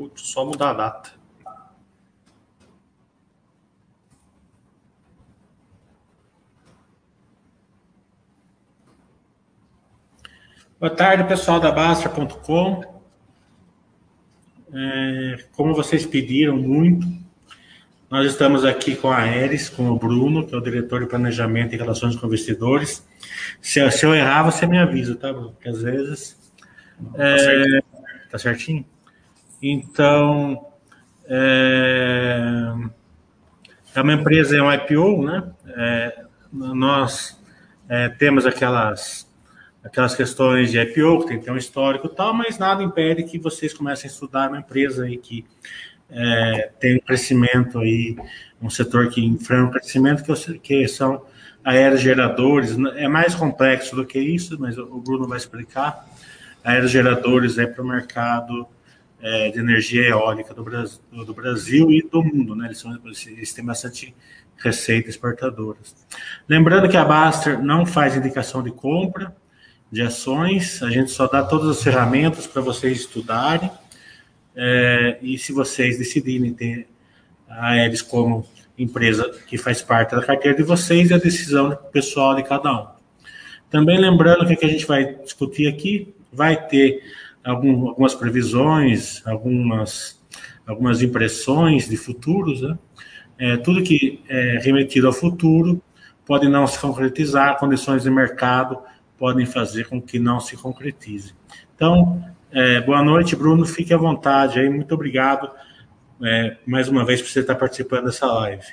[0.00, 1.10] Putz, só mudar a data.
[10.78, 12.82] Boa tarde, pessoal da Bastra.com.
[14.72, 17.06] É, como vocês pediram muito,
[18.08, 21.74] nós estamos aqui com a Aeres, com o Bruno, que é o diretor de planejamento
[21.74, 23.06] e relações com investidores.
[23.60, 25.52] Se, se eu errar, você me avisa, tá, Bruno?
[25.52, 26.40] Porque às vezes.
[27.16, 27.82] É,
[28.30, 28.86] tá certinho?
[29.62, 30.66] Então,
[31.26, 32.72] é,
[33.94, 35.52] é uma empresa, é um IPO, né?
[35.76, 37.40] É, nós
[37.88, 39.28] é, temos aquelas
[39.82, 43.22] aquelas questões de IPO, que tem que ter um histórico e tal, mas nada impede
[43.24, 45.44] que vocês comecem a estudar uma empresa aí que
[46.10, 48.16] é, tem um crescimento aí,
[48.60, 51.24] um setor que enfrenta um crescimento que, que são
[51.64, 56.06] aerogeradores, é mais complexo do que isso, mas o Bruno vai explicar.
[56.64, 58.66] Aerogeradores é para o mercado
[59.22, 62.66] é, de energia eólica do Brasil, do Brasil, e do mundo, né?
[62.66, 64.14] Eles, são, eles têm bastante
[64.56, 65.94] receita exportadoras.
[66.48, 69.34] Lembrando que a Baster não faz indicação de compra,
[69.90, 73.70] de ações, a gente só dá todas as ferramentas para vocês estudarem.
[74.54, 76.86] É, e se vocês decidirem ter
[77.48, 78.46] a Eles como
[78.78, 82.86] empresa que faz parte da carteira de vocês, é a decisão pessoal de cada um.
[83.68, 87.02] Também lembrando que o que a gente vai discutir aqui vai ter
[87.44, 90.22] algum, algumas previsões, algumas,
[90.66, 92.78] algumas impressões de futuros, né?
[93.38, 95.82] É, tudo que é remetido ao futuro
[96.26, 98.78] pode não se concretizar, condições de mercado
[99.18, 101.34] podem fazer com que não se concretize.
[101.74, 103.64] Então, é, boa noite, Bruno.
[103.64, 104.68] Fique à vontade aí.
[104.68, 105.50] Muito obrigado
[106.22, 108.66] é, mais uma vez por você estar participando dessa live.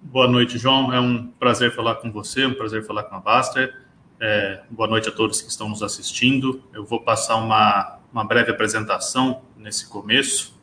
[0.00, 0.92] Boa noite, João.
[0.92, 3.74] É um prazer falar com você, um prazer falar com a Baster.
[4.18, 6.62] É, boa noite a todos que estão nos assistindo.
[6.72, 10.58] Eu vou passar uma, uma breve apresentação nesse começo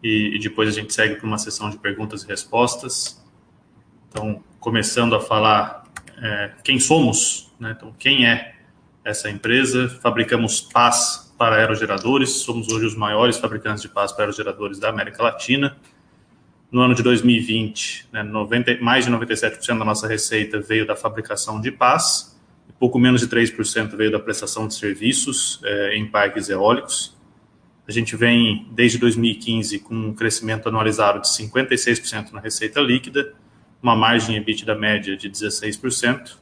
[0.00, 3.20] e, e depois a gente segue para uma sessão de perguntas e respostas.
[4.08, 5.84] Então, começando a falar
[6.16, 7.74] é, quem somos, né?
[7.76, 8.54] então quem é
[9.04, 9.88] essa empresa.
[10.00, 15.24] Fabricamos pás para aerogeradores, somos hoje os maiores fabricantes de pás para aerogeradores da América
[15.24, 15.76] Latina.
[16.70, 21.60] No ano de 2020, né, 90, mais de 97% da nossa receita veio da fabricação
[21.60, 22.35] de pás,
[22.78, 27.16] pouco menos de 3% veio da prestação de serviços é, em parques eólicos.
[27.88, 33.32] A gente vem, desde 2015, com um crescimento anualizado de 56% na receita líquida,
[33.82, 36.36] uma margem EBITDA média de 16%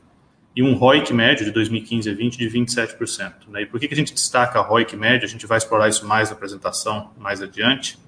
[0.56, 3.48] e um ROIC médio de 2015 a 20 de 27%.
[3.48, 3.62] Né?
[3.62, 5.26] E por que, que a gente destaca ROIC médio?
[5.26, 7.98] A gente vai explorar isso mais na apresentação mais adiante.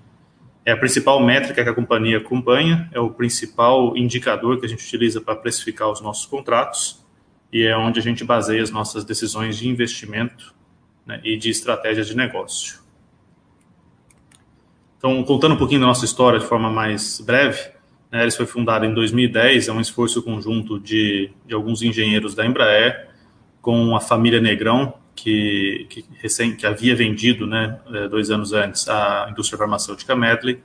[0.65, 4.85] É a principal métrica que a companhia acompanha, é o principal indicador que a gente
[4.85, 7.06] utiliza para precificar os nossos contratos
[7.57, 10.55] e é onde a gente baseia as nossas decisões de investimento
[11.07, 12.81] né, e de estratégias de negócio.
[14.99, 17.71] Então, contando um pouquinho da nossa história de forma mais breve,
[18.13, 22.45] né, Eles foi fundado em 2010, é um esforço conjunto de, de alguns engenheiros da
[22.45, 23.09] Embraer
[23.63, 28.87] com a família Negrão, que, que, recém, que havia vendido, né, é, dois anos antes,
[28.87, 30.61] a indústria farmacêutica Medley.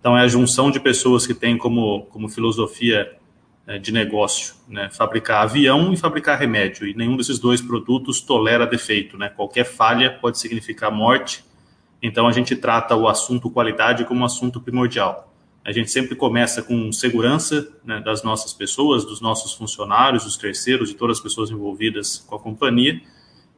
[0.00, 3.16] Então, é a junção de pessoas que têm como, como filosofia
[3.80, 9.16] de negócio, né, fabricar avião e fabricar remédio, e nenhum desses dois produtos tolera defeito,
[9.16, 11.44] né, qualquer falha pode significar morte,
[12.02, 15.32] então a gente trata o assunto qualidade como um assunto primordial.
[15.64, 20.88] A gente sempre começa com segurança né, das nossas pessoas, dos nossos funcionários, dos terceiros,
[20.88, 23.00] de todas as pessoas envolvidas com a companhia.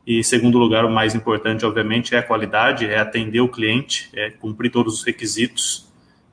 [0.07, 4.29] E, segundo lugar, o mais importante, obviamente, é a qualidade, é atender o cliente, é
[4.29, 5.84] cumprir todos os requisitos.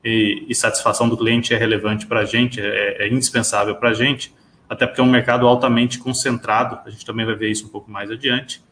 [0.04, 3.94] E, e satisfação do cliente é relevante para a gente, é, é indispensável para a
[3.94, 4.34] gente,
[4.68, 6.78] até porque é um mercado altamente concentrado.
[6.84, 8.62] A gente também vai ver isso um pouco mais adiante.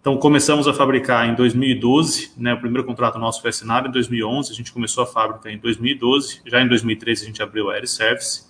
[0.00, 4.52] Então, começamos a fabricar em 2012, né, o primeiro contrato nosso foi assinado em 2011,
[4.52, 7.86] a gente começou a fábrica em 2012, já em 2013 a gente abriu a Air
[7.86, 8.44] Service,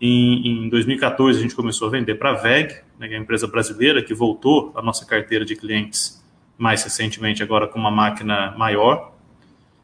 [0.00, 3.20] em, em 2014 a gente começou a vender para a VEG, né, que é a
[3.20, 6.22] empresa brasileira que voltou à nossa carteira de clientes
[6.56, 9.12] mais recentemente agora com uma máquina maior.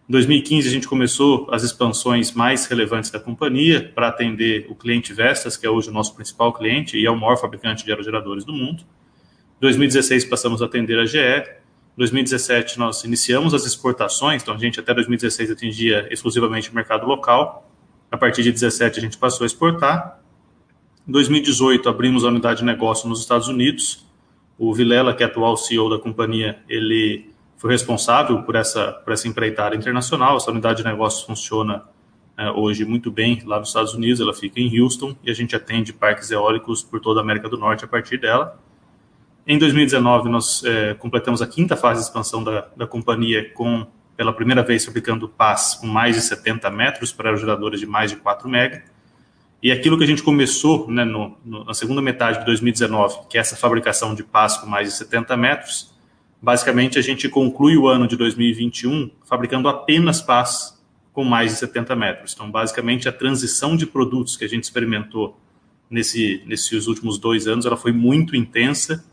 [0.07, 5.15] Em 2015 a gente começou as expansões mais relevantes da companhia para atender o cliente
[5.15, 8.45] Vestas, que é hoje o nosso principal cliente e é o maior fabricante de aerogeradores
[8.45, 8.85] do mundo.
[9.61, 11.49] 2016 passamos a atender a GE.
[11.97, 17.67] 2017 nós iniciamos as exportações, então a gente até 2016 atendia exclusivamente o mercado local.
[18.11, 20.21] A partir de 2017 a gente passou a exportar.
[21.09, 24.05] Em 2018 abrimos a unidade de negócio nos Estados Unidos.
[24.59, 27.33] O Vilela, que é atual CEO da companhia, ele
[27.65, 30.37] foi responsável por essa, por essa empreitada internacional.
[30.37, 31.83] Essa unidade de negócios funciona
[32.37, 35.57] é, hoje muito bem lá nos Estados Unidos, ela fica em Houston e a gente
[35.57, 38.61] atende parques eólicos por toda a América do Norte a partir dela.
[39.47, 44.35] Em 2019, nós é, completamos a quinta fase de expansão da, da companhia com pela
[44.35, 48.47] primeira vez fabricando pás com mais de 70 metros para aerogeradores de mais de 4
[48.47, 48.85] mega.
[49.63, 53.39] E aquilo que a gente começou né, no, no, na segunda metade de 2019, que
[53.39, 55.94] é essa fabricação de pás com mais de 70 metros,
[56.45, 60.79] basicamente a gente conclui o ano de 2021 fabricando apenas pás
[61.11, 62.35] com mais de 70 metros.
[62.35, 65.41] Então, basicamente, a transição de produtos que a gente experimentou
[65.89, 69.05] nesse, nesses últimos dois anos, ela foi muito intensa.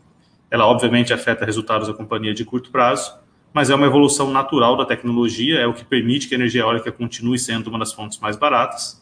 [0.50, 3.14] Ela, obviamente, afeta resultados da companhia de curto prazo,
[3.54, 6.92] mas é uma evolução natural da tecnologia, é o que permite que a energia eólica
[6.92, 9.00] continue sendo uma das fontes mais baratas.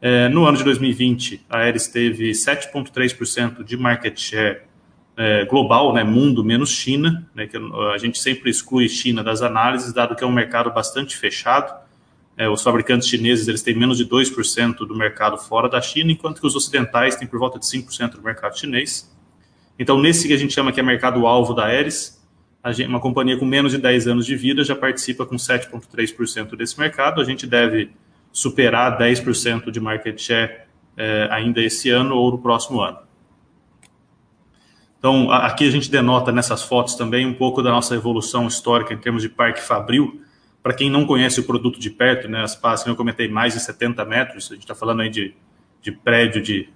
[0.00, 4.67] É, no ano de 2020, a Aeres teve 7,3% de market share
[5.18, 7.56] é, global, né, mundo menos China, né, que
[7.92, 11.74] a gente sempre exclui China das análises, dado que é um mercado bastante fechado.
[12.36, 16.40] É, os fabricantes chineses eles têm menos de 2% do mercado fora da China, enquanto
[16.40, 19.12] que os ocidentais têm por volta de 5% do mercado chinês.
[19.76, 22.24] Então, nesse que a gente chama que é mercado-alvo da Aeres,
[22.86, 27.20] uma companhia com menos de 10 anos de vida já participa com 7,3% desse mercado.
[27.20, 27.90] A gente deve
[28.32, 30.60] superar 10% de market share
[30.96, 33.07] é, ainda esse ano ou no próximo ano.
[34.98, 38.98] Então, aqui a gente denota nessas fotos também um pouco da nossa evolução histórica em
[38.98, 40.20] termos de parque fabril.
[40.62, 43.54] Para quem não conhece o produto de perto, né, as pás, que eu comentei, mais
[43.54, 45.34] de 70 metros, a gente está falando aí de,
[45.80, 46.68] de prédio de,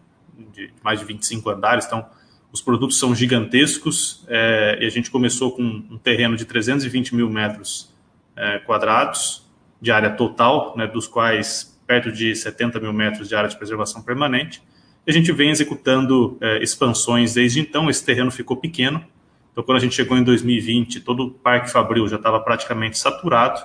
[0.53, 2.07] de, mais de 25 andares, então
[2.53, 7.29] os produtos são gigantescos é, e a gente começou com um terreno de 320 mil
[7.29, 7.93] metros
[8.37, 13.49] é, quadrados, de área total, né, dos quais perto de 70 mil metros de área
[13.49, 14.63] de preservação permanente.
[15.07, 19.05] E a gente vem executando é, expansões desde então, esse terreno ficou pequeno.
[19.51, 23.61] Então, quando a gente chegou em 2020, todo o Parque Fabril já estava praticamente saturado.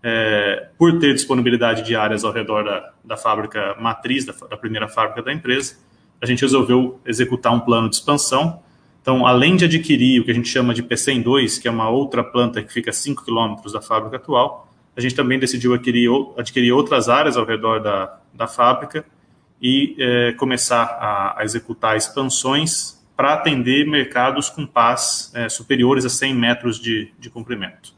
[0.00, 4.86] É, por ter disponibilidade de áreas ao redor da, da fábrica matriz, da, da primeira
[4.86, 5.76] fábrica da empresa,
[6.22, 8.62] a gente resolveu executar um plano de expansão.
[9.02, 12.22] Então, além de adquirir o que a gente chama de PC2, que é uma outra
[12.22, 16.72] planta que fica a 5 quilômetros da fábrica atual, a gente também decidiu adquirir, adquirir
[16.72, 19.04] outras áreas ao redor da, da fábrica
[19.60, 26.08] e é, começar a, a, executar expansões para atender mercados com pás é, superiores a
[26.08, 27.92] 100 metros de, de comprimento.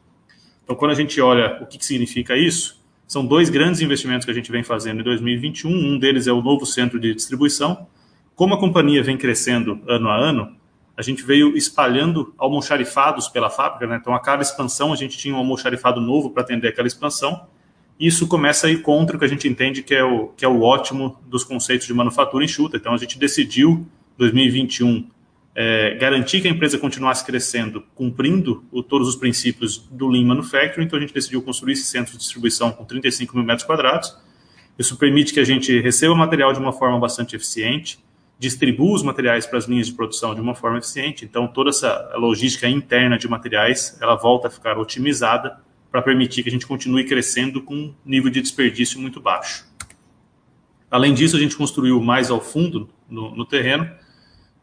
[0.63, 4.31] Então, quando a gente olha o que, que significa isso, são dois grandes investimentos que
[4.31, 5.69] a gente vem fazendo em 2021.
[5.69, 7.87] Um deles é o novo centro de distribuição.
[8.35, 10.55] Como a companhia vem crescendo ano a ano,
[10.95, 13.97] a gente veio espalhando almoxarifados pela fábrica, né?
[13.99, 17.47] Então, a cada expansão, a gente tinha um almoxarifado novo para atender aquela expansão.
[18.01, 20.47] Isso começa a ir contra o que a gente entende que é o, que é
[20.47, 22.75] o ótimo dos conceitos de manufatura enxuta.
[22.75, 23.85] Então, a gente decidiu,
[24.17, 25.07] 2021,
[25.53, 30.85] é, garantir que a empresa continuasse crescendo, cumprindo o, todos os princípios do Lean Manufacturing.
[30.85, 34.17] Então, a gente decidiu construir esse centro de distribuição com 35 mil metros quadrados.
[34.79, 37.99] Isso permite que a gente receba material de uma forma bastante eficiente,
[38.39, 41.23] distribua os materiais para as linhas de produção de uma forma eficiente.
[41.23, 45.59] Então, toda essa logística interna de materiais, ela volta a ficar otimizada
[45.91, 49.65] para permitir que a gente continue crescendo com um nível de desperdício muito baixo.
[50.89, 53.89] Além disso, a gente construiu mais ao fundo, no, no terreno,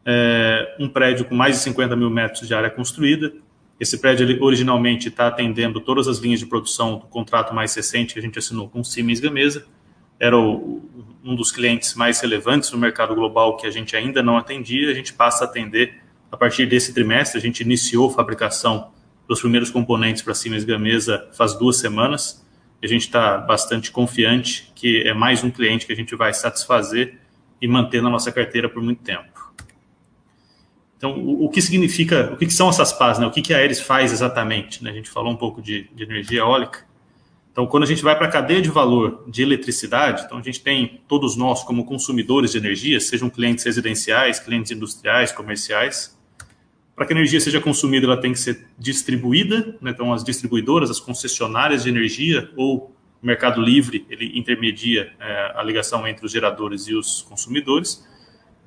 [0.05, 3.31] é, um prédio com mais de 50 mil metros de área construída.
[3.79, 8.13] Esse prédio ele, originalmente está atendendo todas as linhas de produção do contrato mais recente
[8.13, 9.65] que a gente assinou com Siemens Gamesa.
[10.19, 10.81] Era o,
[11.23, 14.93] um dos clientes mais relevantes no mercado global que a gente ainda não atendia, a
[14.93, 17.37] gente passa a atender a partir desse trimestre.
[17.37, 18.91] A gente iniciou fabricação
[19.29, 22.43] dos primeiros componentes para Siemens Gamesa faz duas semanas.
[22.81, 27.19] A gente está bastante confiante que é mais um cliente que a gente vai satisfazer
[27.61, 29.53] e manter na nossa carteira por muito tempo.
[30.97, 33.27] Então, o, que significa, o que, são essas pás, né?
[33.27, 34.83] O que, que a Aeres faz exatamente?
[34.83, 34.89] Né?
[34.89, 36.85] A gente falou um pouco de, de energia eólica.
[37.51, 40.61] Então, quando a gente vai para a cadeia de valor de eletricidade, então a gente
[40.61, 46.18] tem todos nós como consumidores de energia, sejam clientes residenciais, clientes industriais, comerciais.
[46.99, 49.91] Para que a energia seja consumida, ela tem que ser distribuída, né?
[49.91, 55.63] então as distribuidoras, as concessionárias de energia ou o mercado livre, ele intermedia é, a
[55.63, 58.05] ligação entre os geradores e os consumidores.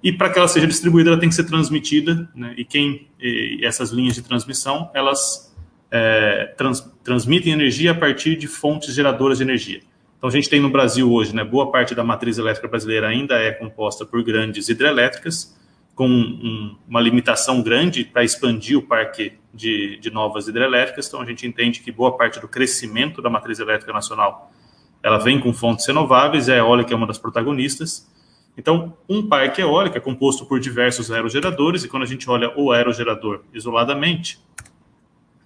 [0.02, 2.54] E para que ela seja distribuída, ela tem que ser transmitida, né?
[2.56, 5.54] e quem e essas linhas de transmissão, elas
[5.90, 9.82] é, trans, transmitem energia a partir de fontes geradoras de energia.
[10.16, 13.34] Então, a gente tem no Brasil hoje, né, boa parte da matriz elétrica brasileira ainda
[13.34, 15.54] é composta por grandes hidrelétricas,
[15.94, 21.06] com um, uma limitação grande para expandir o parque de, de, novas hidrelétricas.
[21.06, 24.50] Então, a gente entende que boa parte do crescimento da matriz elétrica nacional
[25.02, 28.08] ela vem com fontes renováveis, e a eólica é uma das protagonistas.
[28.56, 32.70] Então, um parque eólico é composto por diversos aerogeradores, e quando a gente olha o
[32.70, 34.38] aerogerador isoladamente,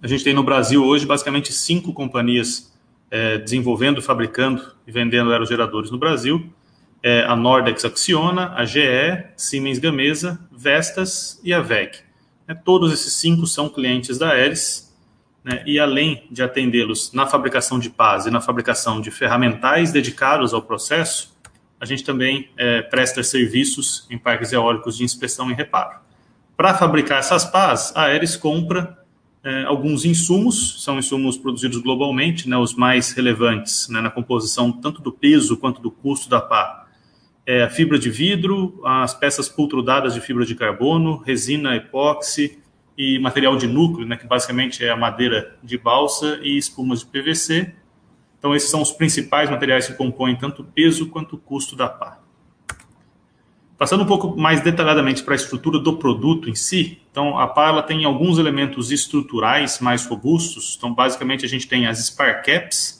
[0.01, 2.71] a gente tem no Brasil hoje basicamente cinco companhias
[3.09, 6.53] é, desenvolvendo, fabricando e vendendo aerogeradores no Brasil.
[7.09, 8.81] É, a Nordex Acciona, a GE,
[9.37, 11.99] Siemens Gamesa, Vestas e a VEG.
[12.45, 14.93] É, todos esses cinco são clientes da Aeres.
[15.41, 20.53] né, e além de atendê-los na fabricação de pás e na fabricação de ferramentais dedicados
[20.53, 21.33] ao processo,
[21.79, 25.99] a gente também é, presta serviços em parques eólicos de inspeção e reparo.
[26.57, 28.97] Para fabricar essas pás, a Aeres compra
[29.45, 35.01] é, alguns insumos, são insumos produzidos globalmente, né, os mais relevantes né, na composição tanto
[35.01, 36.76] do peso quanto do custo da pá.
[37.49, 42.59] É, fibra de vidro, as peças pultrudadas de fibra de carbono, resina epóxi
[42.97, 47.05] e material de núcleo, né, que basicamente é a madeira de balsa e espumas de
[47.05, 47.73] PVC.
[48.37, 51.87] Então, esses são os principais materiais que compõem tanto o peso quanto o custo da
[51.87, 52.19] pá.
[53.77, 57.81] Passando um pouco mais detalhadamente para a estrutura do produto em si, então a pá
[57.81, 60.75] tem alguns elementos estruturais mais robustos.
[60.77, 62.96] Então, basicamente, a gente tem as spar caps,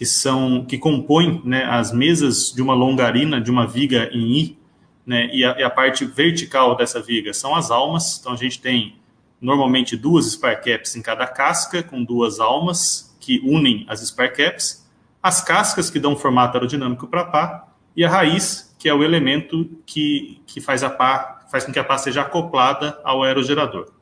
[0.00, 4.58] que são que compõem né, as mesas de uma longarina, de uma viga em I,
[5.04, 8.16] né, e, a, e a parte vertical dessa viga são as almas.
[8.18, 8.96] Então, a gente tem
[9.38, 14.90] normalmente duas spar caps em cada casca, com duas almas que unem as spar caps,
[15.22, 19.04] as cascas que dão formato aerodinâmico para a pá, e a raiz, que é o
[19.04, 23.92] elemento que, que faz, a pá, faz com que a pá seja acoplada ao aerogerador.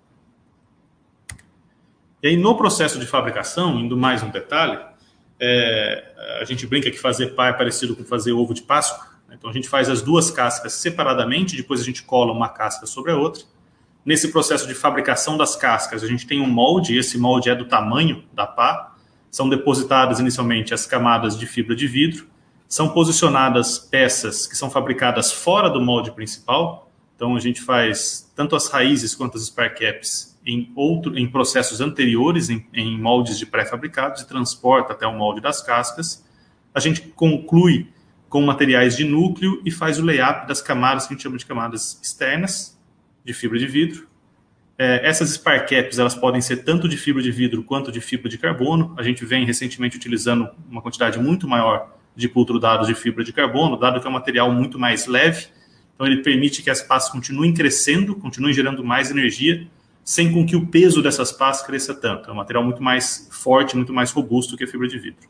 [2.22, 4.78] E aí, no processo de fabricação, indo mais um detalhe,
[5.40, 9.06] é, a gente brinca que fazer pá é parecido com fazer ovo de Páscoa.
[9.28, 9.36] Né?
[9.38, 13.12] Então, a gente faz as duas cascas separadamente, depois a gente cola uma casca sobre
[13.12, 13.42] a outra.
[14.04, 17.66] Nesse processo de fabricação das cascas, a gente tem um molde, esse molde é do
[17.66, 18.94] tamanho da pá.
[19.30, 22.26] São depositadas inicialmente as camadas de fibra de vidro,
[22.66, 26.90] são posicionadas peças que são fabricadas fora do molde principal.
[27.14, 31.82] Então a gente faz tanto as raízes quanto as spare caps em outro, em processos
[31.82, 36.24] anteriores, em, em moldes de pré-fabricados e transporta até o molde das cascas.
[36.74, 37.88] A gente conclui
[38.30, 41.44] com materiais de núcleo e faz o layup das camadas que a gente chama de
[41.44, 42.78] camadas externas
[43.22, 44.08] de fibra de vidro.
[44.78, 48.28] É, essas spar caps elas podem ser tanto de fibra de vidro quanto de fibra
[48.28, 48.94] de carbono.
[48.96, 53.76] A gente vem recentemente utilizando uma quantidade muito maior de dados de fibra de carbono,
[53.76, 55.46] dado que é um material muito mais leve,
[55.94, 59.68] então ele permite que as pás continuem crescendo, continuem gerando mais energia,
[60.08, 62.30] sem com que o peso dessas pás cresça tanto.
[62.30, 65.28] É um material muito mais forte, muito mais robusto que a fibra de vidro.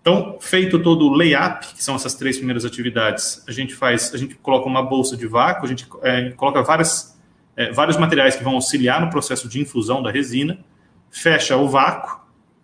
[0.00, 4.16] Então, feito todo o layup, que são essas três primeiras atividades, a gente faz, a
[4.16, 7.20] gente coloca uma bolsa de vácuo, a gente é, coloca várias,
[7.56, 10.60] é, vários materiais que vão auxiliar no processo de infusão da resina,
[11.10, 12.20] fecha o vácuo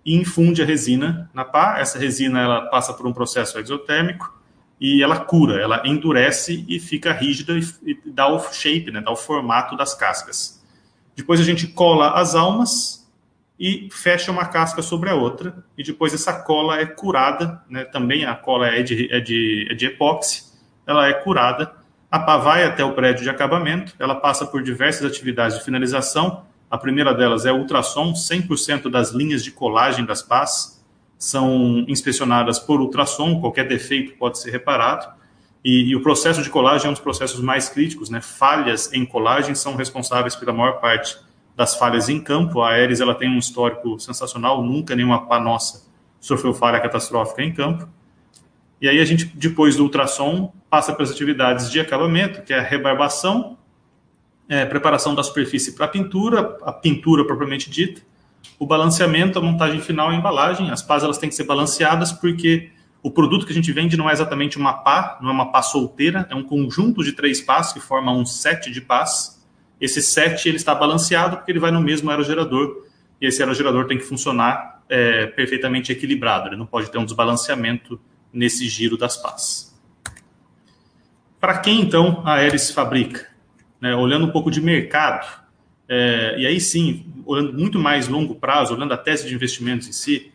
[0.07, 1.81] e infunde a resina na pá.
[1.81, 4.41] Essa resina ela passa por um processo exotérmico
[4.81, 9.17] e ela cura, ela endurece e fica rígida e, dá o shape, né, dá o
[9.17, 10.63] formato das cascas.
[11.17, 13.05] Depois a gente cola as almas
[13.59, 15.65] e fecha uma casca sobre a outra.
[15.79, 19.75] E depois essa cola é curada, né, também a cola é de, é de, é
[19.75, 20.45] de epóxi,
[20.87, 21.73] ela é curada,
[22.11, 26.45] a pá vai até o prédio de acabamento, ela passa por diversas atividades de finalização,
[26.71, 30.85] a primeira delas é o ultrassom, 100% das linhas de colagem das pás
[31.19, 35.14] são inspecionadas por ultrassom, qualquer defeito pode ser reparado.
[35.65, 38.21] E, e, o processo de colagem é um dos processos mais críticos, né?
[38.21, 41.17] Falhas em colagem são responsáveis pela maior parte
[41.57, 42.61] das falhas em campo.
[42.61, 45.85] A Aeres ela tem um histórico sensacional, nunca nenhuma pá nossa
[46.25, 47.87] sofreu falha catastrófica em campo.
[48.81, 52.59] E aí a gente, depois do ultrassom, passa para as atividades de acabamento, que é
[52.59, 53.59] a rebarbação,
[54.49, 58.03] é, preparação da superfície para pintura, a pintura propriamente dita,
[58.59, 60.71] o balanceamento, a montagem final, a embalagem.
[60.71, 62.71] As pás elas têm que ser balanceadas porque
[63.05, 65.63] o produto que a gente vende não é exatamente uma pá, não é uma pá
[65.63, 69.41] solteira, é um conjunto de três pás que forma um set de pás.
[69.81, 72.87] Esse set ele está balanceado porque ele vai no mesmo aerogerador
[73.21, 76.49] e esse aerogerador tem que funcionar é, perfeitamente equilibrado.
[76.49, 78.01] Ele não pode ter um desbalanceamento
[78.33, 79.79] nesse giro das pás.
[81.39, 83.35] Para quem então a Aeres fabrica?
[83.85, 85.27] né, olhando um pouco de mercado,
[85.87, 89.93] é, e aí sim, olhando muito mais longo prazo, olhando a tese de investimentos em
[89.93, 90.33] si,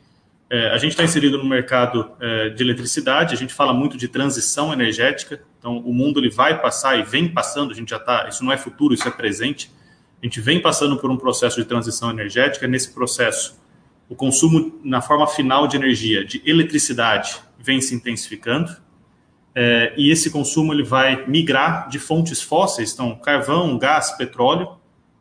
[0.50, 4.08] é, a gente está inserido no mercado é, de eletricidade, a gente fala muito de
[4.08, 8.27] transição energética, então o mundo ele vai passar e vem passando, a gente já está,
[8.27, 9.72] isso não é futuro, isso é presente,
[10.22, 13.60] a gente vem passando por um processo de transição energética, nesse processo
[14.10, 18.75] o consumo na forma final de energia, de eletricidade, vem se intensificando,
[19.53, 24.77] é, e esse consumo ele vai migrar de fontes fósseis, então carvão, gás, petróleo,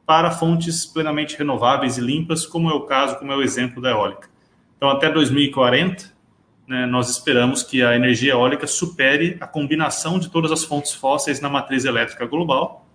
[0.07, 3.91] para fontes plenamente renováveis e limpas, como é o caso, como é o exemplo da
[3.91, 4.29] eólica.
[4.79, 6.17] Então, até 2040,
[6.69, 11.41] né, nós esperamos que a energia eólica supere a combinação de todas as fontes fósseis
[11.41, 12.87] na matriz elétrica global.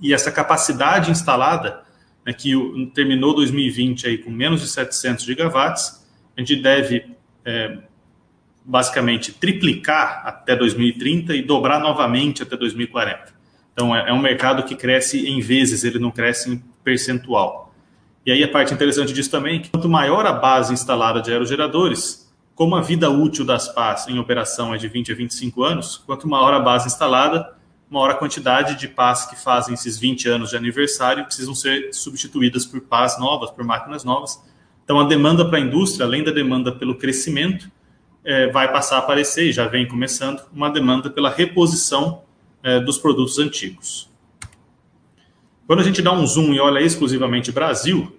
[0.00, 1.82] E essa capacidade instalada,
[2.24, 2.54] né, que
[2.94, 7.14] terminou 2020 aí com menos de 700 gigawatts, a gente deve
[7.44, 7.78] é,
[8.64, 13.34] basicamente triplicar até 2030 e dobrar novamente até 2040.
[13.74, 17.67] Então, é, é um mercado que cresce em vezes, ele não cresce em percentual.
[18.28, 21.32] E aí a parte interessante disso também é que quanto maior a base instalada de
[21.32, 25.96] aerogeradores, como a vida útil das pás em operação é de 20 a 25 anos,
[25.96, 27.54] quanto maior a base instalada,
[27.88, 32.66] maior a quantidade de pás que fazem esses 20 anos de aniversário precisam ser substituídas
[32.66, 34.38] por pás novas, por máquinas novas.
[34.84, 37.72] Então a demanda para a indústria, além da demanda pelo crescimento,
[38.22, 42.24] é, vai passar a aparecer, e já vem começando, uma demanda pela reposição
[42.62, 44.06] é, dos produtos antigos.
[45.66, 48.17] Quando a gente dá um zoom e olha exclusivamente Brasil,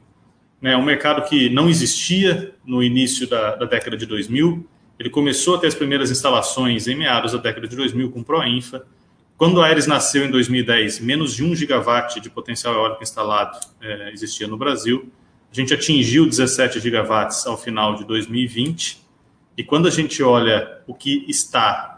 [0.61, 4.67] né, um mercado que não existia no início da, da, década de 2000.
[4.99, 8.85] Ele começou a ter as primeiras instalações em meados da década de 2000 com Proinfa.
[9.37, 14.11] Quando a Aeres nasceu em 2010, menos de 1 gigawatt de potencial eólico instalado é,
[14.11, 15.09] existia no Brasil.
[15.51, 19.01] A gente atingiu 17 gigawatts ao final de 2020.
[19.57, 21.95] E quando a gente olha o que está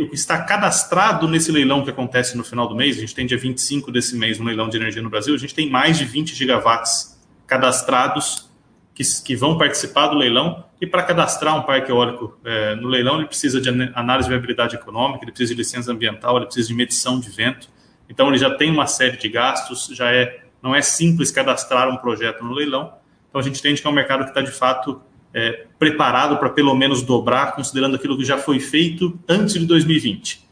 [0.00, 3.26] o que está cadastrado nesse leilão que acontece no final do mês, a gente tem
[3.26, 6.06] dia 25 desse mês no leilão de energia no Brasil, a gente tem mais de
[6.06, 7.15] 20 gigawatts
[7.46, 8.50] cadastrados
[8.94, 10.64] que, que vão participar do leilão.
[10.80, 14.74] E para cadastrar um parque eólico é, no leilão, ele precisa de análise de viabilidade
[14.74, 17.68] econômica, ele precisa de licença ambiental, ele precisa de medição de vento.
[18.08, 21.96] Então, ele já tem uma série de gastos, já é não é simples cadastrar um
[21.96, 22.92] projeto no leilão.
[23.28, 25.00] Então, a gente entende que é um mercado que está, de fato,
[25.32, 30.45] é, preparado para pelo menos dobrar, considerando aquilo que já foi feito antes de 2020.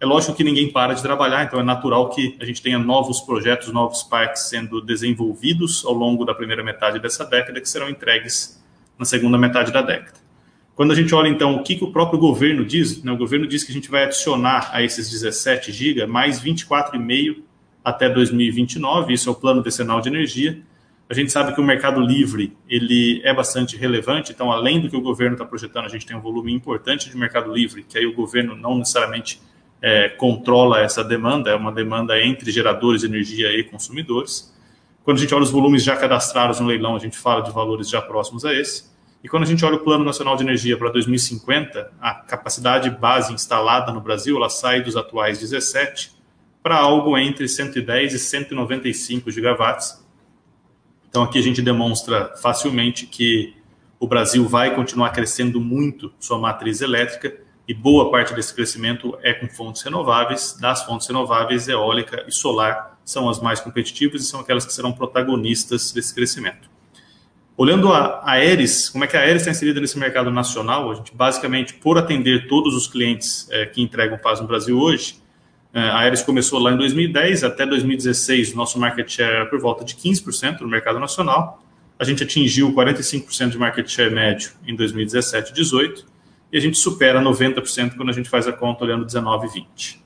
[0.00, 3.20] É lógico que ninguém para de trabalhar, então é natural que a gente tenha novos
[3.20, 8.62] projetos, novos parques sendo desenvolvidos ao longo da primeira metade dessa década, que serão entregues
[8.96, 10.18] na segunda metade da década.
[10.76, 13.44] Quando a gente olha, então, o que, que o próprio governo diz, né, o governo
[13.44, 17.42] diz que a gente vai adicionar a esses 17 GB mais 24,5
[17.84, 20.60] até 2029, isso é o plano decenal de energia.
[21.10, 24.96] A gente sabe que o mercado livre ele é bastante relevante, então, além do que
[24.96, 28.06] o governo está projetando, a gente tem um volume importante de mercado livre, que aí
[28.06, 29.40] o governo não necessariamente
[29.80, 34.54] é, controla essa demanda, é uma demanda entre geradores de energia e consumidores.
[35.04, 37.88] Quando a gente olha os volumes já cadastrados no leilão, a gente fala de valores
[37.88, 38.84] já próximos a esse.
[39.22, 43.32] E quando a gente olha o Plano Nacional de Energia para 2050, a capacidade base
[43.32, 46.12] instalada no Brasil ela sai dos atuais 17
[46.62, 50.04] para algo entre 110 e 195 gigawatts.
[51.08, 53.54] Então aqui a gente demonstra facilmente que
[53.98, 59.34] o Brasil vai continuar crescendo muito sua matriz elétrica e boa parte desse crescimento é
[59.34, 60.56] com fontes renováveis.
[60.58, 64.90] Das fontes renováveis, eólica e solar são as mais competitivas e são aquelas que serão
[64.90, 66.70] protagonistas desse crescimento.
[67.58, 70.90] Olhando a Aeres, como é que a Aeres está inserida nesse mercado nacional?
[70.90, 75.16] A gente, basicamente, por atender todos os clientes é, que entregam paz no Brasil hoje,
[75.74, 79.60] é, a Aeres começou lá em 2010, até 2016, o nosso market share era por
[79.60, 81.62] volta de 15% no mercado nacional.
[81.98, 86.17] A gente atingiu 45% de market share médio em 2017 e 2018
[86.52, 90.04] e a gente supera 90% quando a gente faz a conta olhando 19 e 20.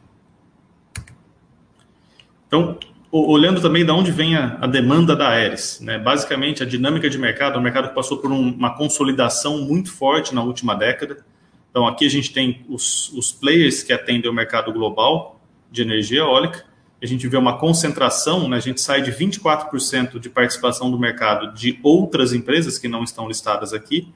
[2.47, 2.79] Então,
[3.11, 5.99] olhando também de onde vem a, a demanda da Aeres, né?
[5.99, 10.35] basicamente a dinâmica de mercado, é mercado que passou por um, uma consolidação muito forte
[10.35, 11.25] na última década.
[11.71, 16.21] Então, aqui a gente tem os, os players que atendem o mercado global de energia
[16.21, 16.65] eólica,
[17.03, 18.57] a gente vê uma concentração, né?
[18.57, 23.27] a gente sai de 24% de participação do mercado de outras empresas que não estão
[23.27, 24.13] listadas aqui,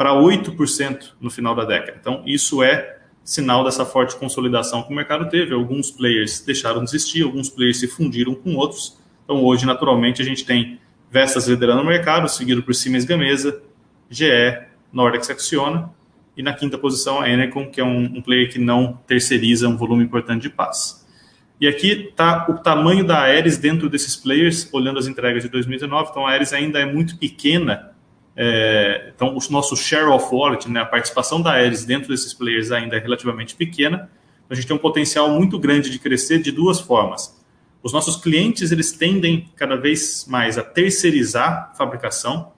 [0.00, 1.98] para 8% no final da década.
[2.00, 5.52] Então, isso é sinal dessa forte consolidação que o mercado teve.
[5.52, 8.98] Alguns players deixaram de existir, alguns players se fundiram com outros.
[9.22, 13.60] Então, hoje, naturalmente, a gente tem Vestas liderando o mercado, seguido por Siemens Gamesa,
[14.08, 15.90] GE, Nordex Acciona,
[16.34, 19.76] e na quinta posição a Enercon, que é um, um player que não terceiriza um
[19.76, 21.06] volume importante de paz.
[21.60, 26.08] E aqui está o tamanho da Aeres dentro desses players, olhando as entregas de 2019.
[26.10, 27.90] Então, a Aeres ainda é muito pequena
[28.36, 32.70] é, então, o nosso share of wallet, né, a participação da Aeres dentro desses players
[32.70, 34.10] ainda é relativamente pequena.
[34.48, 37.38] A gente tem um potencial muito grande de crescer de duas formas.
[37.82, 42.52] Os nossos clientes eles tendem cada vez mais a terceirizar a fabricação.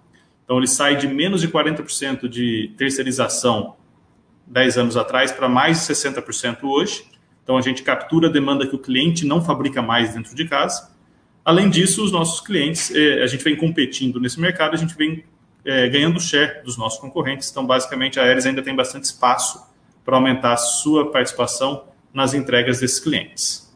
[0.45, 3.77] Então, ele sai de menos de 40% de terceirização
[4.47, 7.05] 10 anos atrás para mais de 60% hoje.
[7.43, 10.91] Então, a gente captura a demanda que o cliente não fabrica mais dentro de casa.
[11.45, 15.25] Além disso, os nossos clientes, é, a gente vem competindo nesse mercado, a gente vem
[15.65, 17.51] é, ganhando share dos nossos concorrentes.
[17.51, 19.63] Então, basicamente, a Aeres ainda tem bastante espaço
[20.05, 23.73] para aumentar a sua participação nas entregas desses clientes.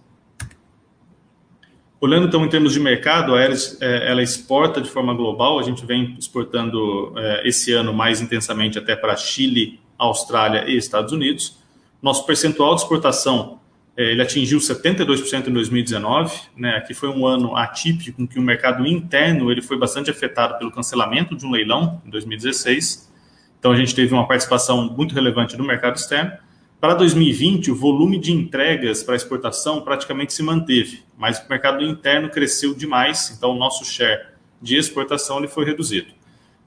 [1.99, 5.59] Olhando então em termos de mercado, a Aeres é, ela exporta de forma global.
[5.59, 11.13] A gente vem exportando é, esse ano mais intensamente até para Chile, Austrália e Estados
[11.13, 11.59] Unidos.
[12.03, 13.61] Nosso percentual de exportação
[13.97, 16.77] ele atingiu 72% em 2019, né?
[16.77, 20.71] Aqui foi um ano atípico em que o mercado interno ele foi bastante afetado pelo
[20.71, 23.11] cancelamento de um leilão em 2016.
[23.59, 26.33] Então a gente teve uma participação muito relevante no mercado externo.
[26.79, 32.29] Para 2020, o volume de entregas para exportação praticamente se manteve, mas o mercado interno
[32.29, 34.27] cresceu demais, então o nosso share
[34.61, 36.09] de exportação ele foi reduzido.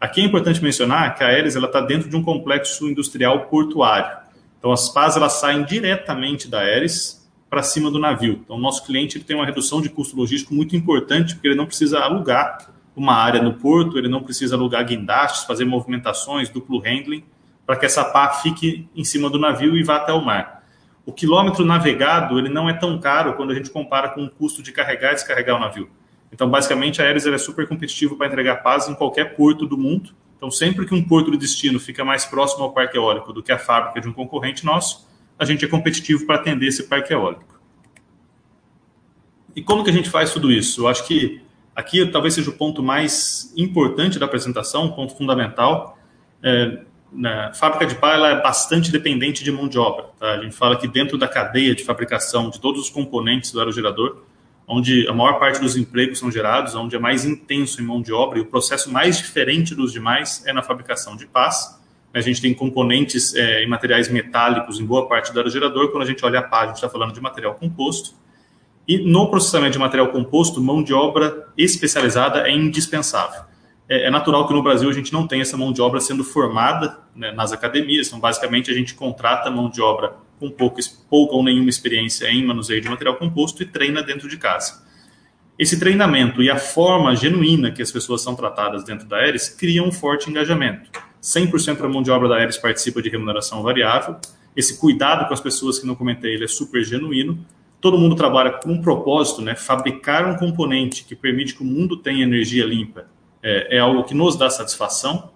[0.02, 4.18] Aqui é importante mencionar que a Aeres está dentro de um complexo industrial portuário.
[4.58, 7.19] Então, as pás elas saem diretamente da Aeres
[7.50, 8.42] para cima do navio.
[8.44, 11.56] Então, o nosso cliente ele tem uma redução de custo logístico muito importante, porque ele
[11.56, 16.80] não precisa alugar uma área no porto, ele não precisa alugar guindastes, fazer movimentações, duplo
[16.80, 17.24] handling,
[17.66, 20.64] para que essa pá fique em cima do navio e vá até o mar.
[21.06, 24.62] O quilômetro navegado ele não é tão caro quando a gente compara com o custo
[24.62, 25.90] de carregar e descarregar o navio.
[26.32, 30.12] Então, basicamente, a Aeres é super competitivo para entregar paz em qualquer porto do mundo.
[30.38, 33.52] Então, sempre que um porto de destino fica mais próximo ao parque eólico do que
[33.52, 35.09] a fábrica de um concorrente nosso,
[35.40, 37.60] a gente é competitivo para atender esse parque eólico.
[39.56, 40.82] E como que a gente faz tudo isso?
[40.82, 41.42] Eu acho que
[41.76, 45.98] aqui talvez seja o ponto mais importante da apresentação, um ponto fundamental.
[46.44, 46.80] É,
[47.12, 50.06] na fábrica de pá ela é bastante dependente de mão de obra.
[50.20, 50.34] Tá?
[50.34, 54.24] A gente fala que dentro da cadeia de fabricação de todos os componentes do aerogerador,
[54.68, 58.14] onde a maior parte dos empregos são gerados, onde é mais intenso em mão de
[58.14, 61.79] obra e o processo mais diferente dos demais é na fabricação de pás.
[62.14, 65.92] A gente tem componentes é, em materiais metálicos em boa parte do aerogerador.
[65.92, 68.16] Quando a gente olha a pá, a gente está falando de material composto.
[68.88, 73.42] E no processamento de material composto, mão de obra especializada é indispensável.
[73.88, 76.24] É, é natural que no Brasil a gente não tenha essa mão de obra sendo
[76.24, 78.08] formada né, nas academias.
[78.08, 82.44] Então, basicamente, a gente contrata mão de obra com pouca, pouca ou nenhuma experiência em
[82.46, 84.88] manuseio de material composto e treina dentro de casa.
[85.58, 89.88] Esse treinamento e a forma genuína que as pessoas são tratadas dentro da Aeres criam
[89.88, 90.90] um forte engajamento.
[91.22, 94.16] 100% da mão de obra da Aeres participa de remuneração variável.
[94.56, 97.38] Esse cuidado com as pessoas que não comentei, ele é super genuíno.
[97.80, 99.56] Todo mundo trabalha com um propósito, né?
[99.56, 103.06] Fabricar um componente que permite que o mundo tenha energia limpa
[103.42, 105.32] é, é algo que nos dá satisfação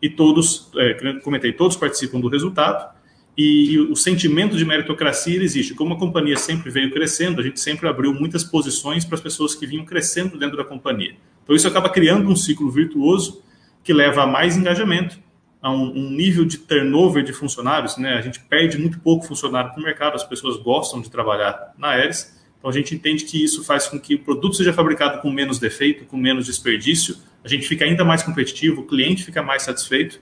[0.00, 2.96] e todos, é, comentei, todos participam do resultado
[3.36, 5.74] e o sentimento de meritocracia existe.
[5.74, 9.54] Como a companhia sempre veio crescendo, a gente sempre abriu muitas posições para as pessoas
[9.54, 11.14] que vinham crescendo dentro da companhia.
[11.44, 13.42] Então isso acaba criando um ciclo virtuoso
[13.82, 15.18] que leva a mais engajamento,
[15.60, 17.96] a um, um nível de turnover de funcionários.
[17.96, 18.14] Né?
[18.14, 21.90] A gente perde muito pouco funcionário para o mercado, as pessoas gostam de trabalhar na
[21.90, 22.36] Aeres.
[22.58, 25.58] Então a gente entende que isso faz com que o produto seja fabricado com menos
[25.58, 30.20] defeito, com menos desperdício, a gente fica ainda mais competitivo, o cliente fica mais satisfeito,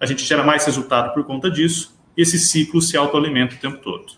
[0.00, 3.78] a gente gera mais resultado por conta disso e esse ciclo se autoalimenta o tempo
[3.78, 4.14] todo.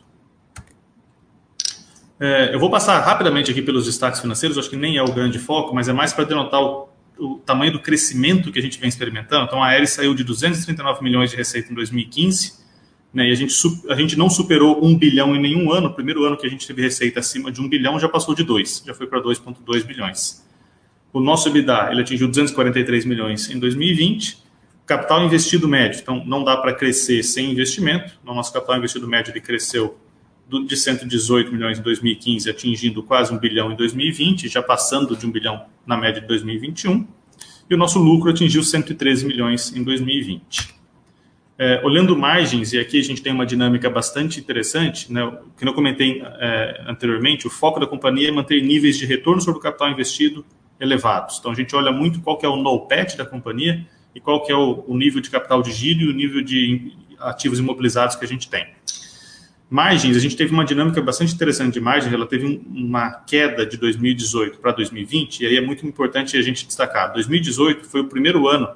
[2.20, 5.38] É, eu vou passar rapidamente aqui pelos destaques financeiros, acho que nem é o grande
[5.38, 6.87] foco, mas é mais para denotar o,
[7.18, 9.46] o, tamanho do crescimento que a gente vem experimentando.
[9.46, 12.58] Então, a Aeres saiu de 239 milhões de receita em 2015,
[13.12, 13.54] né, e a gente,
[13.88, 15.88] a gente não superou um bilhão em nenhum ano.
[15.88, 18.44] O primeiro ano que a gente teve receita acima de um bilhão já passou de
[18.44, 20.46] dois, já foi para 2,2 bilhões.
[21.12, 24.48] O nosso EBITDA ele atingiu 243 milhões em 2020
[24.88, 28.18] Capital investido médio, então não dá para crescer sem investimento.
[28.24, 29.98] O nosso capital investido médio ele cresceu
[30.66, 35.30] de 118 milhões em 2015, atingindo quase um bilhão em 2020, já passando de um
[35.30, 37.06] bilhão na média de 2021.
[37.68, 40.74] E o nosso lucro atingiu 113 milhões em 2020.
[41.58, 45.74] É, olhando margens, e aqui a gente tem uma dinâmica bastante interessante, né, que eu
[45.74, 49.90] comentei é, anteriormente, o foco da companhia é manter níveis de retorno sobre o capital
[49.90, 50.46] investido
[50.80, 51.38] elevados.
[51.40, 53.84] Então a gente olha muito qual que é o no-pet da companhia,
[54.14, 56.92] e qual que é o, o nível de capital de giro e o nível de
[57.18, 58.66] ativos imobilizados que a gente tem.
[59.70, 63.66] Margens, a gente teve uma dinâmica bastante interessante de margens, ela teve um, uma queda
[63.66, 67.12] de 2018 para 2020, e aí é muito importante a gente destacar.
[67.12, 68.68] 2018 foi o primeiro ano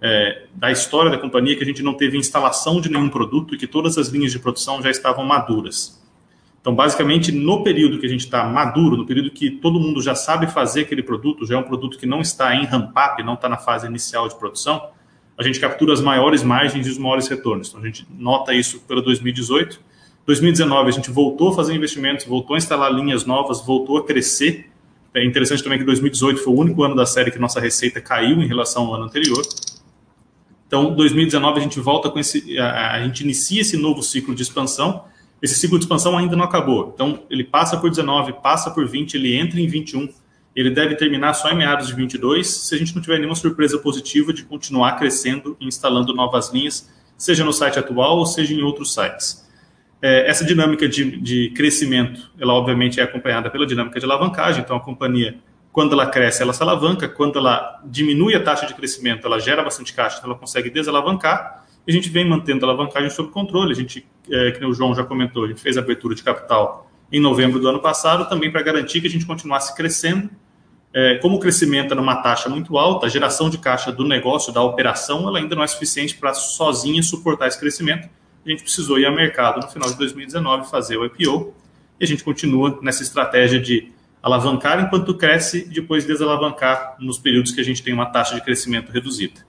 [0.00, 3.58] é, da história da companhia que a gente não teve instalação de nenhum produto e
[3.58, 6.00] que todas as linhas de produção já estavam maduras.
[6.60, 10.14] Então, basicamente, no período que a gente está maduro, no período que todo mundo já
[10.14, 13.48] sabe fazer aquele produto, já é um produto que não está em ramp-up, não está
[13.48, 14.90] na fase inicial de produção,
[15.38, 17.68] a gente captura as maiores margens e os maiores retornos.
[17.68, 19.80] Então, a gente nota isso pelo 2018.
[20.26, 24.68] 2019, a gente voltou a fazer investimentos, voltou a instalar linhas novas, voltou a crescer.
[25.14, 28.42] É interessante também que 2018 foi o único ano da série que nossa receita caiu
[28.42, 29.42] em relação ao ano anterior.
[30.66, 34.42] Então, 2019 a gente volta com esse, a, a gente inicia esse novo ciclo de
[34.42, 35.04] expansão
[35.40, 36.92] esse ciclo de expansão ainda não acabou.
[36.94, 40.08] Então, ele passa por 19, passa por 20, ele entra em 21.
[40.54, 43.78] Ele deve terminar só em meados de 22, se a gente não tiver nenhuma surpresa
[43.78, 48.62] positiva de continuar crescendo e instalando novas linhas, seja no site atual ou seja em
[48.62, 49.45] outros sites.
[50.00, 54.62] É, essa dinâmica de, de crescimento, ela obviamente é acompanhada pela dinâmica de alavancagem.
[54.62, 55.36] Então, a companhia,
[55.72, 57.08] quando ela cresce, ela se alavanca.
[57.08, 61.66] Quando ela diminui a taxa de crescimento, ela gera bastante caixa, então ela consegue desalavancar
[61.88, 63.72] a gente vem mantendo a alavancagem sob controle.
[63.72, 66.90] A gente, é, que o João já comentou, a gente fez a abertura de capital
[67.12, 70.28] em novembro do ano passado, também para garantir que a gente continuasse crescendo.
[70.92, 74.52] É, como o crescimento é numa taxa muito alta, a geração de caixa do negócio,
[74.52, 78.08] da operação, ela ainda não é suficiente para sozinha suportar esse crescimento.
[78.46, 81.52] A gente precisou ir ao mercado no final de 2019 fazer o IPO
[81.98, 83.90] e a gente continua nessa estratégia de
[84.22, 88.40] alavancar enquanto cresce e depois desalavancar nos períodos que a gente tem uma taxa de
[88.40, 89.44] crescimento reduzida.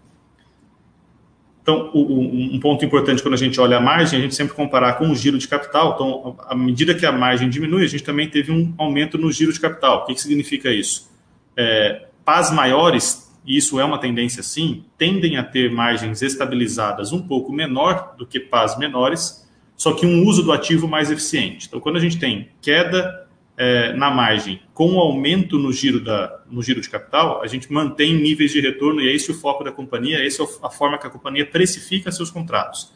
[1.61, 5.09] Então, um ponto importante quando a gente olha a margem, a gente sempre comparar com
[5.09, 5.95] o giro de capital.
[5.95, 9.51] Então, à medida que a margem diminui, a gente também teve um aumento no giro
[9.51, 10.03] de capital.
[10.03, 11.11] O que, significa isso?
[11.57, 17.25] É, PAs maiores, e isso é uma tendência sim, tendem a ter margens estabilizadas um
[17.25, 21.67] pouco menor do que PAs menores, só que um uso do ativo mais eficiente.
[21.67, 26.61] Então, quando a gente tem queda é, na margem com aumento no giro, da, no
[26.61, 29.71] giro de capital, a gente mantém níveis de retorno e é esse o foco da
[29.71, 32.91] companhia, essa é a forma que a companhia precifica seus contratos.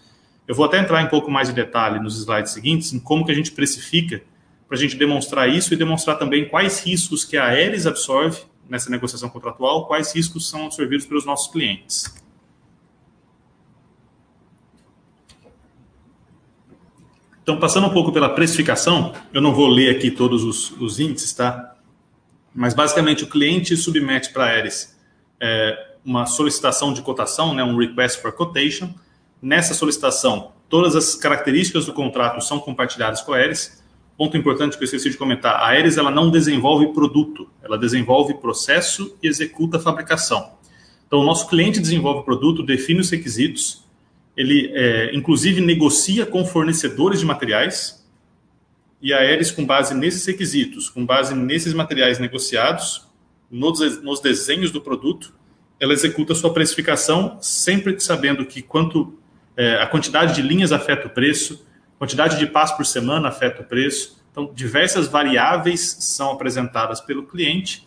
[0.46, 3.26] Eu vou até entrar em um pouco mais de detalhe nos slides seguintes em como
[3.26, 4.22] que a gente precifica
[4.68, 8.90] para a gente demonstrar isso e demonstrar também quais riscos que a Aeres absorve nessa
[8.90, 12.06] negociação contratual, quais riscos são absorvidos pelos nossos clientes.
[17.44, 21.34] Então, passando um pouco pela precificação, eu não vou ler aqui todos os, os índices,
[21.34, 21.76] tá?
[22.56, 24.98] Mas basicamente o cliente submete para a Aeres
[25.38, 28.94] é, uma solicitação de cotação, né, um request for quotation.
[29.42, 33.81] Nessa solicitação, todas as características do contrato são compartilhadas com a Aeres.
[34.22, 38.36] Ponto importante que eu esqueci de comentar: a Aeres ela não desenvolve produto, ela desenvolve
[38.36, 40.58] processo e executa a fabricação.
[41.08, 43.84] Então, o nosso cliente desenvolve o produto, define os requisitos,
[44.38, 48.08] ele, é, inclusive, negocia com fornecedores de materiais
[49.02, 53.08] e a Aeres, com base nesses requisitos, com base nesses materiais negociados,
[53.50, 55.34] nos, nos desenhos do produto,
[55.80, 59.18] ela executa sua precificação sempre sabendo que quanto
[59.58, 61.66] é, a quantidade de linhas afeta o preço,
[62.02, 64.20] quantidade de passos por semana afeta o preço.
[64.32, 67.86] Então, diversas variáveis são apresentadas pelo cliente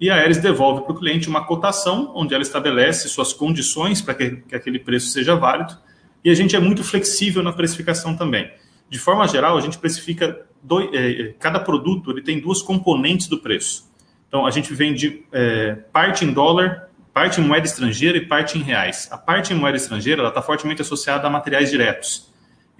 [0.00, 4.14] e a Aeres devolve para o cliente uma cotação onde ela estabelece suas condições para
[4.14, 5.76] que, que, aquele preço seja válido
[6.24, 8.50] e a gente é muito flexível na precificação também.
[8.88, 13.40] De forma geral, a gente precifica dois, é, cada produto ele tem duas componentes do
[13.40, 13.92] preço.
[14.26, 18.62] Então a gente vende é, parte em dólar, parte em moeda estrangeira e parte em
[18.62, 19.06] reais.
[19.10, 22.29] A parte em moeda estrangeira está fortemente associada a materiais diretos.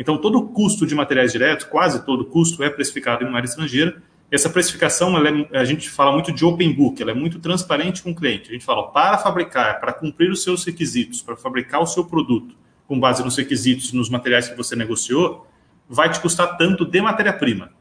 [0.00, 3.46] Então todo o custo de materiais diretos, quase todo o custo é precificado em moeda
[3.46, 8.00] estrangeira essa precificação, é, a gente fala muito de open book, ela é muito transparente
[8.02, 8.48] com o cliente.
[8.50, 12.54] A gente fala, para fabricar, para cumprir os seus requisitos, para fabricar o seu produto,
[12.86, 15.46] com base nos requisitos, nos materiais que você negociou,
[15.88, 17.72] vai te custar tanto de matéria-prima.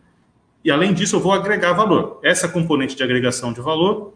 [0.65, 2.19] E além disso, eu vou agregar valor.
[2.23, 4.15] Essa componente de agregação de valor,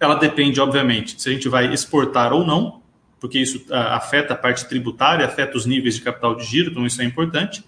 [0.00, 2.82] ela depende, obviamente, se a gente vai exportar ou não,
[3.20, 7.00] porque isso afeta a parte tributária, afeta os níveis de capital de giro, então isso
[7.00, 7.64] é importante.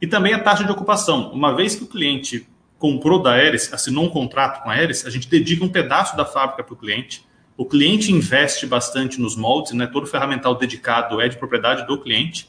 [0.00, 1.32] E também a taxa de ocupação.
[1.32, 5.10] Uma vez que o cliente comprou da Aeres, assinou um contrato com a Aeres, a
[5.10, 7.26] gente dedica um pedaço da fábrica para o cliente.
[7.56, 9.86] O cliente investe bastante nos moldes, né?
[9.86, 12.48] todo ferramental dedicado é de propriedade do cliente.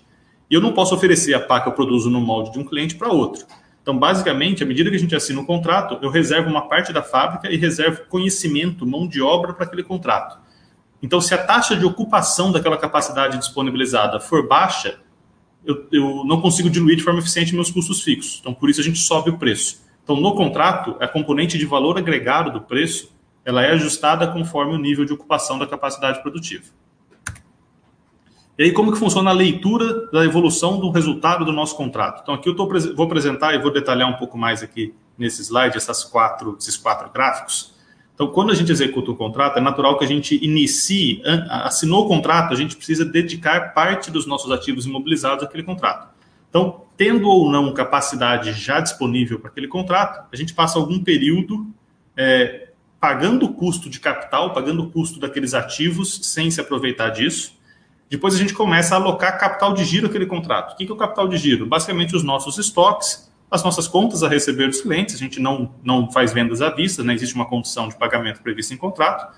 [0.50, 2.96] E eu não posso oferecer a pá que eu produzo no molde de um cliente
[2.96, 3.46] para outro.
[3.82, 6.94] Então, basicamente, à medida que a gente assina o um contrato, eu reservo uma parte
[6.94, 10.38] da fábrica e reservo conhecimento, mão de obra para aquele contrato.
[11.02, 15.00] Então, se a taxa de ocupação daquela capacidade disponibilizada for baixa,
[15.66, 18.40] eu, eu não consigo diluir de forma eficiente meus custos fixos.
[18.42, 19.82] Então, por isso a gente sobe o preço.
[20.04, 23.12] Então, no contrato, a componente de valor agregado do preço,
[23.46, 26.66] ela é ajustada conforme o nível de ocupação da capacidade produtiva.
[28.58, 32.22] E aí, como que funciona a leitura da evolução do resultado do nosso contrato?
[32.24, 35.78] Então, aqui eu tô, vou apresentar e vou detalhar um pouco mais aqui nesse slide
[35.78, 37.74] essas quatro, esses quatro gráficos.
[38.20, 42.08] Então, quando a gente executa o contrato, é natural que a gente inicie, assinou o
[42.10, 46.10] contrato, a gente precisa dedicar parte dos nossos ativos imobilizados àquele contrato.
[46.50, 51.66] Então, tendo ou não capacidade já disponível para aquele contrato, a gente passa algum período
[52.18, 57.54] é, pagando o custo de capital, pagando o custo daqueles ativos sem se aproveitar disso.
[58.10, 60.74] Depois a gente começa a alocar capital de giro àquele contrato.
[60.74, 61.66] O que é o capital de giro?
[61.66, 65.16] Basicamente os nossos estoques, as nossas contas a receber dos clientes.
[65.16, 67.14] A gente não, não faz vendas à vista, né?
[67.14, 69.34] existe uma condição de pagamento prevista em contrato.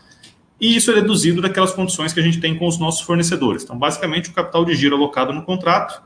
[0.60, 3.64] E isso é deduzido daquelas condições que a gente tem com os nossos fornecedores.
[3.64, 6.04] Então, basicamente, o capital de giro alocado no contrato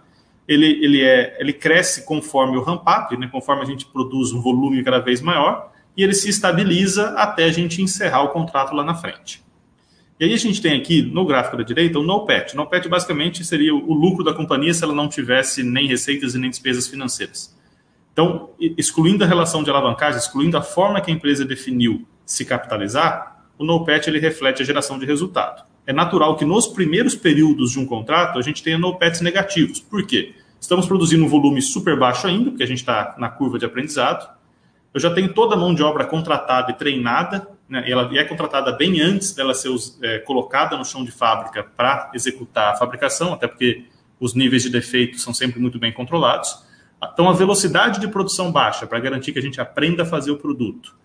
[0.48, 4.84] ele, ele, é, ele cresce conforme o ramp-up, né, conforme a gente produz um volume
[4.84, 8.94] cada vez maior, e ele se estabiliza até a gente encerrar o contrato lá na
[8.94, 9.44] frente.
[10.20, 12.56] E aí a gente tem aqui no gráfico da direita o NOPAT.
[12.56, 16.50] NOPAT basicamente seria o lucro da companhia se ela não tivesse nem receitas e nem
[16.50, 17.55] despesas financeiras.
[18.16, 23.46] Então, excluindo a relação de alavancagem, excluindo a forma que a empresa definiu se capitalizar,
[23.60, 27.80] o NOPAT ele reflete a geração de resultado é natural que nos primeiros períodos de
[27.80, 29.80] um contrato a gente tenha no-pets negativos.
[29.80, 30.34] Por quê?
[30.60, 34.28] Estamos produzindo um volume super baixo ainda, porque a gente está na curva de aprendizado.
[34.94, 38.24] Eu já tenho toda a mão de obra contratada e treinada, né, e ela é
[38.24, 39.70] contratada bem antes dela ser
[40.02, 43.86] é, colocada no chão de fábrica para executar a fabricação, até porque
[44.20, 46.65] os níveis de defeito são sempre muito bem controlados.
[47.04, 50.38] Então, a velocidade de produção baixa, para garantir que a gente aprenda a fazer o
[50.38, 50.96] produto,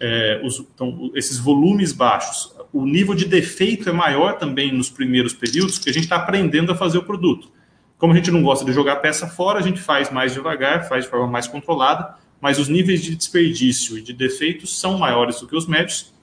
[0.00, 2.54] é, os, então, esses volumes baixos.
[2.72, 6.72] O nível de defeito é maior também nos primeiros períodos, porque a gente está aprendendo
[6.72, 7.52] a fazer o produto.
[7.98, 11.04] Como a gente não gosta de jogar peça fora, a gente faz mais devagar, faz
[11.04, 15.46] de forma mais controlada, mas os níveis de desperdício e de defeitos são maiores do
[15.46, 16.14] que os médios.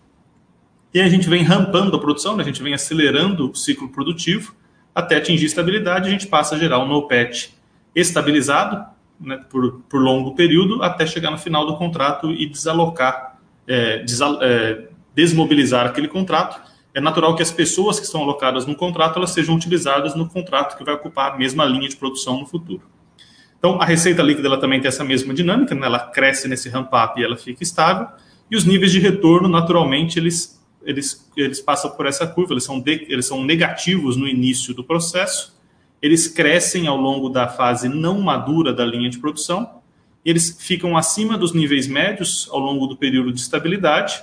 [0.91, 2.41] E a gente vem rampando a produção, né?
[2.41, 4.55] a gente vem acelerando o ciclo produtivo
[4.95, 7.49] até atingir estabilidade, a gente passa a gerar um no-patch
[7.93, 8.83] estabilizado
[9.19, 14.41] né, por, por longo período até chegar no final do contrato e desalocar, é, desal,
[14.41, 16.61] é, desmobilizar aquele contrato.
[16.93, 20.77] É natural que as pessoas que estão alocadas no contrato elas sejam utilizadas no contrato
[20.77, 22.83] que vai ocupar a mesma linha de produção no futuro.
[23.57, 25.87] Então, a receita líquida ela também tem essa mesma dinâmica, né?
[25.87, 28.07] ela cresce nesse ramp-up e ela fica estável,
[28.49, 32.79] e os níveis de retorno, naturalmente, eles, eles, eles passam por essa curva, eles são,
[32.79, 35.56] de, eles são negativos no início do processo,
[36.01, 39.81] eles crescem ao longo da fase não madura da linha de produção,
[40.23, 44.21] eles ficam acima dos níveis médios ao longo do período de estabilidade,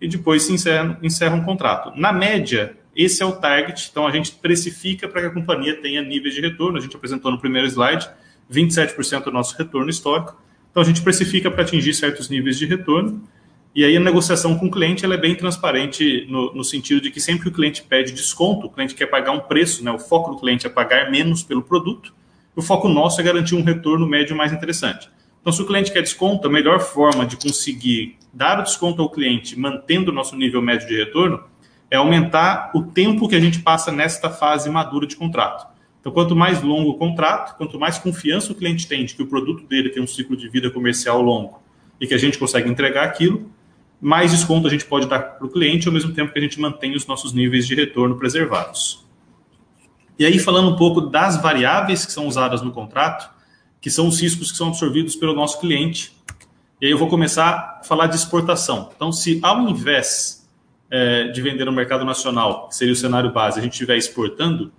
[0.00, 1.92] e depois se encerra, encerra um contrato.
[1.98, 6.02] Na média, esse é o target, então a gente precifica para que a companhia tenha
[6.02, 8.08] níveis de retorno, a gente apresentou no primeiro slide,
[8.50, 10.40] 27% do nosso retorno histórico.
[10.70, 13.22] Então a gente precifica para atingir certos níveis de retorno.
[13.74, 17.10] E aí a negociação com o cliente ela é bem transparente no, no, sentido de
[17.10, 19.92] que sempre que o cliente pede desconto, o cliente quer pagar um preço, né?
[19.92, 22.12] o foco do cliente é pagar menos pelo produto,
[22.56, 25.08] o foco nosso é garantir um retorno médio mais interessante.
[25.40, 29.08] Então, se o cliente quer desconto, a melhor forma de conseguir dar o desconto ao
[29.08, 31.42] cliente, mantendo o nosso nível médio de retorno,
[31.90, 35.66] é aumentar o tempo que a gente passa nesta fase madura de contrato.
[36.00, 39.26] Então, quanto mais longo o contrato, quanto mais confiança o cliente tem de que o
[39.26, 41.62] produto dele tem um ciclo de vida comercial longo
[42.00, 43.50] e que a gente consegue entregar aquilo,
[44.00, 46.58] mais desconto a gente pode dar para o cliente, ao mesmo tempo que a gente
[46.58, 49.04] mantém os nossos níveis de retorno preservados.
[50.18, 53.30] E aí, falando um pouco das variáveis que são usadas no contrato,
[53.80, 56.12] que são os riscos que são absorvidos pelo nosso cliente.
[56.80, 58.90] E aí eu vou começar a falar de exportação.
[58.94, 60.46] Então, se ao invés
[60.90, 64.72] é, de vender no mercado nacional, que seria o cenário base, a gente estiver exportando,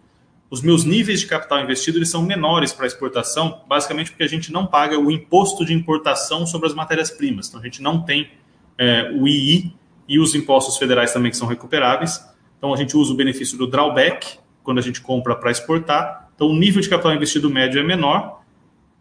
[0.50, 4.52] os meus níveis de capital investido eles são menores para exportação, basicamente porque a gente
[4.52, 7.48] não paga o imposto de importação sobre as matérias-primas.
[7.48, 8.30] Então, a gente não tem
[8.78, 9.74] é, o II
[10.08, 12.24] e os impostos federais também que são recuperáveis.
[12.58, 16.30] Então, a gente usa o benefício do drawback quando a gente compra para exportar.
[16.36, 18.42] Então, o nível de capital investido médio é menor.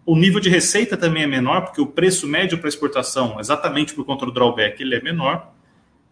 [0.07, 4.05] O nível de receita também é menor, porque o preço médio para exportação, exatamente por
[4.05, 5.53] conta do drawback, ele é menor.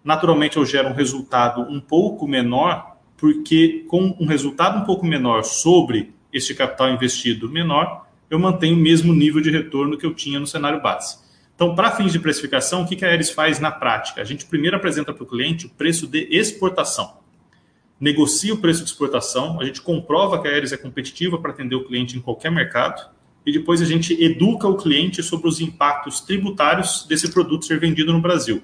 [0.05, 5.43] Naturalmente, eu gero um resultado um pouco menor porque com um resultado um pouco menor
[5.43, 10.39] sobre este capital investido menor, eu mantenho o mesmo nível de retorno que eu tinha
[10.39, 11.19] no cenário base.
[11.59, 14.23] Então, para fins de precificação, o que a Aeres faz na prática?
[14.23, 17.17] A gente primeiro apresenta para o cliente o preço de exportação.
[18.01, 21.75] Negocia o preço de exportação, a gente comprova que a Aeres é competitiva para atender
[21.75, 23.11] o cliente em qualquer mercado,
[23.45, 28.13] e depois a gente educa o cliente sobre os impactos tributários desse produto ser vendido
[28.13, 28.63] no Brasil.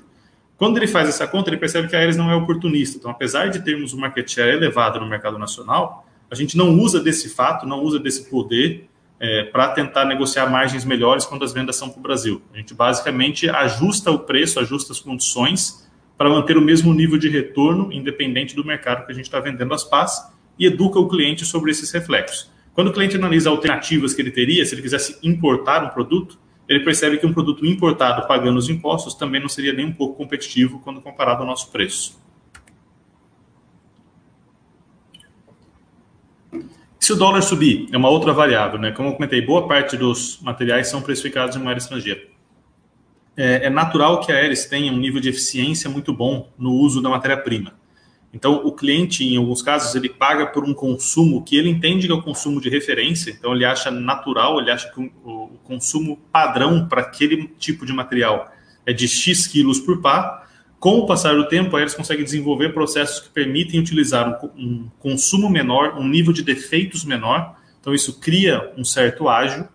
[0.57, 2.97] Quando ele faz essa conta, ele percebe que a Aeres não é oportunista.
[2.97, 7.01] Então, apesar de termos um market share elevado no mercado nacional, a gente não usa
[7.01, 8.89] desse fato, não usa desse poder
[9.25, 12.43] é, para tentar negociar margens melhores quando as vendas são para o Brasil.
[12.53, 17.31] A gente basicamente ajusta o preço, ajusta as condições para manter o mesmo nível de
[17.31, 21.43] retorno, independente do mercado que a gente está vendendo as pás, e educa o cliente
[21.47, 22.53] sobre esses reflexos.
[22.75, 26.81] Quando o cliente analisa alternativas que ele teria, se ele quisesse importar um produto, ele
[26.81, 30.81] percebe que um produto importado pagando os impostos também não seria nem um pouco competitivo
[30.81, 32.23] quando comparado ao nosso preço.
[37.05, 38.91] Se o dólar subir, é uma outra variável, né?
[38.91, 42.23] Como eu comentei, boa parte dos materiais são precificados em moeda estrangeira.
[43.37, 47.03] É, é natural que a Aeres tenha um nível de eficiência muito bom no uso
[47.03, 47.75] da matéria-prima.
[48.33, 52.13] Então, o cliente, em alguns casos, ele paga por um consumo que ele entende que
[52.15, 56.89] é o consumo de referência, então ele acha natural, ele acha que o, consumo padrão
[56.89, 58.51] para aquele tipo de material
[58.87, 60.44] é de X quilos por par.
[60.85, 65.49] Com o passar do tempo, eles conseguem desenvolver processos que permitem utilizar um, um consumo
[65.49, 69.67] menor, um nível de defeitos menor, então isso cria um certo ágio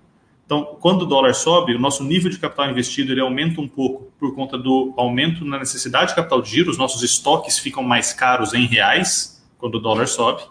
[0.50, 4.12] então, quando o dólar sobe, o nosso nível de capital investido ele aumenta um pouco
[4.18, 8.14] por conta do aumento na necessidade de capital de giro, os nossos estoques ficam mais
[8.14, 10.42] caros em reais quando o dólar sobe.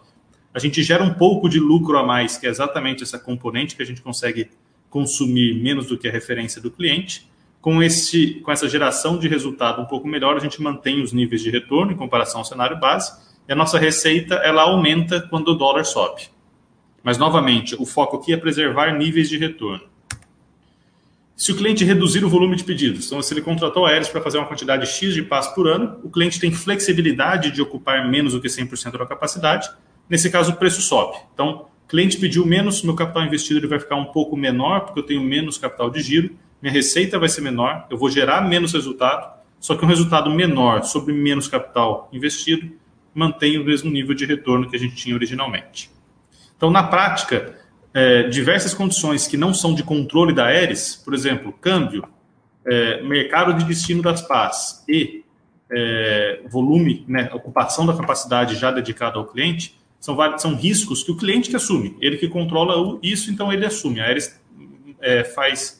[0.55, 3.83] A gente gera um pouco de lucro a mais, que é exatamente essa componente que
[3.83, 4.49] a gente consegue
[4.89, 7.29] consumir menos do que a referência do cliente.
[7.61, 11.43] Com, esse, com essa geração de resultado um pouco melhor, a gente mantém os níveis
[11.43, 13.13] de retorno em comparação ao cenário base,
[13.49, 16.23] e a nossa receita ela aumenta quando o dólar sobe.
[17.03, 19.85] Mas, novamente, o foco aqui é preservar níveis de retorno.
[21.37, 24.21] Se o cliente reduzir o volume de pedidos, então se ele contratou a Aeres para
[24.21, 28.33] fazer uma quantidade X de passos por ano, o cliente tem flexibilidade de ocupar menos
[28.33, 29.71] do que 100% da capacidade,
[30.11, 31.17] nesse caso o preço sobe.
[31.33, 35.05] Então, cliente pediu menos, meu capital investido ele vai ficar um pouco menor, porque eu
[35.05, 39.39] tenho menos capital de giro, minha receita vai ser menor, eu vou gerar menos resultado,
[39.61, 42.71] só que um resultado menor sobre menos capital investido
[43.15, 45.91] mantém o mesmo nível de retorno que a gente tinha originalmente.
[46.57, 47.57] Então, na prática,
[47.95, 52.05] é, diversas condições que não são de controle da Aeres, por exemplo, câmbio,
[52.67, 55.25] é, mercado de destino das pás e
[55.71, 61.11] é, volume, né, ocupação da capacidade já dedicada ao cliente, são, vários, são riscos que
[61.11, 64.01] o cliente que assume, ele que controla isso, então ele assume.
[64.01, 64.41] A Aeres
[65.01, 65.78] é, faz,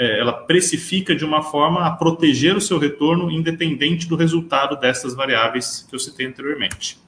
[0.00, 5.14] é, ela precifica de uma forma a proteger o seu retorno independente do resultado dessas
[5.14, 6.98] variáveis que eu citei anteriormente.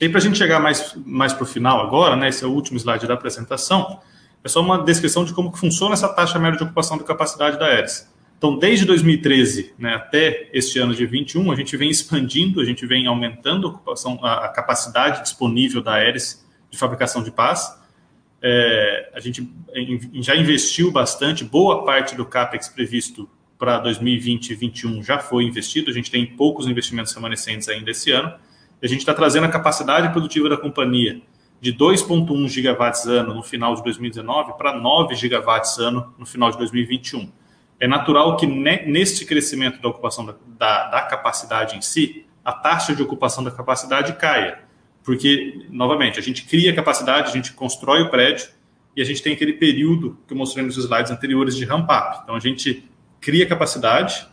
[0.00, 2.52] E para a gente chegar mais, mais para o final agora, né, esse é o
[2.52, 3.98] último slide da apresentação,
[4.44, 7.66] é só uma descrição de como funciona essa taxa média de ocupação da capacidade da
[7.66, 8.08] Aeres.
[8.38, 12.86] Então, desde 2013 né, até este ano de 21, a gente vem expandindo, a gente
[12.86, 17.76] vem aumentando a, ocupação, a, a capacidade disponível da Aeres de fabricação de pás.
[18.42, 19.46] É, a gente
[20.14, 23.28] já investiu bastante, boa parte do CAPEX previsto
[23.58, 28.10] para 2020 e 2021 já foi investido, a gente tem poucos investimentos remanescentes ainda esse
[28.10, 28.32] ano.
[28.82, 31.20] A gente está trazendo a capacidade produtiva da companhia
[31.60, 36.56] de 2,1 gigawatts ano no final de 2019 para 9 gigawatts ano no final de
[36.56, 37.30] 2021.
[37.78, 42.94] É natural que neste crescimento da ocupação da, da, da capacidade em si, a taxa
[42.94, 44.60] de ocupação da capacidade caia.
[45.04, 48.48] Porque, novamente, a gente cria capacidade, a gente constrói o prédio
[48.96, 52.20] e a gente tem aquele período que eu mostrei nos slides anteriores de ramp-up.
[52.22, 52.84] Então, a gente
[53.20, 54.26] cria capacidade,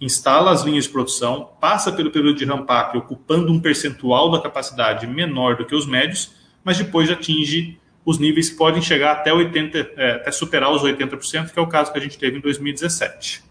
[0.00, 5.06] instala as linhas de produção, passa pelo período de ramp-up ocupando um percentual da capacidade
[5.06, 9.90] menor do que os médios, mas depois atinge os níveis que podem chegar até 80,
[9.96, 13.47] é, até superar os 80%, que é o caso que a gente teve em 2017.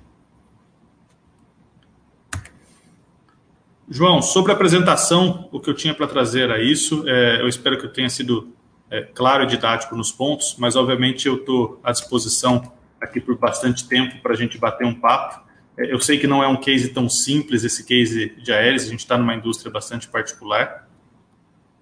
[3.89, 7.77] João, sobre a apresentação, o que eu tinha para trazer a isso, é, eu espero
[7.77, 8.53] que eu tenha sido
[8.91, 12.69] é, claro e didático nos pontos, mas obviamente eu estou à disposição
[12.99, 15.41] aqui por bastante tempo para a gente bater um papo.
[15.77, 18.89] É, eu sei que não é um case tão simples esse case de aéreos, a
[18.89, 20.85] gente está numa indústria bastante particular,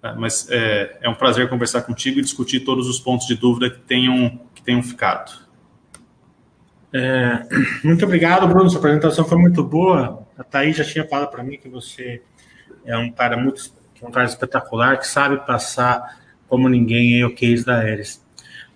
[0.00, 0.14] tá?
[0.14, 3.80] mas é, é, um prazer conversar contigo e discutir todos os pontos de dúvida que
[3.80, 5.44] tenham, que tenham ficado.
[6.92, 7.46] É,
[7.82, 8.70] muito obrigado, Bruno.
[8.70, 10.25] Sua apresentação foi muito boa.
[10.38, 12.22] A Thaís já tinha falado para mim que você
[12.84, 17.64] é um cara muito é um cara espetacular, que sabe passar como ninguém o case
[17.64, 18.24] da Ares.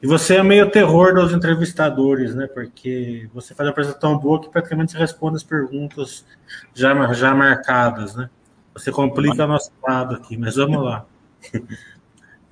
[0.02, 2.46] E você é meio terror dos entrevistadores, né?
[2.46, 6.24] Porque você faz uma apresentação boa que praticamente responde as perguntas
[6.72, 8.30] já, já marcadas, né?
[8.72, 11.06] Você complica nosso lado aqui, mas vamos lá.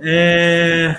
[0.00, 0.94] É...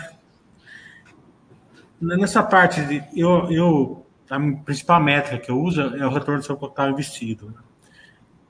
[2.01, 6.45] Nessa parte, de, eu, eu, a principal métrica que eu uso é o retorno do
[6.45, 7.55] seu capital investido.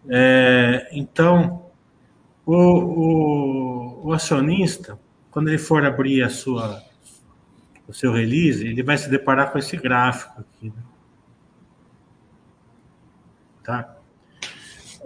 [0.08, 1.72] É, então,
[2.46, 5.00] o, o, o acionista,
[5.32, 6.84] quando ele for abrir a sua
[7.90, 10.68] o seu release, ele vai se deparar com esse gráfico aqui.
[10.68, 10.84] Né?
[13.64, 13.98] Tá?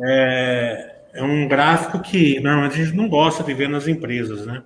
[0.02, 4.64] É, é, um gráfico que normalmente a gente não gosta de ver nas empresas, né?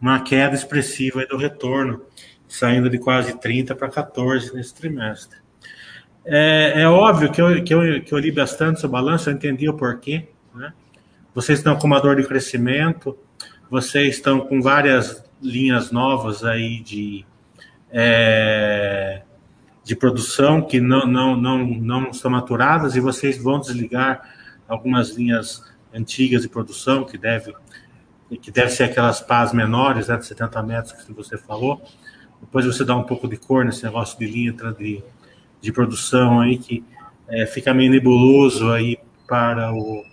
[0.00, 2.04] Uma queda expressiva do retorno,
[2.46, 5.38] saindo de quase 30 para 14 nesse trimestre.
[6.30, 9.66] É, é óbvio que eu, que, eu, que eu li bastante seu balanço, eu entendi
[9.66, 10.28] o porquê.
[10.54, 10.74] Né?
[11.34, 13.16] Vocês estão com uma dor de crescimento,
[13.70, 17.24] vocês estão com várias linhas novas aí de
[17.90, 19.22] é,
[19.82, 24.20] de produção que não, não, não, não estão maturadas e vocês vão desligar
[24.68, 25.64] algumas linhas
[25.94, 27.54] antigas de produção que deve
[28.42, 31.82] que deve ser aquelas pás menores, né, de 70 metros que você falou.
[32.38, 35.02] Depois você dá um pouco de cor nesse negócio de linha de,
[35.60, 36.84] de produção aí que
[37.28, 40.04] é, fica meio nebuloso aí para o,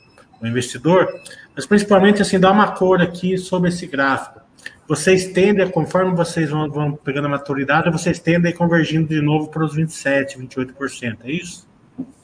[0.42, 1.08] o investidor,
[1.56, 4.46] mas principalmente assim dá uma cor aqui sobre esse gráfico
[4.88, 9.64] vocês tendem, conforme vocês vão, vão pegando a maturidade, vocês tendem convergindo de novo para
[9.64, 11.68] os 27%, 28%, é isso?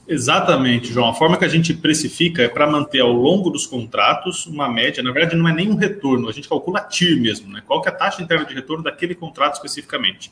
[0.08, 1.10] Exatamente, João.
[1.10, 5.02] A forma que a gente precifica é para manter ao longo dos contratos uma média,
[5.02, 7.64] na verdade não é nem um retorno, a gente calcula TIR mesmo, né?
[7.66, 10.32] Qual que é a taxa interna de retorno daquele contrato especificamente.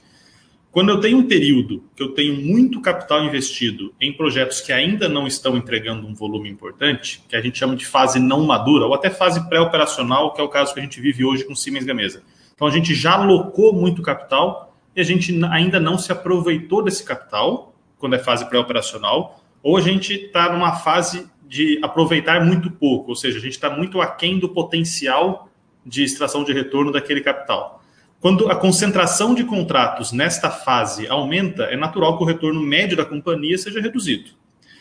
[0.72, 5.10] Quando eu tenho um período que eu tenho muito capital investido em projetos que ainda
[5.10, 8.94] não estão entregando um volume importante, que a gente chama de fase não madura, ou
[8.94, 12.22] até fase pré-operacional, que é o caso que a gente vive hoje com Siemens Gamesa.
[12.54, 17.04] Então a gente já alocou muito capital e a gente ainda não se aproveitou desse
[17.04, 23.10] capital, quando é fase pré-operacional, ou a gente está numa fase de aproveitar muito pouco,
[23.10, 25.50] ou seja, a gente está muito aquém do potencial
[25.84, 27.79] de extração de retorno daquele capital.
[28.22, 33.06] Quando a concentração de contratos nesta fase aumenta, é natural que o retorno médio da
[33.06, 34.32] companhia seja reduzido.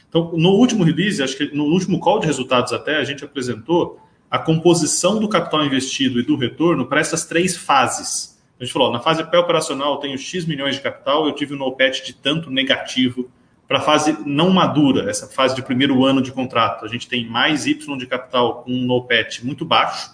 [0.08, 4.00] Então, no último release, acho que no último call de resultados até, a gente apresentou
[4.30, 8.38] a composição do capital investido e do retorno para essas três fases.
[8.58, 11.58] A gente falou, na fase pré-operacional eu tenho X milhões de capital, eu tive um
[11.58, 13.30] NOPET de tanto negativo
[13.68, 17.28] Para a fase não madura, essa fase de primeiro ano de contrato, a gente tem
[17.28, 20.10] mais Y de capital com um NOPET muito baixo.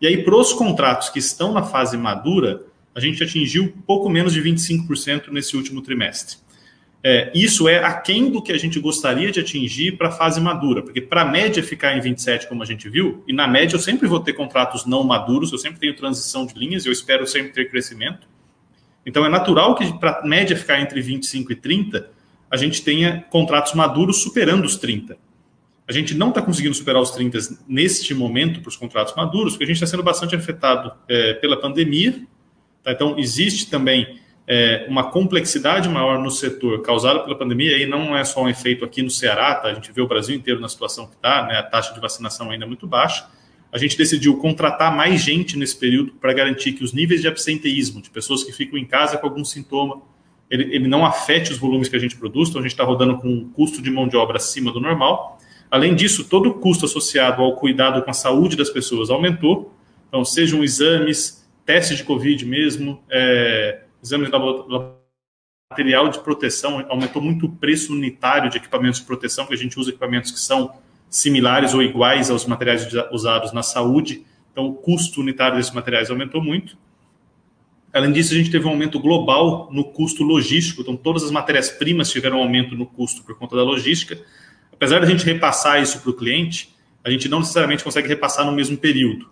[0.00, 2.62] E aí, para os contratos que estão na fase madura,
[2.94, 6.36] a gente atingiu pouco menos de 25% nesse último trimestre.
[7.02, 10.82] É, isso é aquém do que a gente gostaria de atingir para a fase madura,
[10.82, 13.80] porque para a média ficar em 27, como a gente viu, e na média eu
[13.80, 17.52] sempre vou ter contratos não maduros, eu sempre tenho transição de linhas, eu espero sempre
[17.52, 18.26] ter crescimento.
[19.06, 22.10] Então é natural que para a média ficar entre 25 e 30,
[22.50, 25.16] a gente tenha contratos maduros superando os 30.
[25.88, 29.64] A gente não está conseguindo superar os 30 neste momento para os contratos maduros, porque
[29.64, 32.20] a gente está sendo bastante afetado é, pela pandemia.
[32.82, 32.92] Tá?
[32.92, 38.22] Então, existe também é, uma complexidade maior no setor causada pela pandemia, e não é
[38.22, 39.68] só um efeito aqui no Ceará, tá?
[39.68, 41.56] a gente vê o Brasil inteiro na situação que está, né?
[41.56, 43.26] a taxa de vacinação ainda é muito baixa.
[43.72, 48.02] A gente decidiu contratar mais gente nesse período para garantir que os níveis de absenteísmo,
[48.02, 50.02] de pessoas que ficam em casa com algum sintoma,
[50.50, 53.18] ele, ele não afete os volumes que a gente produz, então a gente está rodando
[53.18, 55.38] com um custo de mão de obra acima do normal.
[55.70, 59.74] Além disso, todo o custo associado ao cuidado com a saúde das pessoas aumentou,
[60.08, 64.38] então sejam exames, testes de Covid mesmo, é, exames de
[65.70, 69.78] material de proteção, aumentou muito o preço unitário de equipamentos de proteção, que a gente
[69.78, 70.72] usa equipamentos que são
[71.10, 76.42] similares ou iguais aos materiais usados na saúde, então o custo unitário desses materiais aumentou
[76.42, 76.76] muito.
[77.92, 82.10] Além disso, a gente teve um aumento global no custo logístico, então todas as matérias-primas
[82.10, 84.18] tiveram um aumento no custo por conta da logística.
[84.78, 86.72] Apesar da gente repassar isso para o cliente,
[87.04, 89.28] a gente não necessariamente consegue repassar no mesmo período.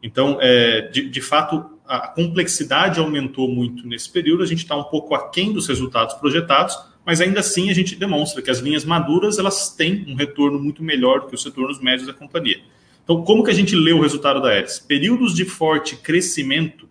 [0.00, 4.84] Então, é, de, de fato, a complexidade aumentou muito nesse período, a gente está um
[4.84, 9.36] pouco aquém dos resultados projetados, mas ainda assim a gente demonstra que as linhas maduras
[9.36, 12.60] elas têm um retorno muito melhor do que os retornos médios da companhia.
[13.02, 14.78] Então, como que a gente lê o resultado da Aeres?
[14.78, 16.88] Períodos de forte crescimento,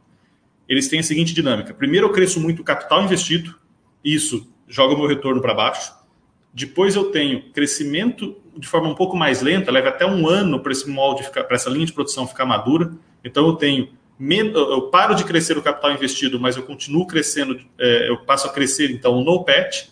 [0.68, 1.74] eles têm a seguinte dinâmica.
[1.74, 3.56] Primeiro, eu cresço muito capital investido,
[4.04, 5.94] isso joga o meu retorno para baixo.
[6.54, 10.72] Depois eu tenho crescimento de forma um pouco mais lenta, leva até um ano para
[10.72, 12.94] esse molde ficar, para essa linha de produção ficar madura.
[13.24, 13.90] Então eu tenho
[14.30, 18.54] eu paro de crescer o capital investido, mas eu continuo crescendo, é, eu passo a
[18.54, 19.92] crescer então no PET,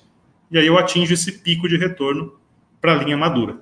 [0.49, 2.34] e aí eu atinjo esse pico de retorno
[2.80, 3.57] para a linha madura.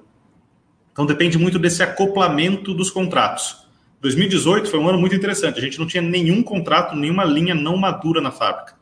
[0.91, 3.65] Então depende muito desse acoplamento dos contratos.
[4.01, 7.77] 2018 foi um ano muito interessante, a gente não tinha nenhum contrato, nenhuma linha não
[7.77, 8.78] madura na fábrica.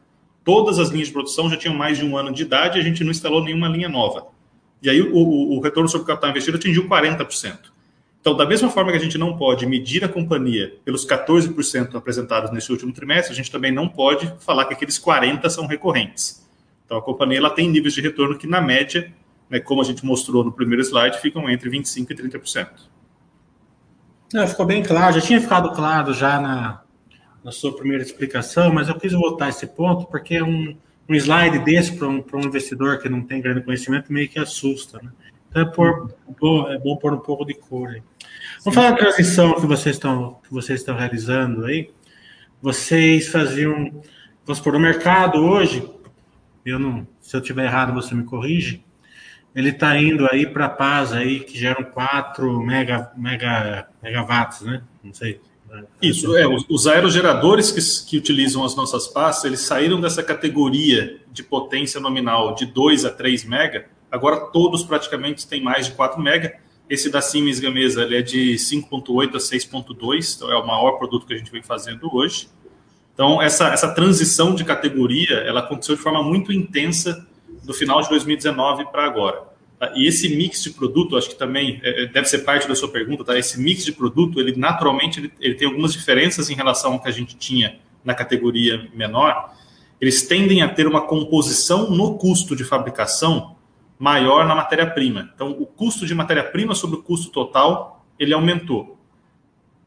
[0.48, 2.84] Todas as linhas de produção já tinham mais de um ano de idade e a
[2.84, 4.28] gente não instalou nenhuma linha nova.
[4.82, 7.58] E aí o, o, o retorno sobre capital investido atingiu 40%.
[8.22, 12.50] Então, da mesma forma que a gente não pode medir a companhia pelos 14% apresentados
[12.52, 16.48] nesse último trimestre, a gente também não pode falar que aqueles 40% são recorrentes.
[16.86, 19.12] Então, a companhia ela tem níveis de retorno que, na média,
[19.50, 22.70] né, como a gente mostrou no primeiro slide, ficam entre 25% e 30%.
[24.34, 26.82] Não, ficou bem claro, já tinha ficado claro já na,
[27.48, 30.76] na sua primeira explicação, mas eu quis voltar a esse ponto porque é um,
[31.08, 35.00] um slide desse para um, um investidor que não tem grande conhecimento meio que assusta.
[35.02, 35.10] Né?
[35.50, 36.12] Então é, por,
[36.70, 38.04] é bom pôr um pouco de cor aí.
[38.66, 41.90] Vamos falar da transição que vocês estão, que vocês estão realizando aí.
[42.62, 43.94] Vocês faziam,
[44.46, 45.90] vamos por o mercado hoje,
[46.66, 48.84] eu não, se eu tiver errado você me corrige,
[49.56, 54.84] ele está indo aí para paz aí que geram 4 mega, mega, megawatts, né?
[55.02, 55.40] Não sei.
[56.02, 61.44] Isso, é, os aerogeradores que, que utilizam as nossas pás, eles saíram dessa categoria de
[61.44, 66.58] potência nominal de 2 a 3 mega, agora todos praticamente têm mais de 4 mega,
[66.90, 71.26] esse da Siemens Gamesa ele é de 5.8 a 6.2, então é o maior produto
[71.26, 72.48] que a gente vem fazendo hoje.
[73.14, 77.28] Então, essa, essa transição de categoria, ela aconteceu de forma muito intensa
[77.64, 79.47] do final de 2019 para agora.
[79.80, 79.92] Tá?
[79.96, 82.90] E esse mix de produto, acho que também é, é, deve ser parte da sua
[82.90, 83.38] pergunta, tá?
[83.38, 87.08] Esse mix de produto, ele naturalmente ele, ele tem algumas diferenças em relação ao que
[87.08, 89.54] a gente tinha na categoria menor.
[90.00, 93.56] Eles tendem a ter uma composição no custo de fabricação
[94.00, 95.32] maior na matéria-prima.
[95.34, 98.98] Então, o custo de matéria-prima sobre o custo total, ele aumentou.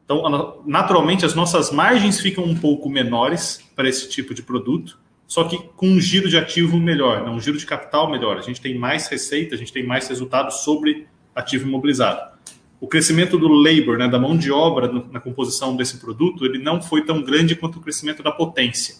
[0.03, 4.99] Então, naturalmente, as nossas margens ficam um pouco menores para esse tipo de produto,
[5.31, 8.37] só que com um giro de ativo melhor, um giro de capital melhor.
[8.37, 12.37] A gente tem mais receita, a gente tem mais resultados sobre ativo imobilizado.
[12.81, 16.81] O crescimento do labor, né, da mão de obra na composição desse produto, ele não
[16.81, 18.95] foi tão grande quanto o crescimento da potência.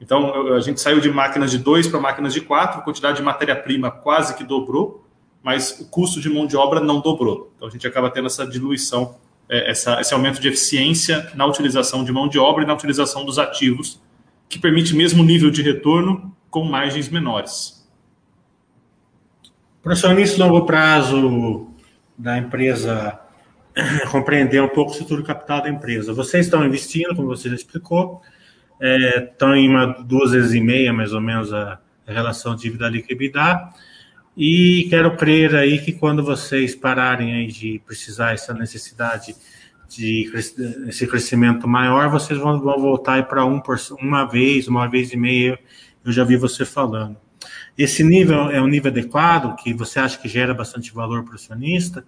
[0.00, 3.22] Então, a gente saiu de máquinas de 2 para máquinas de 4, a quantidade de
[3.22, 5.06] matéria-prima quase que dobrou,
[5.40, 7.52] mas o custo de mão de obra não dobrou.
[7.54, 9.14] Então, a gente acaba tendo essa diluição,
[9.48, 13.24] é, essa, esse aumento de eficiência na utilização de mão de obra e na utilização
[13.24, 14.00] dos ativos,
[14.48, 17.86] que permite mesmo nível de retorno com margens menores.
[19.82, 21.68] Professor, nisso longo prazo
[22.16, 23.18] da empresa,
[24.10, 26.12] compreender um pouco o setor capital da empresa.
[26.12, 28.20] Vocês estão investindo, como você já explicou,
[28.80, 33.70] estão é, em uma, duas vezes e meia, mais ou menos, a, relação dívida líquida.
[34.36, 39.34] E quero crer aí que quando vocês pararem aí de precisar essa necessidade
[39.88, 40.30] de
[40.86, 45.16] esse crescimento maior, vocês vão, vão voltar para um por, uma vez, uma vez e
[45.16, 45.58] meia.
[46.04, 47.16] Eu já vi você falando.
[47.76, 51.34] Esse nível é um nível adequado, que você acha que gera bastante valor para o
[51.36, 52.04] acionista?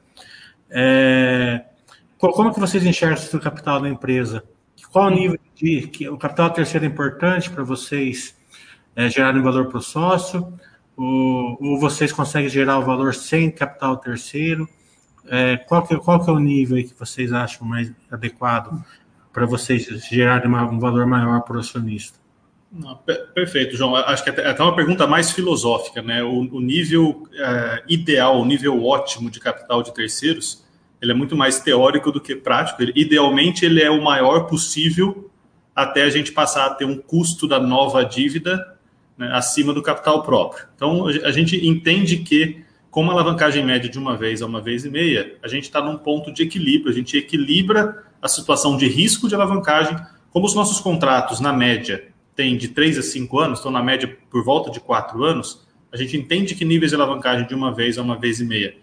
[0.68, 1.64] É,
[2.18, 4.44] como que vocês enxergam o capital da empresa?
[4.92, 8.36] Qual o nível de que o capital terceiro é importante para vocês
[8.96, 10.52] é, gerarem valor para o sócio?
[10.96, 14.68] Ou, ou, vocês conseguem gerar o valor sem capital terceiro?
[15.32, 18.84] É, qual, que, qual que é o nível que vocês acham mais adequado
[19.32, 22.18] para vocês gerarem um valor maior para o acionista?
[22.72, 22.96] Não,
[23.32, 23.94] perfeito, João.
[23.94, 26.20] Acho que é até uma pergunta mais filosófica, né?
[26.24, 30.64] O, o nível é, ideal, o nível ótimo de capital de terceiros,
[31.00, 32.82] ele é muito mais teórico do que prático.
[32.82, 35.30] Ele, idealmente, ele é o maior possível
[35.74, 38.76] até a gente passar a ter um custo da nova dívida
[39.16, 40.66] né, acima do capital próprio.
[40.74, 44.84] Então, a gente entende que com uma alavancagem média de uma vez a uma vez
[44.84, 48.88] e meia, a gente está num ponto de equilíbrio, a gente equilibra a situação de
[48.88, 49.96] risco de alavancagem,
[50.30, 54.16] como os nossos contratos, na média, têm de 3 a 5 anos, estão na média
[54.30, 57.98] por volta de 4 anos, a gente entende que níveis de alavancagem de uma vez
[57.98, 58.74] a uma vez e meia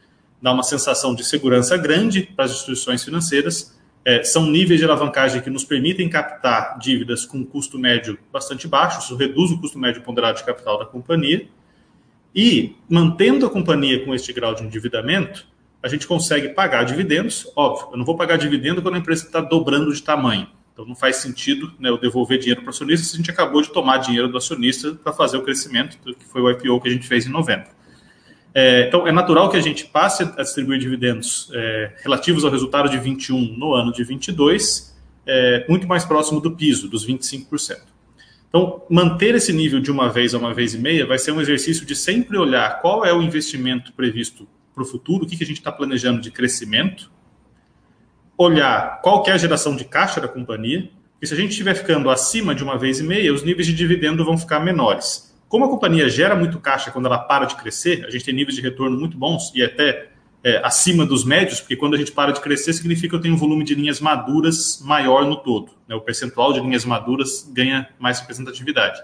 [0.41, 5.41] dá uma sensação de segurança grande para as instituições financeiras, é, são níveis de alavancagem
[5.41, 10.01] que nos permitem captar dívidas com custo médio bastante baixo, isso reduz o custo médio
[10.01, 11.47] ponderado de capital da companhia,
[12.37, 15.47] e, mantendo a companhia com este grau de endividamento,
[15.81, 17.51] a gente consegue pagar dividendos.
[17.55, 20.47] Óbvio, eu não vou pagar dividendo quando a empresa está dobrando de tamanho.
[20.71, 23.63] Então não faz sentido né, eu devolver dinheiro para o acionista se a gente acabou
[23.63, 26.91] de tomar dinheiro do acionista para fazer o crescimento, que foi o IPO que a
[26.91, 27.69] gente fez em novembro.
[28.53, 32.87] É, então é natural que a gente passe a distribuir dividendos é, relativos ao resultado
[32.87, 37.96] de 21 no ano de 22, é, muito mais próximo do piso, dos 25%.
[38.49, 41.41] Então, manter esse nível de uma vez a uma vez e meia vai ser um
[41.41, 45.43] exercício de sempre olhar qual é o investimento previsto para o futuro, o que, que
[45.43, 47.11] a gente está planejando de crescimento,
[48.37, 50.89] olhar qual é a geração de caixa da companhia,
[51.21, 53.73] e se a gente estiver ficando acima de uma vez e meia, os níveis de
[53.73, 55.35] dividendo vão ficar menores.
[55.49, 58.55] Como a companhia gera muito caixa quando ela para de crescer, a gente tem níveis
[58.55, 60.11] de retorno muito bons e até
[60.47, 63.33] é, acima dos médios, porque quando a gente para de crescer, significa que eu tenho
[63.33, 65.73] um volume de linhas maduras maior no todo.
[65.85, 65.93] Né?
[65.93, 69.01] O percentual de linhas maduras ganha mais representatividade.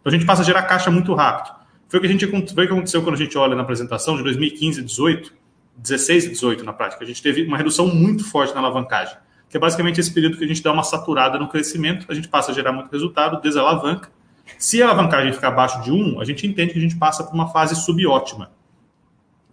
[0.00, 1.56] Então a gente passa a gerar caixa muito rápido.
[1.88, 4.16] Foi o que, a gente, foi o que aconteceu quando a gente olha na apresentação
[4.16, 5.34] de 2015 e 18,
[5.76, 7.02] 16 e 18 na prática.
[7.02, 9.16] A gente teve uma redução muito forte na alavancagem,
[9.50, 12.28] que é basicamente esse período que a gente dá uma saturada no crescimento, a gente
[12.28, 14.08] passa a gerar muito resultado, desalavanca.
[14.56, 17.34] Se a alavancagem ficar abaixo de 1, a gente entende que a gente passa por
[17.34, 18.52] uma fase subótima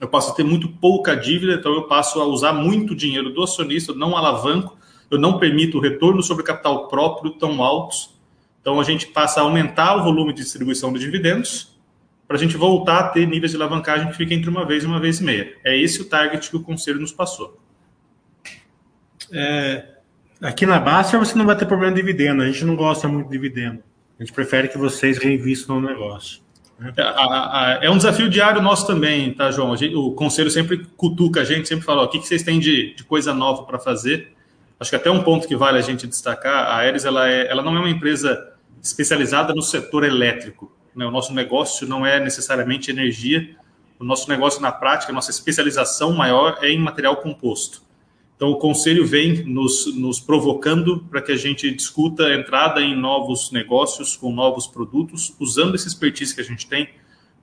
[0.03, 3.41] eu passo a ter muito pouca dívida, então eu passo a usar muito dinheiro do
[3.41, 4.77] acionista, não alavanco,
[5.09, 8.13] eu não permito retorno sobre capital próprio tão altos.
[8.59, 11.79] Então a gente passa a aumentar o volume de distribuição de dividendos
[12.27, 14.87] para a gente voltar a ter níveis de alavancagem que fiquem entre uma vez e
[14.87, 15.55] uma vez e meia.
[15.63, 17.57] É esse o target que o conselho nos passou.
[19.31, 19.85] É,
[20.41, 23.27] aqui na Basta você não vai ter problema de dividendo, a gente não gosta muito
[23.27, 23.81] de dividendo.
[24.19, 26.41] A gente prefere que vocês reinvistam no negócio.
[27.81, 29.75] É, um desafio diário nosso também, tá, João?
[29.77, 32.59] Gente, o conselho sempre cutuca a gente, sempre fala: ó, o que, que vocês têm
[32.59, 34.33] de, de coisa nova para fazer?
[34.79, 37.61] Acho que até um ponto que vale a gente destacar: a Aeres ela, é, ela
[37.61, 40.71] não é uma empresa especializada no setor elétrico.
[40.95, 41.05] Né?
[41.05, 43.55] O nosso negócio não é necessariamente energia,
[43.99, 47.81] o nosso negócio na prática, a nossa especialização maior é em material composto.
[48.35, 52.95] Então, o conselho vem nos, nos provocando para que a gente discuta a entrada em
[52.95, 56.89] novos negócios com novos produtos, usando esse expertise que a gente tem,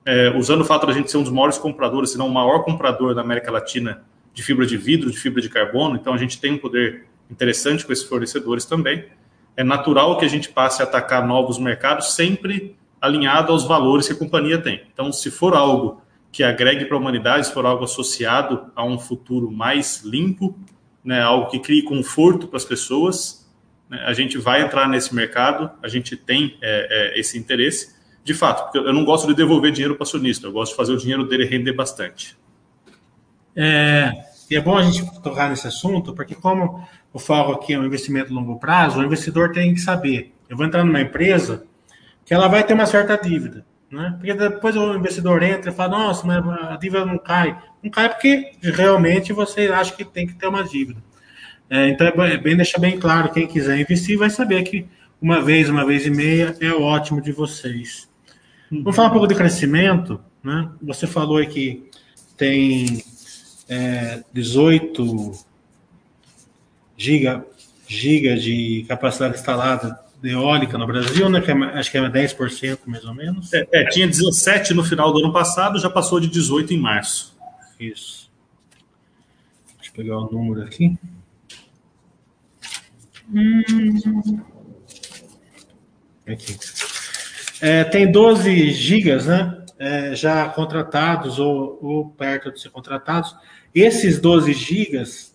[0.04, 2.32] é, usando o fato de a gente ser um dos maiores compradores, se não o
[2.32, 4.02] maior comprador da América Latina
[4.34, 5.96] de fibra de vidro, de fibra de carbono.
[5.96, 9.04] Então, a gente tem um poder interessante com esses fornecedores também.
[9.56, 14.12] É natural que a gente passe a atacar novos mercados, sempre alinhado aos valores que
[14.12, 14.82] a companhia tem.
[14.92, 18.98] Então, se for algo que agregue para a humanidade, se for algo associado a um
[18.98, 20.56] futuro mais limpo,
[21.04, 23.48] né, algo que crie conforto para as pessoas.
[23.88, 27.98] Né, a gente vai entrar nesse mercado, a gente tem é, é, esse interesse.
[28.22, 30.92] De fato, porque eu não gosto de devolver dinheiro para acionista, eu gosto de fazer
[30.92, 32.36] o dinheiro dele render bastante.
[33.56, 34.12] É,
[34.50, 37.84] e é bom a gente tocar nesse assunto, porque como o foco aqui é um
[37.84, 41.64] investimento a longo prazo, o investidor tem que saber, eu vou entrar numa empresa
[42.24, 43.64] que ela vai ter uma certa dívida.
[43.90, 44.14] Né?
[44.16, 47.60] Porque depois o investidor entra e fala, nossa, mas a dívida não cai.
[47.82, 51.02] Não cai porque realmente você acha que tem que ter uma dívida.
[51.68, 54.86] É, então é bem deixar bem claro, quem quiser investir vai saber que
[55.20, 58.08] uma vez, uma vez e meia é ótimo de vocês.
[58.70, 58.82] Uhum.
[58.82, 60.20] Vamos falar um pouco de crescimento.
[60.42, 60.68] Né?
[60.82, 61.88] Você falou que
[62.36, 63.04] tem
[63.68, 65.32] é, 18
[66.96, 67.44] giga,
[67.86, 71.40] giga de capacidade instalada de eólica no Brasil, né?
[71.40, 73.52] Que é, acho que é 10% mais ou menos.
[73.52, 77.36] É, é, tinha 17 no final do ano passado, já passou de 18 em março.
[77.78, 78.30] Isso.
[79.78, 80.98] Deixa eu pegar o número aqui.
[83.32, 84.40] Hum.
[86.26, 86.58] Aqui.
[87.60, 89.56] É, tem 12 gigas, né?
[89.78, 93.34] É, já contratados ou, ou, perto de ser contratados.
[93.74, 95.34] Esses 12 gigas,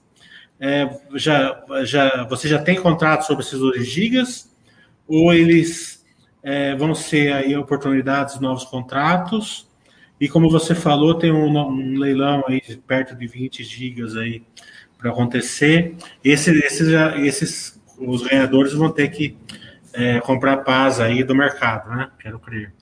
[0.59, 4.54] é, já, já, você já tem contrato sobre esses 12 gigas?
[5.07, 6.05] Ou eles
[6.41, 9.67] é, vão ser aí oportunidades, novos contratos?
[10.19, 14.43] E como você falou, tem um, um leilão aí perto de 20 gigas aí
[14.97, 15.95] para acontecer.
[16.23, 16.87] Esse, esses,
[17.17, 19.37] esses, os ganhadores vão ter que
[19.93, 22.09] é, comprar paz aí do mercado, né?
[22.19, 22.73] Quero crer.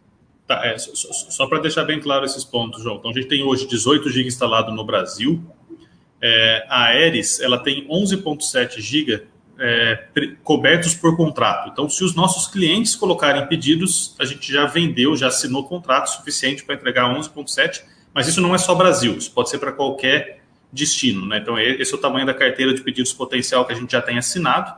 [0.47, 2.97] Tá, é, só, só para deixar bem claro esses pontos, João.
[2.97, 5.43] Então, a gente tem hoje 18 GB instalado no Brasil.
[6.21, 9.23] É, a Aeres, ela tem 11.7 GB
[9.59, 10.05] é,
[10.43, 11.69] cobertos por contrato.
[11.69, 16.63] Então, se os nossos clientes colocarem pedidos, a gente já vendeu, já assinou contrato suficiente
[16.63, 17.83] para entregar 11.7,
[18.13, 21.25] mas isso não é só Brasil, isso pode ser para qualquer destino.
[21.25, 21.37] Né?
[21.37, 24.17] Então, esse é o tamanho da carteira de pedidos potencial que a gente já tem
[24.17, 24.73] assinado.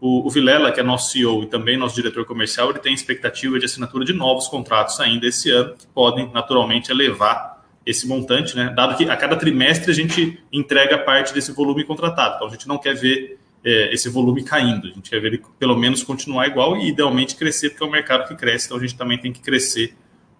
[0.00, 3.58] O, o Vilela, que é nosso CEO e também nosso diretor comercial, ele tem expectativa
[3.58, 8.72] de assinatura de novos contratos ainda esse ano, que podem naturalmente elevar esse montante, né?
[8.74, 12.36] dado que a cada trimestre a gente entrega parte desse volume contratado.
[12.36, 15.42] Então a gente não quer ver é, esse volume caindo, a gente quer ver ele
[15.58, 18.80] pelo menos continuar igual e idealmente crescer, porque é o mercado que cresce, então a
[18.80, 19.94] gente também tem que crescer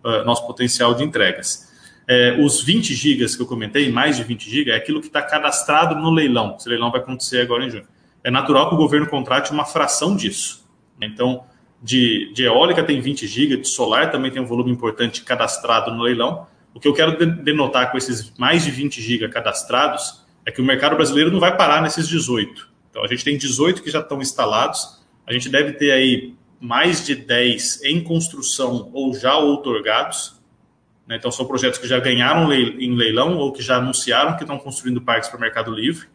[0.04, 1.70] uh, nosso potencial de entregas.
[2.08, 5.22] É, os 20 gigas que eu comentei, mais de 20 gigas, é aquilo que está
[5.22, 6.56] cadastrado no leilão.
[6.58, 7.86] Esse leilão vai acontecer agora em junho
[8.24, 10.68] é natural que o governo contrate uma fração disso.
[11.00, 11.44] Então,
[11.82, 16.02] de, de eólica tem 20 GB, de solar também tem um volume importante cadastrado no
[16.02, 16.46] leilão.
[16.72, 20.64] O que eu quero denotar com esses mais de 20 GB cadastrados é que o
[20.64, 22.70] mercado brasileiro não vai parar nesses 18.
[22.92, 27.06] Então, a gente tem 18 que já estão instalados, a gente deve ter aí mais
[27.06, 30.38] de 10 em construção ou já outorgados.
[31.08, 31.16] Né?
[31.16, 35.00] Então, são projetos que já ganharam em leilão ou que já anunciaram que estão construindo
[35.00, 36.06] parques para o Mercado Livre.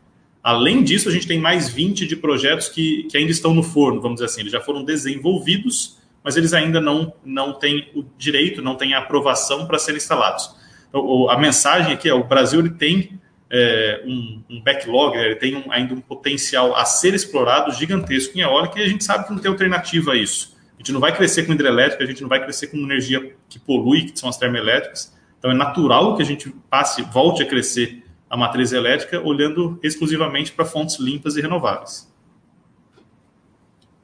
[0.44, 4.00] Além disso, a gente tem mais 20 de projetos que, que ainda estão no forno,
[4.00, 8.62] vamos dizer assim, eles já foram desenvolvidos, mas eles ainda não, não têm o direito,
[8.62, 10.56] não têm a aprovação para serem instalados.
[10.90, 13.16] Então, a mensagem aqui é: o Brasil ele tem
[13.50, 18.41] é, um, um, backlog, ele tem um, ainda um potencial a ser explorado gigantesco em
[18.41, 20.56] eólica e a gente sabe que não tem alternativa a isso.
[20.76, 23.58] A gente não vai crescer com hidrelétrica, a gente não vai crescer com energia que
[23.58, 25.16] polui, que são as termoelétricas.
[25.39, 30.52] Então é natural que a gente passe, volte a crescer a matriz elétrica olhando exclusivamente
[30.52, 32.12] para fontes limpas e renováveis.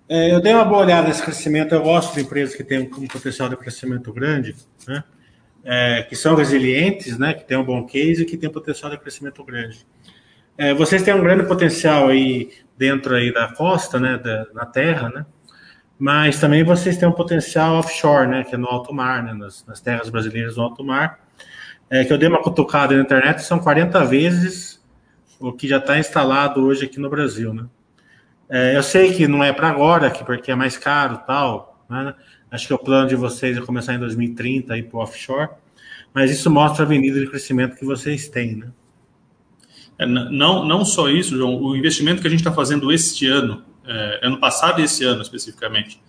[0.07, 1.73] É, eu dei uma boa olhada nesse crescimento.
[1.73, 4.55] Eu gosto de empresas que têm um potencial de crescimento grande,
[4.87, 5.03] né?
[5.65, 7.33] É, que são resilientes, né?
[7.33, 9.85] que têm um bom case e que têm potencial de crescimento grande.
[10.57, 14.17] É, vocês têm um grande potencial aí dentro aí da costa, né?
[14.17, 15.25] Da, na terra, né?
[15.97, 18.43] mas também vocês têm um potencial offshore, né?
[18.43, 19.33] que é no alto mar, né?
[19.33, 21.23] nas, nas terras brasileiras no alto mar
[21.93, 24.83] é, que eu dei uma cutucada na internet, são 40 vezes
[25.39, 27.65] o que já está instalado hoje aqui no Brasil, né?
[28.49, 32.15] É, eu sei que não é para agora, que porque é mais caro tal, né?
[32.53, 35.49] Acho que o plano de vocês é começar em 2030 aí para o offshore,
[36.13, 38.67] mas isso mostra a avenida de crescimento que vocês têm, né?
[39.97, 43.63] É, não, não só isso, João, o investimento que a gente está fazendo este ano,
[43.83, 45.99] é, ano passado e esse ano especificamente,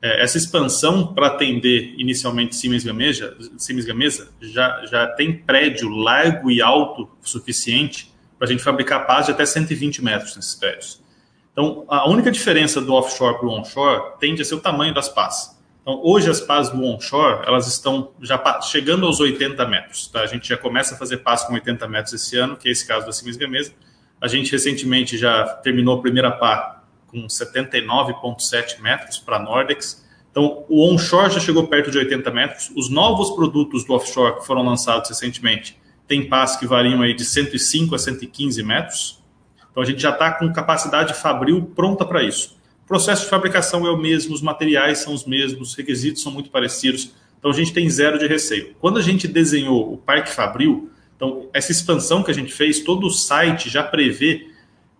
[0.00, 6.48] é, essa expansão para atender inicialmente Siemens Gamesa, Siemens Gamesa já, já tem prédio largo
[6.48, 11.02] e alto suficiente para a gente fabricar pás de até 120 metros nesses prédios.
[11.50, 15.08] Então, a única diferença do offshore para o onshore tende a ser o tamanho das
[15.08, 15.57] pás.
[15.88, 20.06] Então, hoje as pás do onshore, elas estão já chegando aos 80 metros.
[20.08, 20.20] Tá?
[20.20, 22.86] A gente já começa a fazer pás com 80 metros esse ano, que é esse
[22.86, 23.72] caso da Siemens Gamesa.
[24.20, 30.06] A gente recentemente já terminou a primeira pá com 79,7 metros para Nordex.
[30.30, 32.70] Então, o onshore já chegou perto de 80 metros.
[32.76, 37.24] Os novos produtos do offshore que foram lançados recentemente têm pás que variam aí de
[37.24, 39.24] 105 a 115 metros.
[39.70, 42.57] Então, a gente já está com capacidade fabril pronta para isso.
[42.88, 46.48] Processo de fabricação é o mesmo, os materiais são os mesmos, os requisitos são muito
[46.48, 47.14] parecidos.
[47.38, 48.74] Então, a gente tem zero de receio.
[48.80, 53.06] Quando a gente desenhou o Parque Fabril, então, essa expansão que a gente fez, todo
[53.06, 54.48] o site já prevê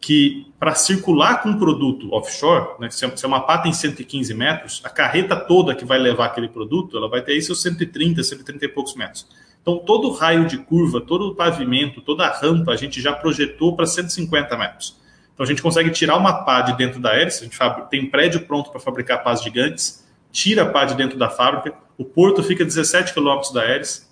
[0.01, 4.81] que para circular com um produto offshore, né, se é uma pata em 115 metros,
[4.85, 8.65] a carreta toda que vai levar aquele produto, ela vai ter aí seus 130, 130
[8.65, 9.27] e poucos metros.
[9.63, 13.13] Então, todo o raio de curva, todo o pavimento, toda a rampa, a gente já
[13.13, 14.97] projetou para 150 metros.
[15.39, 18.41] Então, a gente consegue tirar uma pá de dentro da hélice, a gente tem prédio
[18.41, 22.65] pronto para fabricar pás gigantes, tira a pá de dentro da fábrica, o porto fica
[22.65, 24.09] a 17 quilômetros da hélice,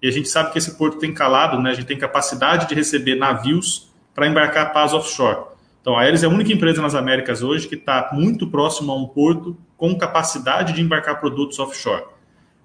[0.00, 2.76] e a gente sabe que esse porto tem calado, né, a gente tem capacidade de
[2.76, 5.46] receber navios para embarcar pás offshore.
[5.80, 8.96] Então, a Aeres é a única empresa nas Américas hoje que está muito próximo a
[8.96, 12.04] um porto com capacidade de embarcar produtos offshore.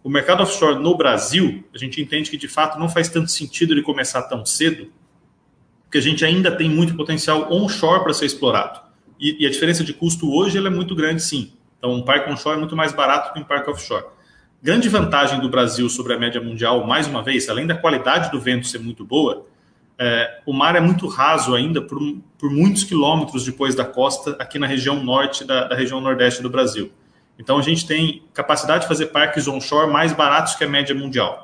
[0.04, 3.74] O mercado offshore no Brasil, a gente entende que de fato não faz tanto sentido
[3.74, 4.92] ele começar tão cedo,
[5.94, 8.80] porque a gente ainda tem muito potencial onshore para ser explorado.
[9.20, 11.54] E, e, a diferença de custo hoje é muito grande, sim.
[11.78, 14.06] Então, um parque onshore é muito mais barato que um parque offshore.
[14.60, 18.40] Grande vantagem do Brasil sobre a média mundial, mais uma vez, além da qualidade do
[18.42, 19.46] vento ser muito boa,
[20.00, 22.00] é, o mar é muito raso ainda por,
[22.40, 26.50] por, muitos quilômetros depois da costa, aqui na região norte da, da, região nordeste do
[26.50, 26.92] Brasil.
[27.38, 31.43] Então a gente tem capacidade de fazer parques onshore mais baratos que a média mundial.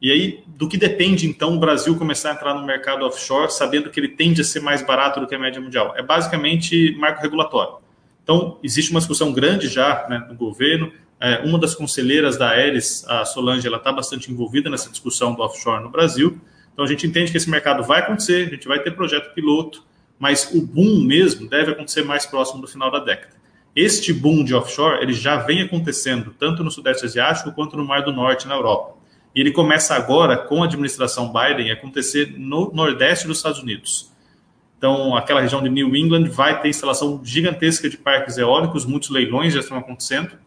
[0.00, 3.90] E aí, do que depende então o Brasil começar a entrar no mercado offshore, sabendo
[3.90, 5.94] que ele tende a ser mais barato do que a média mundial?
[5.96, 7.74] É basicamente marco regulatório.
[8.22, 10.92] Então, existe uma discussão grande já né, no governo.
[11.20, 15.42] É, uma das conselheiras da Aeres, a Solange, ela está bastante envolvida nessa discussão do
[15.42, 16.40] offshore no Brasil.
[16.72, 19.84] Então a gente entende que esse mercado vai acontecer, a gente vai ter projeto piloto,
[20.18, 23.34] mas o boom mesmo deve acontecer mais próximo do final da década.
[23.76, 28.02] Este boom de offshore ele já vem acontecendo tanto no Sudeste Asiático quanto no Mar
[28.02, 28.99] do Norte na Europa.
[29.34, 34.10] E ele começa agora, com a administração Biden, a acontecer no Nordeste dos Estados Unidos.
[34.76, 39.52] Então, aquela região de New England vai ter instalação gigantesca de parques eólicos, muitos leilões
[39.52, 40.38] já estão acontecendo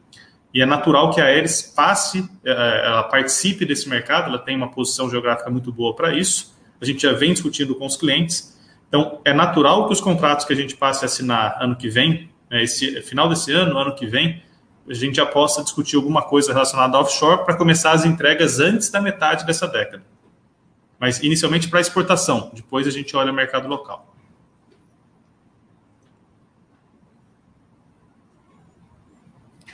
[0.54, 2.52] e é natural que a Aeres passe, é,
[2.86, 6.54] ela participe desse mercado, ela tem uma posição geográfica muito boa para isso.
[6.80, 8.56] A gente já vem discutindo com os clientes.
[8.88, 12.30] Então, é natural que os contratos que a gente passe a assinar ano que vem,
[12.52, 14.44] né, esse final desse ano, ano que vem,
[14.88, 18.90] a gente já possa discutir alguma coisa relacionada ao offshore para começar as entregas antes
[18.90, 20.04] da metade dessa década.
[21.00, 24.14] Mas inicialmente para exportação, depois a gente olha o mercado local.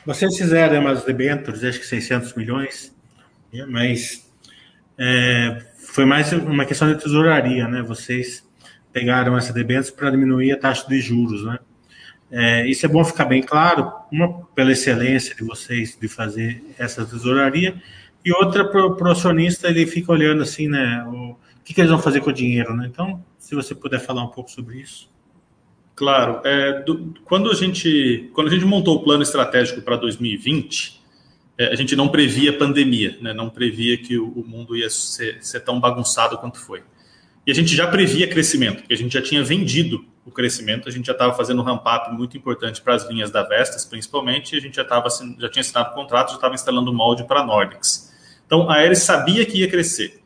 [0.06, 2.96] Vocês fizeram umas debêntures, acho que 600 milhões,
[3.54, 4.28] né, mas
[4.98, 7.82] é, foi mais uma questão de tesouraria, né?
[7.82, 8.44] Vocês
[8.92, 11.60] pegaram essa debêntures para diminuir a taxa de juros, né?
[12.32, 17.06] É, isso é bom ficar bem claro, uma pela excelência de vocês de fazer essa
[17.06, 17.82] tesouraria
[18.24, 21.04] e outra para o acionista ele fica olhando assim, né?
[21.08, 21.36] O,
[21.70, 22.90] que, que eles vão fazer com o dinheiro, né?
[22.92, 25.08] Então, se você puder falar um pouco sobre isso.
[25.96, 26.42] Claro.
[26.44, 31.00] É, do, quando, a gente, quando a gente montou o plano estratégico para 2020,
[31.60, 33.34] é, a gente não previa pandemia, né?
[33.34, 36.82] não previa que o, o mundo ia ser, ser, tão bagunçado quanto foi.
[37.46, 40.92] E a gente já previa crescimento, porque a gente já tinha vendido o crescimento, a
[40.92, 44.60] gente já estava fazendo um ramp-up muito importante para as linhas da Vestas, principalmente, a
[44.60, 48.14] gente já, tava, já tinha assinado contrato, já estava instalando molde para a Nordics.
[48.46, 50.20] Então, a Aeres sabia que ia crescer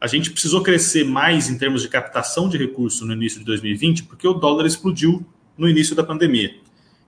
[0.00, 4.04] a gente precisou crescer mais em termos de captação de recursos no início de 2020,
[4.04, 5.24] porque o dólar explodiu
[5.56, 6.54] no início da pandemia.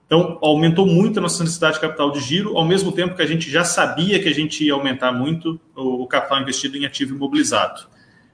[0.05, 3.27] Então, aumentou muito a nossa necessidade de capital de giro, ao mesmo tempo que a
[3.27, 7.87] gente já sabia que a gente ia aumentar muito o capital investido em ativo imobilizado.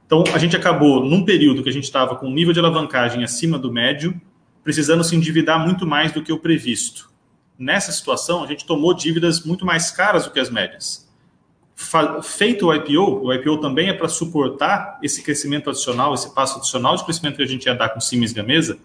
[0.06, 3.24] Então, a gente acabou, num período que a gente estava com um nível de alavancagem
[3.24, 4.20] acima do médio,
[4.64, 7.10] precisando se endividar muito mais do que o previsto.
[7.58, 11.06] Nessa situação, a gente tomou dívidas muito mais caras do que as médias
[12.24, 16.96] feito o IPO, o IPO também é para suportar esse crescimento adicional, esse passo adicional
[16.96, 18.78] de crescimento que a gente ia dar com Siemens Gamesa,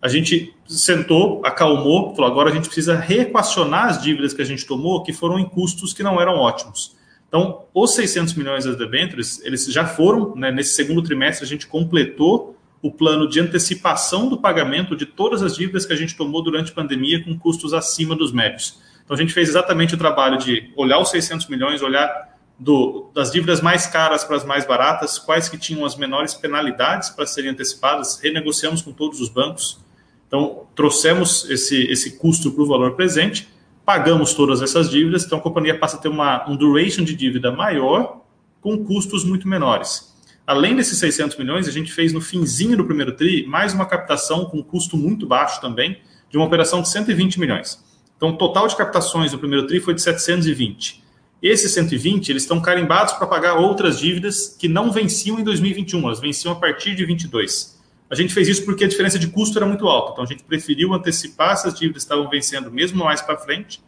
[0.00, 4.66] a gente sentou, acalmou, falou, agora a gente precisa reequacionar as dívidas que a gente
[4.66, 6.96] tomou, que foram em custos que não eram ótimos.
[7.32, 11.66] Então, os 600 milhões das debêntures, eles já foram, né, nesse segundo trimestre, a gente
[11.66, 16.42] completou o plano de antecipação do pagamento de todas as dívidas que a gente tomou
[16.42, 18.78] durante a pandemia com custos acima dos médios.
[19.02, 23.32] Então a gente fez exatamente o trabalho de olhar os 600 milhões, olhar do, das
[23.32, 27.52] dívidas mais caras para as mais baratas, quais que tinham as menores penalidades para serem
[27.52, 29.80] antecipadas, renegociamos com todos os bancos.
[30.28, 33.48] Então trouxemos esse, esse custo para o valor presente,
[33.84, 37.50] pagamos todas essas dívidas, então a companhia passa a ter uma, um duration de dívida
[37.50, 38.20] maior
[38.60, 40.12] com custos muito menores.
[40.46, 44.44] Além desses 600 milhões, a gente fez no finzinho do primeiro TRI mais uma captação
[44.44, 45.98] com custo muito baixo também,
[46.30, 47.82] de uma operação de 120 milhões.
[48.16, 51.02] Então, o total de captações do primeiro TRI foi de 720.
[51.42, 56.20] Esses 120, eles estão carimbados para pagar outras dívidas que não venciam em 2021, elas
[56.20, 57.71] venciam a partir de 22.
[58.12, 60.42] A gente fez isso porque a diferença de custo era muito alta, então a gente
[60.42, 63.82] preferiu antecipar essas dívidas que estavam vencendo mesmo mais para frente,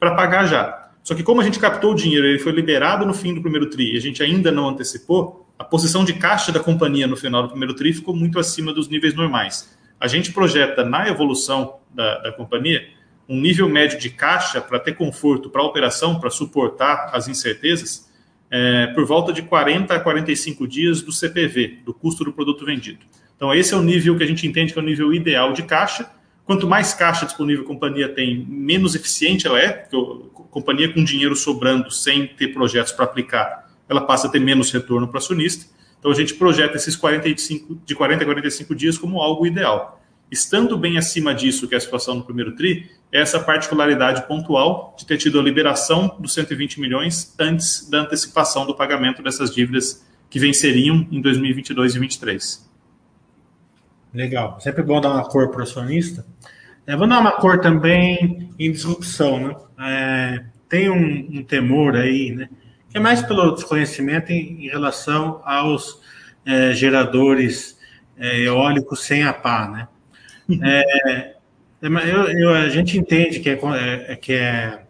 [0.00, 0.92] para pagar já.
[1.04, 3.68] Só que como a gente captou o dinheiro, ele foi liberado no fim do primeiro
[3.68, 7.42] TRI e a gente ainda não antecipou, a posição de caixa da companhia no final
[7.42, 9.76] do primeiro TRI ficou muito acima dos níveis normais.
[10.00, 12.88] A gente projeta na evolução da, da companhia
[13.28, 18.10] um nível médio de caixa para ter conforto para a operação, para suportar as incertezas,
[18.50, 23.04] é, por volta de 40 a 45 dias do CPV, do custo do produto vendido.
[23.36, 25.62] Então, esse é o nível que a gente entende que é o nível ideal de
[25.62, 26.10] caixa.
[26.44, 31.04] Quanto mais caixa disponível a companhia tem, menos eficiente ela é, porque a companhia com
[31.04, 35.66] dinheiro sobrando, sem ter projetos para aplicar, ela passa a ter menos retorno para acionista.
[35.98, 40.00] Então, a gente projeta esses 45, de 40 a 45 dias como algo ideal.
[40.30, 44.94] Estando bem acima disso, que é a situação no primeiro TRI, é essa particularidade pontual
[44.98, 50.04] de ter tido a liberação dos 120 milhões antes da antecipação do pagamento dessas dívidas
[50.28, 52.65] que venceriam em 2022 e 2023.
[54.16, 54.58] Legal.
[54.60, 56.24] Sempre bom dar uma cor para o acionista.
[56.86, 59.38] É, vou dar uma cor também em disrupção.
[59.38, 59.56] Né?
[59.78, 62.48] É, tem um, um, temor aí, né?
[62.88, 66.00] que é mais pelo desconhecimento em, em relação aos
[66.46, 67.78] é, geradores
[68.16, 69.68] é, eólicos sem a pá.
[69.68, 69.88] Né?
[70.62, 71.36] É,
[71.82, 74.82] é eu, eu, a gente entende que é, que é,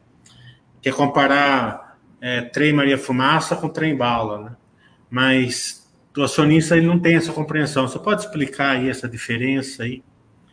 [0.81, 1.99] que é comparar
[2.53, 4.57] trem Maria Fumaça com trem bala, né?
[5.11, 5.86] mas
[6.21, 7.87] o acionista ele não tem essa compreensão.
[7.87, 10.03] Você pode explicar aí essa diferença aí?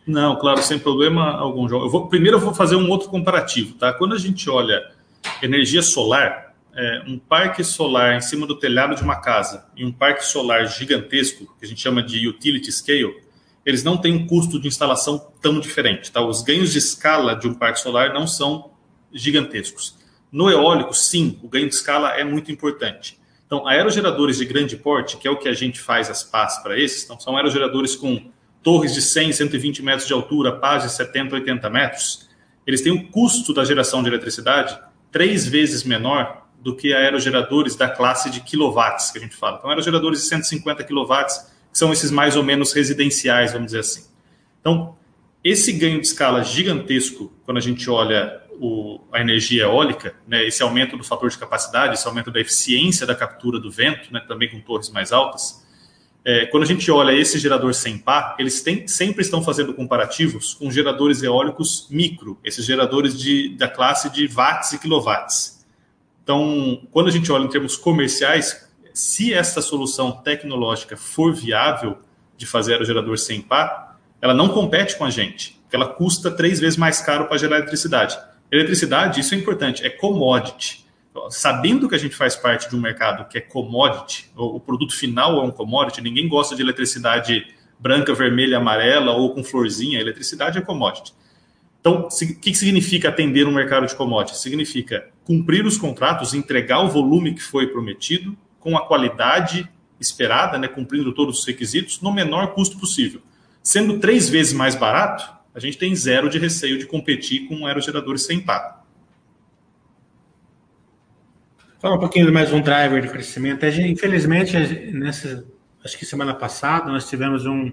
[0.06, 1.66] Não, claro, sem problema algum.
[1.68, 3.92] Eu vou, primeiro eu vou fazer um outro comparativo, tá?
[3.92, 4.82] Quando a gente olha
[5.42, 9.92] energia solar, é, um parque solar em cima do telhado de uma casa e um
[9.92, 13.22] parque solar gigantesco, que a gente chama de utility scale,
[13.64, 16.12] eles não têm um custo de instalação tão diferente.
[16.12, 16.20] Tá?
[16.20, 18.72] Os ganhos de escala de um parque solar não são
[19.12, 19.96] gigantescos.
[20.30, 23.18] No eólico, sim, o ganho de escala é muito importante.
[23.46, 26.78] Então, aerogeradores de grande porte, que é o que a gente faz as pás para
[26.78, 28.30] esses, então, são aerogeradores com
[28.62, 32.28] torres de 100, 120 metros de altura, pás de 70, 80 metros,
[32.66, 34.78] eles têm um custo da geração de eletricidade
[35.12, 39.58] três vezes menor do que aerogeradores da classe de quilowatts que a gente fala.
[39.58, 44.04] Então, aerogeradores de 150 quilowatts que são esses mais ou menos residenciais, vamos dizer assim.
[44.60, 44.96] Então,
[45.42, 50.62] esse ganho de escala gigantesco, quando a gente olha o, a energia eólica, né, esse
[50.62, 54.50] aumento do fator de capacidade, esse aumento da eficiência da captura do vento, né, também
[54.50, 55.64] com torres mais altas,
[56.24, 60.54] é, quando a gente olha esse gerador sem par, eles têm, sempre estão fazendo comparativos
[60.54, 65.66] com geradores eólicos micro, esses geradores de, da classe de watts e quilowatts.
[66.22, 71.98] Então, quando a gente olha em termos comerciais, se essa solução tecnológica for viável
[72.38, 76.58] de fazer aerogerador sem pá, ela não compete com a gente, porque ela custa três
[76.58, 78.16] vezes mais caro para gerar eletricidade.
[78.50, 80.84] Eletricidade, isso é importante, é commodity.
[81.30, 85.38] Sabendo que a gente faz parte de um mercado que é commodity, o produto final
[85.38, 87.46] é um commodity, ninguém gosta de eletricidade
[87.78, 91.12] branca, vermelha, amarela ou com florzinha, eletricidade é commodity.
[91.80, 94.40] Então, o que significa atender um mercado de commodities?
[94.40, 99.68] Significa cumprir os contratos, entregar o volume que foi prometido, com a qualidade
[100.00, 103.20] esperada, né, cumprindo todos os requisitos, no menor custo possível.
[103.62, 108.24] Sendo três vezes mais barato, a gente tem zero de receio de competir com aerogeradores
[108.24, 108.84] sem par.
[111.80, 113.64] Fala um pouquinho mais um driver de crescimento.
[113.64, 114.56] Infelizmente,
[114.92, 115.46] nessa,
[115.84, 117.70] acho que semana passada, nós tivemos um,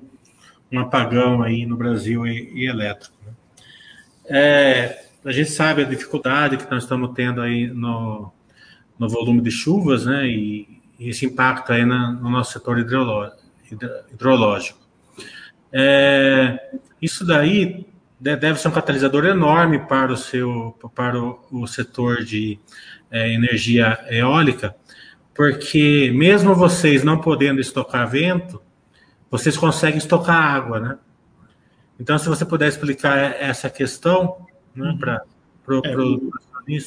[0.71, 3.15] um apagão aí no Brasil e, e elétrico.
[3.25, 3.33] Né?
[4.25, 8.31] É, a gente sabe a dificuldade que nós estamos tendo aí no,
[8.99, 10.27] no volume de chuvas, né?
[10.27, 10.67] E,
[10.99, 14.79] e esse impacto aí na, no nosso setor hidrológico.
[15.73, 16.59] É,
[17.01, 17.85] isso daí
[18.19, 22.59] deve ser um catalisador enorme para o seu para o, o setor de
[23.09, 24.75] é, energia eólica,
[25.33, 28.61] porque mesmo vocês não podendo estocar vento,
[29.29, 30.97] vocês conseguem estocar água, né?
[31.99, 34.97] Então, se você puder explicar essa questão né, uhum.
[34.97, 35.23] para
[35.67, 36.31] o
[36.67, 36.77] é.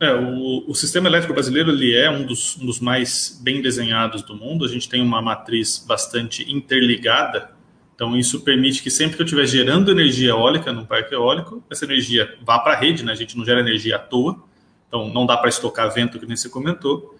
[0.00, 4.22] É, o, o, sistema elétrico brasileiro ele é um dos, um dos, mais bem desenhados
[4.22, 4.64] do mundo.
[4.64, 7.50] A gente tem uma matriz bastante interligada.
[8.00, 11.84] Então, isso permite que sempre que eu estiver gerando energia eólica num parque eólico, essa
[11.84, 13.12] energia vá para a rede, né?
[13.12, 14.42] a gente não gera energia à toa.
[14.88, 17.14] Então, não dá para estocar vento, que nem você comentou.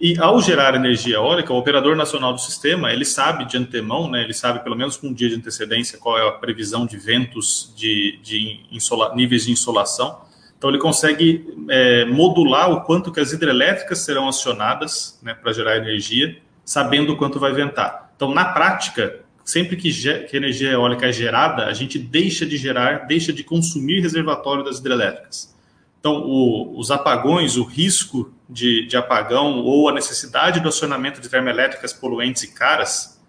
[0.00, 4.22] E ao gerar energia eólica, o operador nacional do sistema, ele sabe de antemão, né,
[4.22, 7.74] ele sabe pelo menos com um dia de antecedência qual é a previsão de ventos,
[7.76, 10.22] de, de insola, níveis de insolação
[10.62, 15.76] então ele consegue é, modular o quanto que as hidrelétricas serão acionadas né, para gerar
[15.76, 18.12] energia, sabendo o quanto vai ventar.
[18.14, 23.06] Então, na prática, sempre que, que energia eólica é gerada, a gente deixa de gerar,
[23.06, 25.54] deixa de consumir reservatório das hidrelétricas.
[25.98, 31.28] Então, o, os apagões, o risco de, de, apagão ou a necessidade do acionamento de
[31.28, 33.20] termoelétricas poluentes e caras,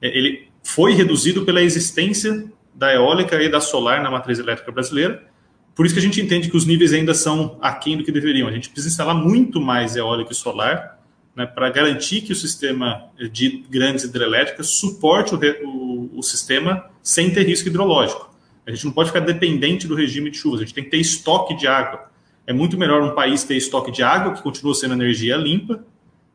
[0.00, 2.44] é, ele foi reduzido pela existência
[2.74, 5.32] da eólica e da solar na matriz elétrica brasileira
[5.74, 8.48] por isso que a gente entende que os níveis ainda são aquém do que deveriam.
[8.48, 10.98] A gente precisa instalar muito mais eólico e solar
[11.34, 17.32] né, para garantir que o sistema de grandes hidrelétricas suporte o, o, o, sistema sem
[17.32, 18.30] ter risco hidrológico.
[18.66, 20.98] A gente não pode ficar dependente do regime de chuvas, a gente tem que ter
[20.98, 22.10] estoque de água.
[22.46, 25.84] É muito melhor um país ter estoque de água, que continua sendo energia limpa,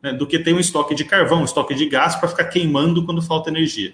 [0.01, 3.05] né, do que ter um estoque de carvão, um estoque de gás para ficar queimando
[3.05, 3.93] quando falta energia.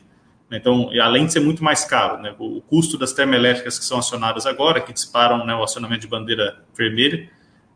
[0.51, 4.45] Então, além de ser muito mais caro, né, o custo das termoelétricas que são acionadas
[4.45, 7.27] agora, que disparam né, o acionamento de bandeira vermelha,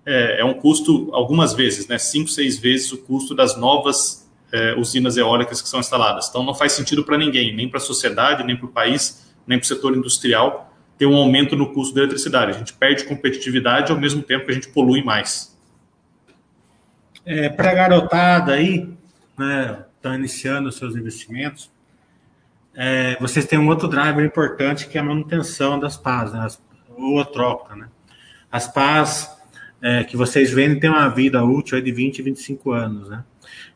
[0.07, 4.73] é, é, um custo, algumas vezes, né, cinco, seis vezes o custo das novas é,
[4.75, 6.29] usinas eólicas que são instaladas.
[6.29, 9.59] Então, não faz sentido para ninguém, nem para a sociedade, nem para o país, nem
[9.59, 12.51] para o setor industrial, ter um aumento no custo da eletricidade.
[12.51, 15.53] A gente perde competitividade ao mesmo tempo que a gente polui mais.
[17.25, 18.89] É, para a garotada aí,
[19.37, 21.69] né, estão iniciando os seus investimentos,
[22.73, 26.47] é, vocês têm um outro driver importante que é a manutenção das PAs, né,
[26.95, 27.75] ou a troca.
[27.75, 27.89] Né?
[28.49, 29.36] As PAs
[29.81, 33.09] é, que vocês vendem têm uma vida útil de 20 e 25 anos.
[33.09, 33.23] Né?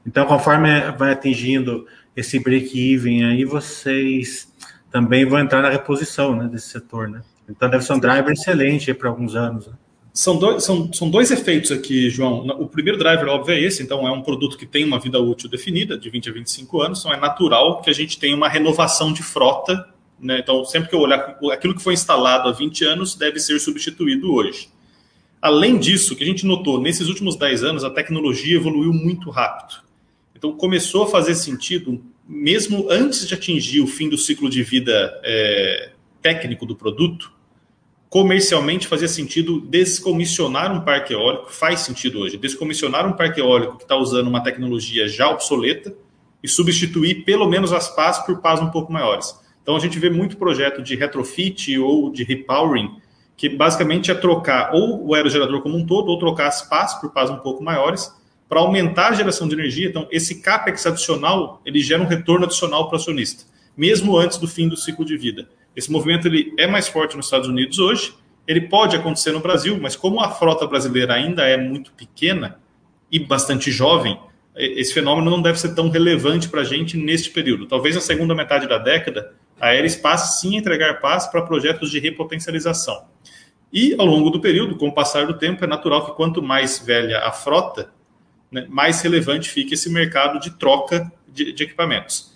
[0.06, 1.86] Então, conforme vai atingindo
[2.16, 4.52] esse break-even aí, vocês
[4.92, 7.08] também vão entrar na reposição né, desse setor.
[7.08, 7.22] Né?
[7.50, 9.68] Então, deve ser um driver excelente para alguns anos.
[9.68, 9.74] Né?
[10.14, 12.46] São dois, são, são dois efeitos aqui, João.
[12.60, 13.82] O primeiro driver, óbvio, é esse.
[13.82, 17.00] Então, é um produto que tem uma vida útil definida, de 20 a 25 anos.
[17.00, 19.88] Então, é natural que a gente tenha uma renovação de frota.
[20.20, 20.40] Né?
[20.40, 24.34] Então, sempre que eu olhar aquilo que foi instalado há 20 anos, deve ser substituído
[24.34, 24.70] hoje.
[25.42, 29.30] Além disso, o que a gente notou, nesses últimos 10 anos, a tecnologia evoluiu muito
[29.30, 29.82] rápido.
[30.36, 35.20] Então, começou a fazer sentido, mesmo antes de atingir o fim do ciclo de vida
[35.24, 37.32] é, técnico do produto,
[38.12, 43.84] comercialmente fazia sentido descomissionar um parque eólico, faz sentido hoje, descomissionar um parque eólico que
[43.84, 45.96] está usando uma tecnologia já obsoleta
[46.44, 49.34] e substituir pelo menos as pás por pás um pouco maiores.
[49.64, 52.98] Então a gente vê muito projeto de retrofit ou de repowering,
[53.42, 57.12] que basicamente é trocar ou o aerogerador como um todo, ou trocar as pás por
[57.12, 58.14] pás um pouco maiores,
[58.48, 59.88] para aumentar a geração de energia.
[59.90, 64.48] Então, esse CAPEX adicional, ele gera um retorno adicional para o acionista, mesmo antes do
[64.48, 65.50] fim do ciclo de vida.
[65.76, 68.14] Esse movimento ele é mais forte nos Estados Unidos hoje,
[68.48, 72.60] ele pode acontecer no Brasil, mas como a frota brasileira ainda é muito pequena
[73.12, 74.20] e bastante jovem,
[74.56, 77.66] esse fenômeno não deve ser tão relevante para a gente neste período.
[77.66, 82.00] Talvez na segunda metade da década, a Aeres passe sim entregar paz para projetos de
[82.00, 83.10] repotencialização.
[83.72, 86.80] E ao longo do período, com o passar do tempo, é natural que quanto mais
[86.80, 87.90] velha a frota,
[88.52, 92.32] né, mais relevante fique esse mercado de troca de, de equipamentos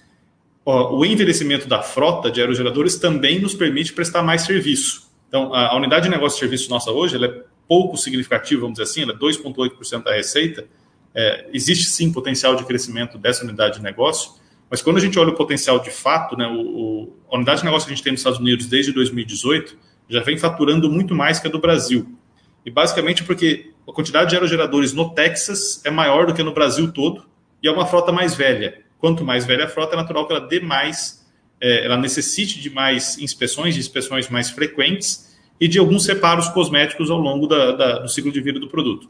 [0.66, 5.08] o envelhecimento da frota de aerogeradores também nos permite prestar mais serviço.
[5.28, 9.04] Então, a, unidade de negócio de serviço nossa hoje é pouco significativa, vamos dizer assim,
[9.04, 10.66] ela é 2,8% da receita.
[11.14, 14.32] É, existe sim potencial de crescimento dessa unidade de negócio,
[14.70, 17.66] mas quando a gente olha o potencial de fato, né, o, o, a unidade de
[17.66, 19.78] negócio que a gente tem nos Estados Unidos desde 2018
[20.10, 22.18] já vem faturando muito mais que a do Brasil.
[22.66, 26.92] E basicamente porque a quantidade de aerogeradores no Texas é maior do que no Brasil
[26.92, 27.26] todo
[27.62, 30.48] e é uma frota mais velha quanto mais velha a frota, é natural que ela
[30.48, 31.24] dê mais,
[31.62, 37.12] é, ela necessite de mais inspeções, de inspeções mais frequentes e de alguns reparos cosméticos
[37.12, 39.08] ao longo da, da, do ciclo de vida do produto.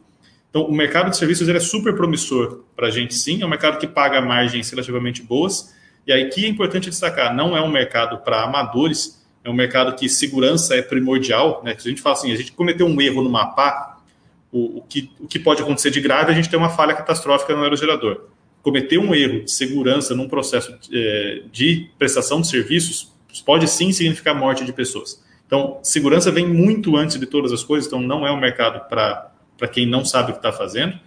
[0.50, 3.42] Então, o mercado de serviços é super promissor para a gente, sim.
[3.42, 5.74] É um mercado que paga margens relativamente boas.
[6.06, 9.96] E aí que é importante destacar, não é um mercado para amadores, é um mercado
[9.96, 11.62] que segurança é primordial.
[11.64, 11.74] Né?
[11.78, 14.02] Se a gente fala assim, a gente cometeu um erro no mapa,
[14.52, 16.94] o, o, que, o que pode acontecer de grave é a gente ter uma falha
[16.94, 18.36] catastrófica no aerogerador
[18.66, 23.14] cometer um erro de segurança num processo é, de prestação de serviços
[23.46, 25.24] pode sim significar morte de pessoas.
[25.46, 29.68] Então, segurança vem muito antes de todas as coisas, então não é um mercado para
[29.72, 31.00] quem não sabe o que está fazendo.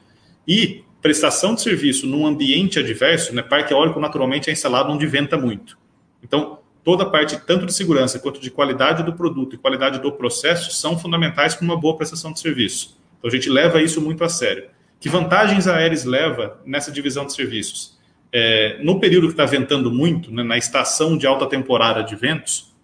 [0.47, 5.37] E prestação de serviço num ambiente adverso, né, parque eólico naturalmente é instalado onde venta
[5.37, 5.77] muito.
[6.23, 10.13] Então, toda a parte, tanto de segurança quanto de qualidade do produto e qualidade do
[10.13, 12.99] processo, são fundamentais para uma boa prestação de serviço.
[13.19, 14.69] Então, a gente leva isso muito a sério.
[15.01, 17.99] Que vantagens a Aeres leva nessa divisão de serviços?
[18.33, 22.75] É, no período que está ventando muito, né, na estação de alta temporada de ventos,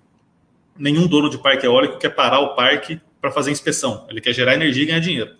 [0.76, 4.06] nenhum dono de parque eólico quer parar o parque para fazer inspeção.
[4.08, 5.30] Ele quer gerar energia e ganhar dinheiro.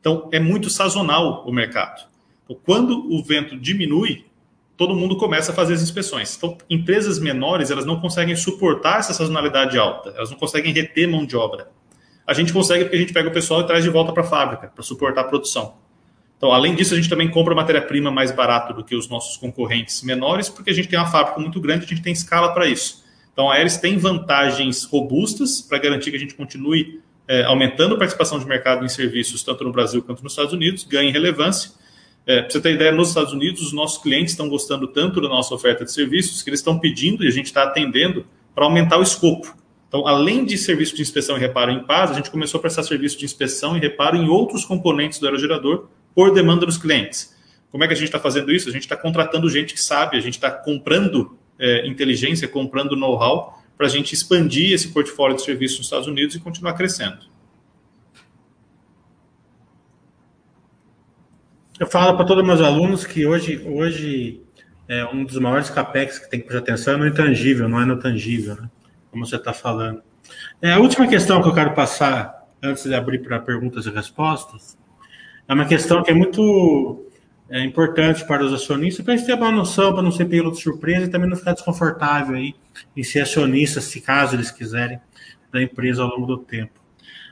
[0.00, 2.06] Então, é muito sazonal o mercado.
[2.44, 4.24] Então, quando o vento diminui,
[4.78, 6.36] todo mundo começa a fazer as inspeções.
[6.36, 10.14] Então, empresas menores, elas não conseguem suportar essa sazonalidade alta.
[10.16, 11.68] Elas não conseguem reter mão de obra.
[12.24, 14.26] A gente consegue porque a gente pega o pessoal e traz de volta para a
[14.26, 15.74] fábrica, para suportar a produção.
[16.36, 20.00] Então, além disso, a gente também compra matéria-prima mais barato do que os nossos concorrentes
[20.04, 23.04] menores, porque a gente tem uma fábrica muito grande, a gente tem escala para isso.
[23.32, 27.98] Então, a Aeres tem vantagens robustas para garantir que a gente continue é, aumentando a
[27.98, 31.72] participação de mercado em serviços, tanto no Brasil quanto nos Estados Unidos, ganhe relevância.
[32.28, 35.30] É, para você ter ideia, nos Estados Unidos, os nossos clientes estão gostando tanto da
[35.30, 38.98] nossa oferta de serviços que eles estão pedindo e a gente está atendendo para aumentar
[38.98, 39.56] o escopo.
[39.88, 42.82] Então, além de serviço de inspeção e reparo em paz, a gente começou a prestar
[42.82, 47.34] serviço de inspeção e reparo em outros componentes do aerogerador, por demanda dos clientes.
[47.72, 48.68] Como é que a gente está fazendo isso?
[48.68, 53.58] A gente está contratando gente que sabe, a gente está comprando é, inteligência, comprando know-how
[53.74, 57.20] para a gente expandir esse portfólio de serviços nos Estados Unidos e continuar crescendo.
[61.78, 64.42] Eu falo para todos os meus alunos que hoje, hoje
[64.88, 67.84] é um dos maiores capex que tem que prestar atenção é no intangível, não é
[67.84, 68.68] no tangível, né?
[69.12, 70.02] como você está falando.
[70.60, 74.76] É, a última questão que eu quero passar, antes de abrir para perguntas e respostas,
[75.46, 77.04] é uma questão que é muito
[77.48, 80.60] é importante para os acionistas, para eles terem uma noção, para não ser pego de
[80.60, 82.54] surpresa e também não ficar desconfortável aí
[82.94, 85.00] em ser acionista, se caso eles quiserem,
[85.50, 86.72] da empresa ao longo do tempo.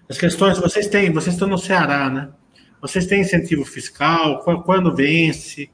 [0.08, 2.28] As questões, vocês têm, vocês estão no Ceará, né?
[2.80, 4.40] Vocês têm incentivo fiscal?
[4.64, 5.70] Quando vence?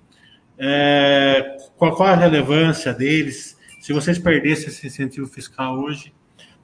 [0.58, 3.56] É, qual, qual a relevância deles?
[3.80, 6.12] Se vocês perdessem esse incentivo fiscal hoje,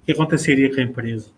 [0.03, 1.31] o que aconteceria com a empresa?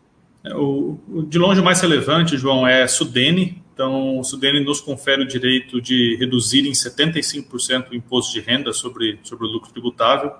[0.44, 0.98] É, o,
[1.28, 3.62] de longe o mais relevante, João, é Sudene.
[3.72, 8.72] Então, o Sudene nos confere o direito de reduzir em 75% o imposto de renda
[8.72, 10.32] sobre, sobre o lucro tributável.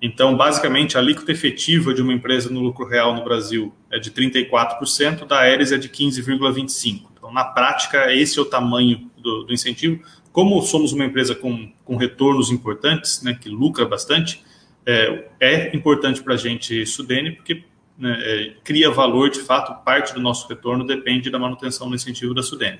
[0.00, 4.10] Então, basicamente, a alíquota efetiva de uma empresa no lucro real no Brasil é de
[4.10, 7.13] 34%, da Aeres é de 15,25%.
[7.34, 10.00] Na prática, esse é o tamanho do, do incentivo.
[10.30, 14.40] Como somos uma empresa com, com retornos importantes, né, que lucra bastante,
[14.86, 17.64] é, é importante para a gente Sudene, porque
[17.98, 22.32] né, é, cria valor, de fato, parte do nosso retorno depende da manutenção do incentivo
[22.32, 22.78] da Sudene.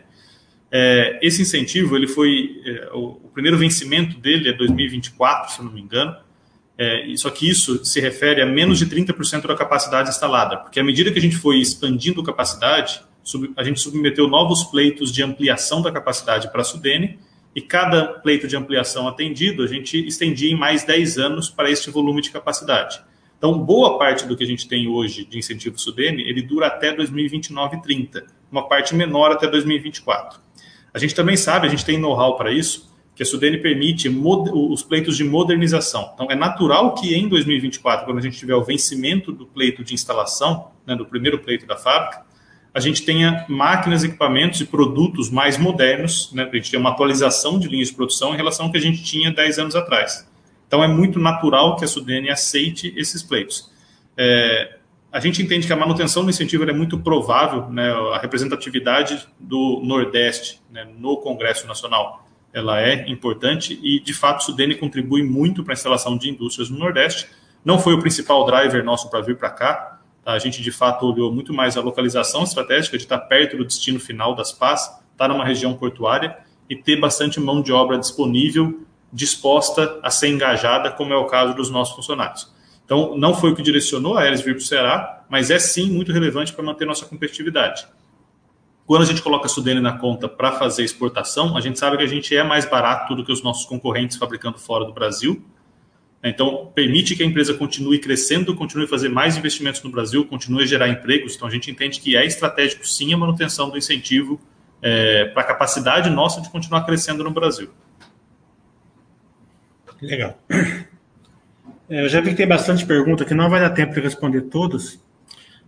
[0.70, 5.72] É, esse incentivo, ele foi, é, o, o, primeiro vencimento dele é 2024, se não
[5.72, 6.16] me engano,
[6.78, 10.84] é, só que isso se refere a menos de 30% da capacidade instalada, porque à
[10.84, 13.00] medida que a gente foi expandindo capacidade,
[13.56, 17.18] a gente submeteu novos pleitos de ampliação da capacidade para a Sudene,
[17.54, 21.88] e cada pleito de ampliação atendido, a gente estendia em mais 10 anos para este
[21.88, 23.00] volume de capacidade.
[23.38, 26.92] Então, boa parte do que a gente tem hoje de incentivo Sudene, ele dura até
[26.92, 30.40] 2029 e 30, uma parte menor até 2024.
[30.92, 34.82] A gente também sabe, a gente tem know-how para isso, que a Sudene permite os
[34.82, 36.10] pleitos de modernização.
[36.14, 39.94] Então, é natural que em 2024, quando a gente tiver o vencimento do pleito de
[39.94, 42.24] instalação, né, do primeiro pleito da fábrica,
[42.74, 47.58] a gente tenha máquinas, equipamentos e produtos mais modernos, né, a gente ter uma atualização
[47.58, 50.28] de linhas de produção em relação ao que a gente tinha 10 anos atrás.
[50.66, 53.70] Então, é muito natural que a Sudene aceite esses pleitos.
[54.16, 54.76] É,
[55.12, 59.80] a gente entende que a manutenção do incentivo é muito provável, né, a representatividade do
[59.84, 62.24] Nordeste né, no Congresso Nacional
[62.54, 66.70] ela é importante e, de fato, o Sudene contribui muito para a instalação de indústrias
[66.70, 67.28] no Nordeste.
[67.64, 69.93] Não foi o principal driver nosso para vir para cá.
[70.24, 74.00] A gente, de fato, olhou muito mais a localização estratégica de estar perto do destino
[74.00, 76.36] final das PAS, estar numa região portuária
[76.68, 78.80] e ter bastante mão de obra disponível,
[79.12, 82.52] disposta a ser engajada, como é o caso dos nossos funcionários.
[82.84, 85.90] Então, não foi o que direcionou a Aeres vir para o Ceará, mas é sim
[85.90, 87.86] muito relevante para manter nossa competitividade.
[88.86, 92.02] Quando a gente coloca a Sudene na conta para fazer exportação, a gente sabe que
[92.02, 95.42] a gente é mais barato do que os nossos concorrentes fabricando fora do Brasil.
[96.26, 100.62] Então, permite que a empresa continue crescendo, continue a fazer mais investimentos no Brasil, continue
[100.62, 101.36] a gerar empregos.
[101.36, 104.40] Então, a gente entende que é estratégico, sim, a manutenção do incentivo
[104.80, 107.68] é, para a capacidade nossa de continuar crescendo no Brasil.
[110.00, 110.38] Legal.
[111.90, 114.42] É, eu já vi que tem bastante pergunta que não vai dar tempo de responder
[114.42, 114.98] todas.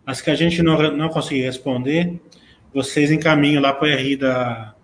[0.06, 2.18] As que a gente não, não conseguir responder,
[2.72, 4.74] vocês encaminham lá para o RI da,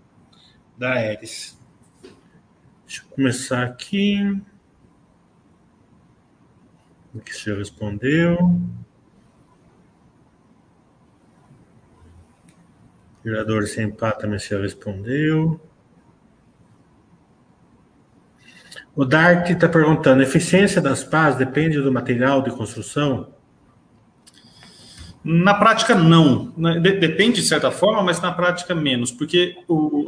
[0.76, 0.94] da.
[0.94, 1.54] Deixa
[2.88, 4.18] eu começar aqui.
[7.14, 8.38] O que o senhor respondeu?
[13.24, 15.60] Gerador sem pá também o senhor respondeu.
[18.94, 23.32] O Dart está perguntando: a eficiência das pás depende do material de construção?
[25.24, 26.52] Na prática, não.
[26.80, 29.12] Depende de certa forma, mas na prática, menos.
[29.12, 29.54] Porque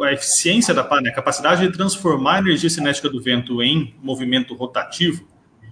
[0.03, 3.95] a eficiência da pá, né, a capacidade de transformar a energia cinética do vento em
[4.03, 5.25] movimento rotativo,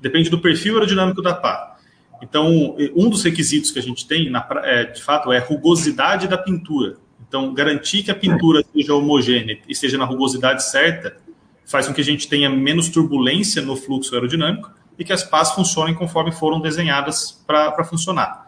[0.02, 1.76] depende do perfil aerodinâmico da pá.
[2.20, 6.28] Então, um dos requisitos que a gente tem, na, é, de fato, é a rugosidade
[6.28, 6.96] da pintura.
[7.26, 11.16] Então, garantir que a pintura seja homogênea e esteja na rugosidade certa
[11.64, 15.52] faz com que a gente tenha menos turbulência no fluxo aerodinâmico e que as pás
[15.52, 18.42] funcionem conforme foram desenhadas para funcionar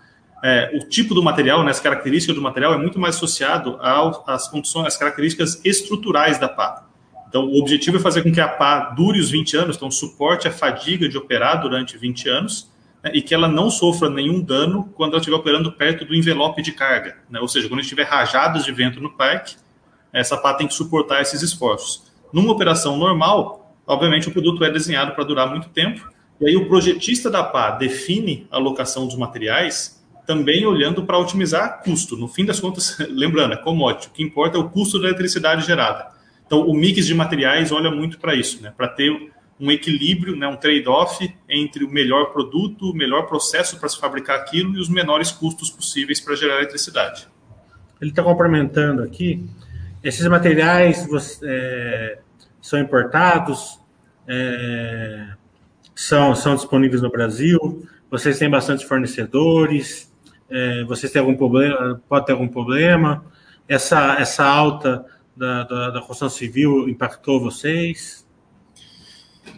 [0.45, 3.79] é, o tipo do material, né, as características do material é muito mais associado
[4.27, 6.87] às condições, às características estruturais da pá.
[7.35, 10.47] Então, o objetivo é fazer com que a pá dure os 20 anos, então suporte
[10.47, 12.71] a fadiga de operar durante 20 anos
[13.03, 16.63] né, e que ela não sofra nenhum dano quando ela estiver operando perto do envelope
[16.63, 17.17] de carga.
[17.29, 19.57] Né, ou seja, quando tiver rajadas de vento no parque,
[20.13, 22.05] essa pá tem que suportar esses esforços.
[22.33, 26.09] Numa operação normal, obviamente o produto é desenhado para durar muito tempo,
[26.41, 31.83] e aí o projetista da pá define a alocação dos materiais também olhando para otimizar
[31.83, 32.17] custo.
[32.17, 35.67] No fim das contas, lembrando, é commodity, o que importa é o custo da eletricidade
[35.67, 36.14] gerada.
[36.47, 38.73] Então, o mix de materiais olha muito para isso, né?
[38.77, 39.11] para ter
[39.59, 40.47] um equilíbrio, né?
[40.47, 44.89] um trade-off entre o melhor produto, o melhor processo para se fabricar aquilo e os
[44.89, 47.29] menores custos possíveis para gerar eletricidade.
[48.01, 49.45] Ele está complementando aqui.
[50.03, 52.19] Esses materiais você, é,
[52.61, 53.81] são importados,
[54.29, 55.29] é,
[55.95, 60.13] são, são disponíveis no Brasil, vocês têm bastante fornecedores,
[60.51, 63.25] é, vocês têm algum problema, pode ter algum problema,
[63.69, 65.05] essa, essa alta
[65.37, 68.25] da, da, da construção civil impactou vocês?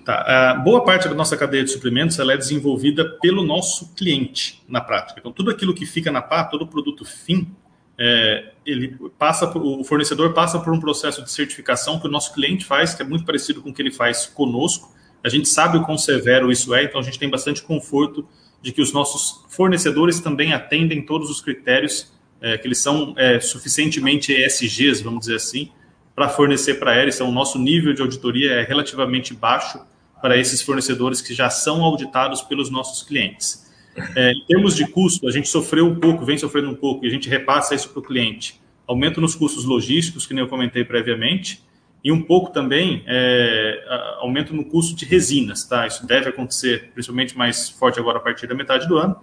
[0.05, 0.57] Tá.
[0.59, 4.81] Uh, boa parte da nossa cadeia de suprimentos ela é desenvolvida pelo nosso cliente na
[4.81, 5.21] prática.
[5.21, 7.55] Então, tudo aquilo que fica na pá, todo produto fim,
[7.99, 12.35] é, ele passa por, o fornecedor passa por um processo de certificação que o nosso
[12.35, 14.95] cliente faz, que é muito parecido com o que ele faz conosco.
[15.25, 18.27] A gente sabe o quão severo isso é, então a gente tem bastante conforto
[18.61, 23.41] de que os nossos fornecedores também atendem todos os critérios, é, que eles são é,
[23.41, 25.71] suficientemente ESGs, vamos dizer assim,
[26.15, 27.15] para fornecer para eles.
[27.17, 29.81] Então, o nosso nível de auditoria é relativamente baixo
[30.21, 33.67] para esses fornecedores que já são auditados pelos nossos clientes.
[34.15, 37.09] É, em termos de custo, a gente sofreu um pouco, vem sofrendo um pouco, e
[37.09, 38.61] a gente repassa isso para o cliente.
[38.87, 41.65] Aumento nos custos logísticos, que nem eu comentei previamente,
[42.05, 43.85] e um pouco também é,
[44.21, 45.87] aumento no custo de resinas, tá?
[45.87, 49.17] Isso deve acontecer, principalmente mais forte agora a partir da metade do ano.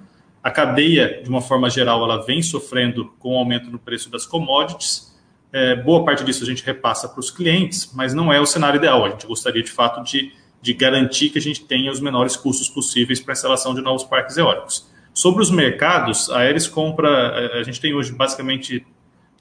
[0.44, 4.26] A cadeia, de uma forma geral, ela vem sofrendo com o aumento no preço das
[4.26, 5.18] commodities.
[5.54, 8.78] É, boa parte disso a gente repassa para os clientes, mas não é o cenário
[8.78, 9.06] ideal.
[9.06, 12.68] A gente gostaria, de fato, de, de garantir que a gente tenha os menores custos
[12.68, 14.92] possíveis para a instalação de novos parques eólicos.
[15.14, 18.86] Sobre os mercados, a Aeres compra, a gente tem hoje basicamente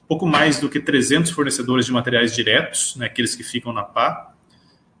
[0.07, 4.33] pouco mais do que 300 fornecedores de materiais diretos, né, aqueles que ficam na PA.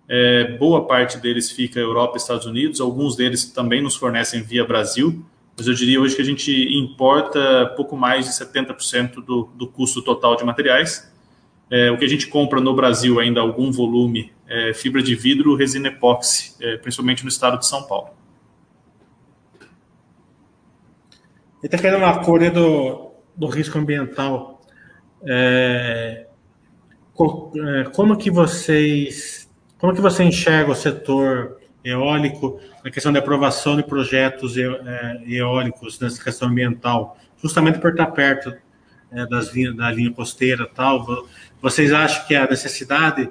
[0.09, 5.23] É, boa parte deles fica Europa Estados Unidos, alguns deles também nos fornecem via Brasil,
[5.57, 10.01] mas eu diria hoje que a gente importa pouco mais de 70% do, do custo
[10.01, 11.11] total de materiais.
[11.69, 15.55] É, o que a gente compra no Brasil ainda algum volume é fibra de vidro,
[15.55, 18.09] resina epóxi, é, principalmente no estado de São Paulo.
[21.61, 24.61] Ele está querendo uma cor do, do risco ambiental
[25.25, 26.27] é,
[27.15, 33.75] é, como que vocês, como que você enxerga o setor eólico na questão da aprovação
[33.75, 38.55] de projetos é, eólicos nessa questão ambiental, justamente por estar perto
[39.11, 41.27] é, das linhas, da linha costeira tal.
[41.61, 43.29] Vocês acham que a necessidade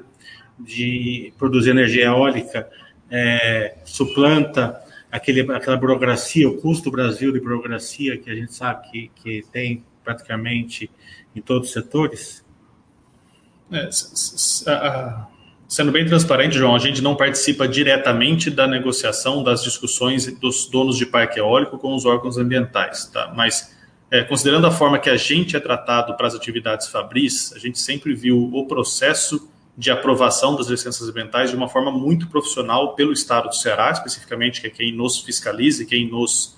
[0.58, 2.68] de produzir energia eólica
[3.10, 4.80] é, suplanta
[5.10, 9.46] aquele, aquela burocracia, o custo do Brasil de burocracia que a gente sabe que, que
[9.52, 10.90] tem praticamente
[11.34, 12.44] em todos os setores?
[13.70, 13.88] É,
[15.72, 20.98] sendo bem transparente, João, a gente não participa diretamente da negociação, das discussões dos donos
[20.98, 23.32] de parque eólico com os órgãos ambientais, tá?
[23.34, 23.74] Mas
[24.10, 27.78] é, considerando a forma que a gente é tratado para as atividades fabris, a gente
[27.78, 33.10] sempre viu o processo de aprovação das licenças ambientais de uma forma muito profissional pelo
[33.10, 36.54] Estado do Ceará, especificamente, que é quem nos fiscaliza e quem nos,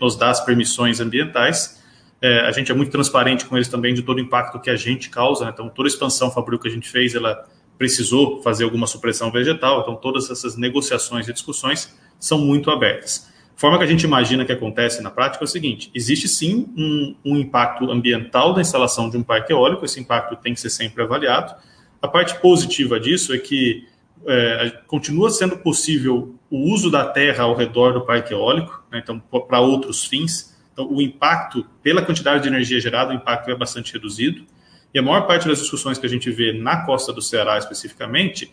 [0.00, 1.80] nos dá as permissões ambientais.
[2.20, 4.74] É, a gente é muito transparente com eles também de todo o impacto que a
[4.74, 5.44] gente causa.
[5.44, 5.52] Né?
[5.54, 7.46] Então, toda a expansão fabril que a gente fez, ela
[7.78, 9.80] precisou fazer alguma supressão vegetal.
[9.80, 13.28] Então, todas essas negociações e discussões são muito abertas.
[13.56, 16.68] A forma que a gente imagina que acontece na prática é o seguinte: existe sim
[16.76, 19.84] um, um impacto ambiental da instalação de um parque eólico.
[19.84, 21.54] Esse impacto tem que ser sempre avaliado.
[22.00, 23.86] A parte positiva disso é que
[24.26, 29.00] é, continua sendo possível o uso da terra ao redor do parque eólico, né?
[29.02, 30.56] então para outros fins.
[30.72, 34.44] Então, o impacto, pela quantidade de energia gerada, o impacto é bastante reduzido.
[34.92, 38.50] E a maior parte das discussões que a gente vê na costa do Ceará, especificamente,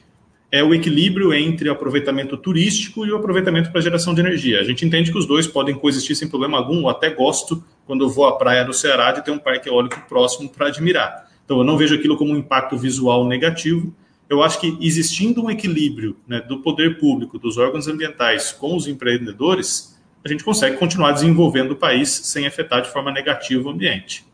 [0.51, 4.59] é o equilíbrio entre o aproveitamento turístico e o aproveitamento para geração de energia.
[4.59, 8.05] A gente entende que os dois podem coexistir sem problema algum, ou até gosto, quando
[8.05, 11.29] eu vou à praia do Ceará, de ter um parque eólico próximo para admirar.
[11.43, 13.93] Então, eu não vejo aquilo como um impacto visual negativo.
[14.29, 18.87] Eu acho que existindo um equilíbrio né, do poder público, dos órgãos ambientais com os
[18.87, 24.25] empreendedores, a gente consegue continuar desenvolvendo o país sem afetar de forma negativa o ambiente.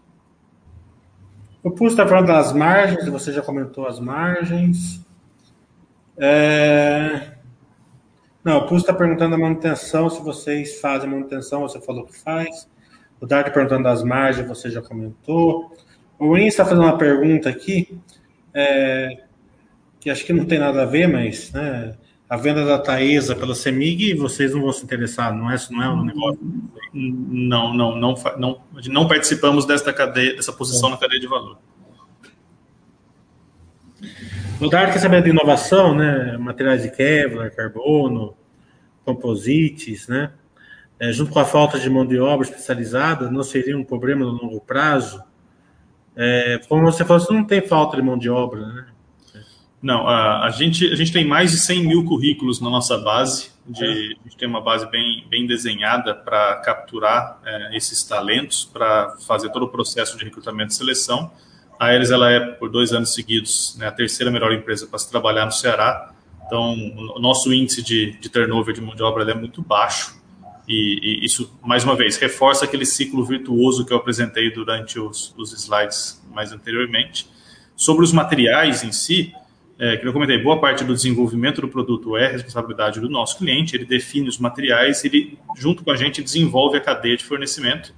[1.63, 5.05] O Pulso está falando das margens, você já comentou as margens.
[6.17, 7.33] É...
[8.43, 12.67] Não, o Pulso está perguntando a manutenção, se vocês fazem manutenção, você falou que faz.
[13.19, 15.71] O Dark perguntando das margens, você já comentou.
[16.17, 17.99] O Win está fazendo uma pergunta aqui,
[18.53, 19.23] é...
[19.99, 21.95] que acho que não tem nada a ver, mas né,
[22.31, 25.89] a venda da Taesa pela Semig, vocês não vão se interessar, não é, não é
[25.89, 26.39] um negócio?
[26.93, 30.91] Não, não, não, não, não participamos desta cadeia, dessa posição é.
[30.93, 31.57] na cadeia de valor.
[34.61, 36.37] O Dark quer saber de inovação, né?
[36.37, 38.33] Materiais de Kevlar, carbono,
[39.03, 40.31] composites, né?
[41.01, 44.31] É, junto com a falta de mão de obra especializada, não seria um problema no
[44.31, 45.21] longo prazo?
[46.15, 48.85] É, como você falou, você não tem falta de mão de obra, né?
[49.81, 53.49] Não, a, a, gente, a gente tem mais de 100 mil currículos na nossa base.
[53.65, 59.15] De, a gente tem uma base bem, bem desenhada para capturar é, esses talentos, para
[59.25, 61.31] fazer todo o processo de recrutamento e seleção.
[61.79, 65.09] A Aeres ela é, por dois anos seguidos, né, a terceira melhor empresa para se
[65.09, 66.13] trabalhar no Ceará.
[66.45, 66.73] Então,
[67.15, 70.21] o nosso índice de, de turnover de mão de obra é muito baixo.
[70.67, 75.33] E, e, isso, mais uma vez, reforça aquele ciclo virtuoso que eu apresentei durante os,
[75.37, 77.27] os slides mais anteriormente
[77.81, 79.33] Sobre os materiais em si,
[79.81, 83.75] é, que eu comentei, boa parte do desenvolvimento do produto é responsabilidade do nosso cliente,
[83.75, 87.91] ele define os materiais, ele, junto com a gente, desenvolve a cadeia de fornecimento.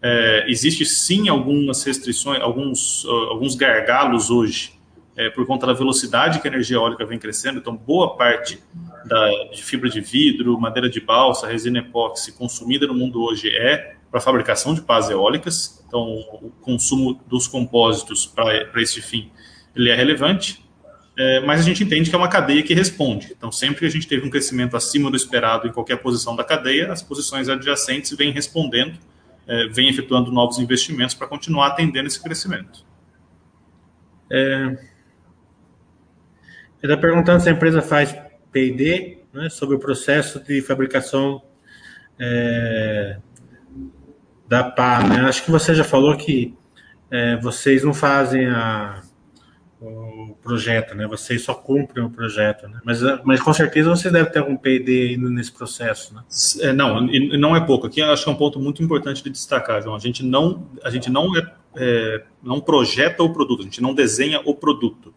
[0.00, 4.74] É, existe sim algumas restrições, alguns, uh, alguns gargalos hoje,
[5.16, 8.60] é, por conta da velocidade que a energia eólica vem crescendo, então boa parte
[9.04, 13.96] da, de fibra de vidro, madeira de balsa, resina epóxi consumida no mundo hoje é
[14.08, 19.32] para fabricação de pás eólicas, então o consumo dos compósitos para esse fim
[19.74, 20.63] ele é relevante
[21.16, 23.32] é, mas a gente entende que é uma cadeia que responde.
[23.36, 26.42] Então, sempre que a gente teve um crescimento acima do esperado em qualquer posição da
[26.42, 28.98] cadeia, as posições adjacentes vêm respondendo,
[29.46, 32.84] é, vêm efetuando novos investimentos para continuar atendendo esse crescimento.
[34.30, 34.76] É...
[36.82, 38.14] Ele está perguntando se a empresa faz
[38.50, 41.42] P&D né, sobre o processo de fabricação
[42.18, 43.18] é,
[44.48, 45.02] da pá.
[45.02, 45.20] Né?
[45.20, 46.54] Acho que você já falou que
[47.10, 49.02] é, vocês não fazem a
[50.44, 51.06] projeto, né?
[51.06, 52.78] Vocês só cumprem o projeto, né?
[52.84, 56.22] Mas, mas com certeza você deve ter algum PD nesse processo, né?
[56.60, 57.86] É, não, não é pouco.
[57.86, 59.96] Aqui acho que é um ponto muito importante de destacar, João.
[59.96, 63.94] A gente não, a gente não é, é não projeta o produto, a gente não
[63.94, 65.14] desenha o produto.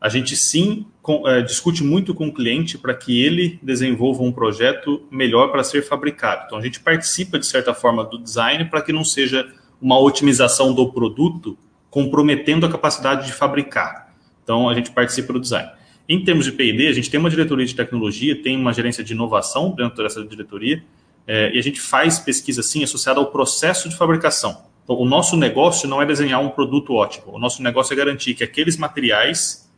[0.00, 4.32] A gente sim com, é, discute muito com o cliente para que ele desenvolva um
[4.32, 6.44] projeto melhor para ser fabricado.
[6.46, 9.46] Então a gente participa de certa forma do design para que não seja
[9.80, 11.56] uma otimização do produto
[11.90, 14.01] comprometendo a capacidade de fabricar.
[14.42, 15.70] Então, a gente participa do design.
[16.08, 19.12] Em termos de P&D, a gente tem uma diretoria de tecnologia, tem uma gerência de
[19.12, 20.82] inovação dentro dessa diretoria,
[21.26, 24.64] é, e a gente faz pesquisa, sim, associada ao processo de fabricação.
[24.84, 28.34] Então, o nosso negócio não é desenhar um produto ótimo, o nosso negócio é garantir
[28.34, 29.70] que aqueles materiais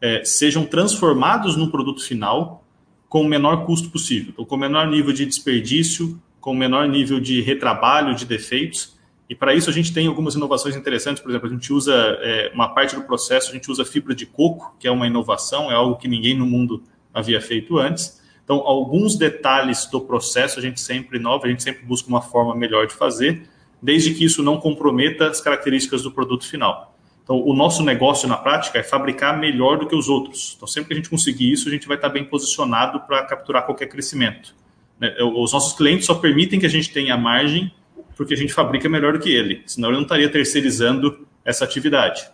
[0.00, 2.62] é, sejam transformados no produto final
[3.08, 6.86] com o menor custo possível, então, com o menor nível de desperdício, com o menor
[6.88, 8.98] nível de retrabalho, de defeitos,
[9.30, 12.50] e para isso a gente tem algumas inovações interessantes, por exemplo, a gente usa é,
[12.52, 15.74] uma parte do processo, a gente usa fibra de coco, que é uma inovação, é
[15.74, 16.82] algo que ninguém no mundo
[17.14, 18.20] havia feito antes.
[18.42, 22.56] Então, alguns detalhes do processo a gente sempre inova, a gente sempre busca uma forma
[22.56, 23.44] melhor de fazer,
[23.80, 26.92] desde que isso não comprometa as características do produto final.
[27.22, 30.54] Então, o nosso negócio na prática é fabricar melhor do que os outros.
[30.56, 33.64] Então, sempre que a gente conseguir isso, a gente vai estar bem posicionado para capturar
[33.64, 34.56] qualquer crescimento.
[34.98, 37.72] Né, os nossos clientes só permitem que a gente tenha margem
[38.20, 42.30] porque a gente fabrica melhor do que ele, senão ele não estaria terceirizando essa atividade.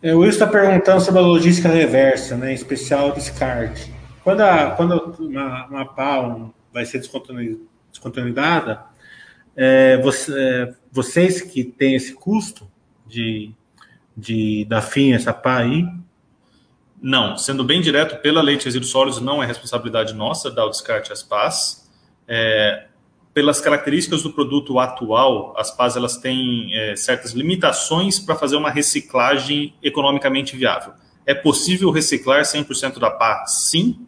[0.00, 3.92] É, o Will está perguntando sobre a logística reversa, né, em especial descarte.
[4.24, 7.02] Quando, a, quando uma, uma PAL vai ser
[7.90, 8.86] descontinuada,
[9.54, 12.66] é, você, é, vocês que têm esse custo
[13.06, 13.52] de,
[14.16, 15.86] de dar fim a essa PA aí?
[17.02, 20.70] Não, sendo bem direto, pela lei de resíduos sólidos não é responsabilidade nossa dar o
[20.70, 21.86] descarte às PAs.
[22.26, 22.86] É,
[23.36, 28.70] pelas características do produto atual, as PAs elas têm é, certas limitações para fazer uma
[28.70, 30.94] reciclagem economicamente viável.
[31.26, 33.44] É possível reciclar 100% da pá?
[33.44, 34.06] Sim,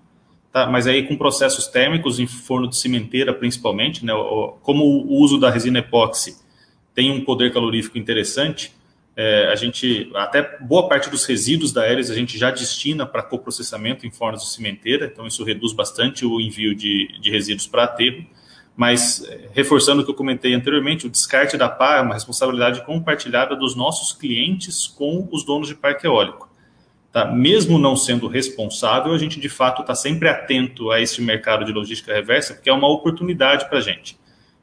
[0.51, 0.67] tá?
[0.67, 4.15] mas aí com processos térmicos em forno de cimenteira, principalmente, né?
[4.63, 6.39] como o uso da resina epóxi
[6.95, 8.73] tem um poder calorífico interessante,
[9.15, 13.23] é, a gente, até boa parte dos resíduos da Aeres a gente já destina para
[13.23, 17.85] coprocessamento em fornos de cimenteira, então isso reduz bastante o envio de, de resíduos para
[17.85, 18.25] aterro.
[18.79, 22.87] Mas, eh, reforçando o que eu comentei anteriormente, o descarte da pá é uma responsabilidade
[22.87, 26.49] compartilhada dos nossos clientes com os donos de parque eólico.
[27.11, 27.25] Tá?
[27.25, 31.73] Mesmo não sendo responsável, a gente de fato está sempre atento a esse mercado de
[31.73, 34.17] logística reversa, porque é uma oportunidade para a gente.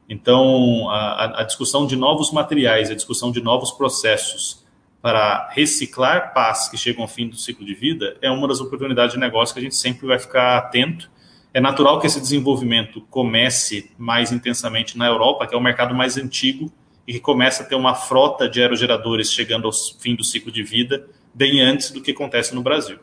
[0.08, 4.64] Então, a, a, discussão de novos materiais, a discussão de novos processos
[5.02, 9.12] para reciclar pás que chegam ao fim do ciclo de vida é uma das oportunidades
[9.12, 11.10] de negócio que a gente sempre vai ficar atento
[11.56, 16.18] é natural que esse desenvolvimento comece mais intensamente na Europa, que é o mercado mais
[16.18, 16.70] antigo
[17.08, 20.62] e que começa a ter uma frota de aerogeradores chegando ao fim do ciclo de
[20.62, 22.98] vida bem antes do que acontece no Brasil.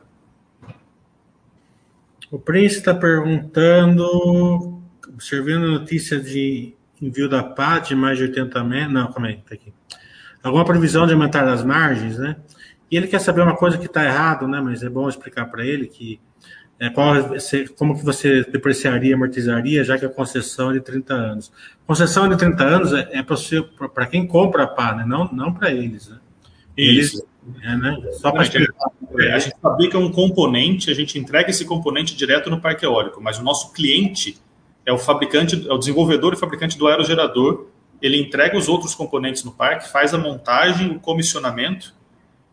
[2.29, 8.63] O Prince está perguntando, observando a notícia de envio da PA de mais de 80
[8.63, 8.93] metros.
[8.93, 9.73] Não, calma aí, tá aqui.
[10.43, 12.35] Alguma previsão de aumentar as margens, né?
[12.91, 14.61] E ele quer saber uma coisa que está errado, né?
[14.61, 16.19] Mas é bom explicar para ele que
[16.83, 17.15] é, qual,
[17.77, 21.51] como que você depreciaria, amortizaria, já que a concessão é de 30 anos?
[21.87, 25.05] Concessão de 30 anos é, é para quem compra a pá, né?
[25.07, 26.09] não, não para eles.
[26.09, 26.17] Né?
[26.75, 27.25] Eles, Isso.
[27.63, 27.97] É, né?
[28.19, 32.59] Só para é, A gente fabrica um componente, a gente entrega esse componente direto no
[32.59, 34.37] parque eólico, mas o nosso cliente
[34.85, 37.67] é o fabricante, é o desenvolvedor e fabricante do aerogerador.
[38.01, 41.95] Ele entrega os outros componentes no parque, faz a montagem, o comissionamento,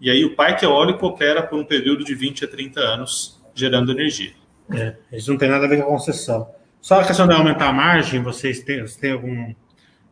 [0.01, 3.93] e aí o parque eólico opera por um período de 20 a 30 anos gerando
[3.93, 4.33] energia.
[4.73, 6.49] É, isso não tem nada a ver com a concessão.
[6.81, 9.55] Só a questão de aumentar a margem, vocês têm, vocês têm algum,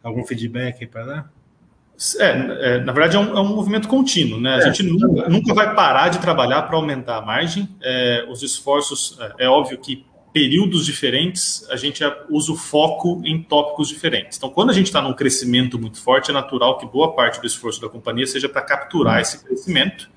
[0.03, 1.33] algum feedback para dar?
[2.21, 4.41] É, é, na verdade, é um, é um, movimento contínuo.
[4.41, 4.55] Né?
[4.55, 7.69] A é, gente nunca, nunca, vai parar de trabalhar para aumentar a margem.
[7.83, 13.43] É, os esforços, é, é óbvio que períodos diferentes, a gente usa o foco em
[13.43, 14.37] tópicos diferentes.
[14.39, 17.47] Então, quando a gente está num crescimento muito forte, é natural que boa parte do
[17.47, 20.09] esforço da companhia seja para capturar esse crescimento,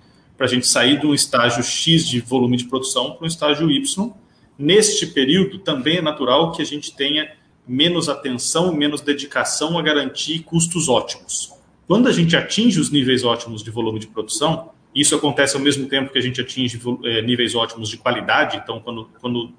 [0.42, 3.70] para a gente sair de um estágio X de volume de produção para um estágio
[3.70, 4.12] Y.
[4.58, 7.32] Neste período, também é natural que a gente tenha
[7.68, 11.54] menos atenção, menos dedicação a garantir custos ótimos.
[11.88, 15.88] Quando a gente atinge os níveis ótimos de volume de produção, isso acontece ao mesmo
[15.88, 18.58] tempo que a gente atinge é, níveis ótimos de qualidade.
[18.58, 19.54] Então, quando, quando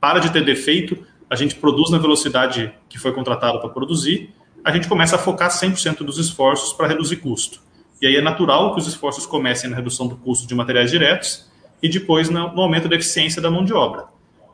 [0.00, 4.30] para de ter defeito, a gente produz na velocidade que foi contratado para produzir,
[4.64, 7.66] a gente começa a focar 100% dos esforços para reduzir custo.
[8.00, 11.50] E aí é natural que os esforços comecem na redução do custo de materiais diretos
[11.82, 14.04] e depois no, no aumento da eficiência da mão de obra.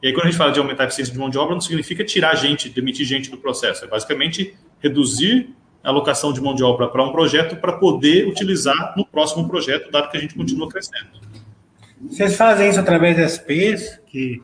[0.03, 1.61] E aí, quando a gente fala de aumentar a eficiência de mão de obra, não
[1.61, 3.85] significa tirar gente, demitir gente do processo.
[3.85, 9.05] É basicamente reduzir alocação de mão de obra para um projeto para poder utilizar no
[9.05, 11.09] próximo projeto, dado que a gente continua crescendo.
[12.11, 14.43] Vocês fazem isso através das SPs, que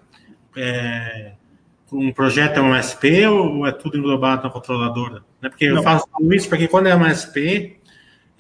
[0.56, 1.32] é,
[1.92, 5.22] um projeto é um SP ou é tudo englobado na controladora?
[5.40, 5.48] Né?
[5.48, 5.76] Porque Não.
[5.76, 7.79] eu faço isso porque quando é uma SP,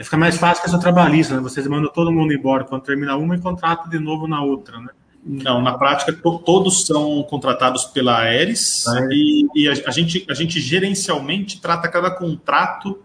[0.04, 1.40] fica mais fácil que a sua trabalhista, né?
[1.40, 4.88] Vocês mandam todo mundo embora quando termina uma e contrata de novo na outra, né?
[5.22, 9.08] Não, na prática todos são contratados pela Aeres ah, é.
[9.12, 12.98] e, e a, a, gente, a gente gerencialmente trata cada contrato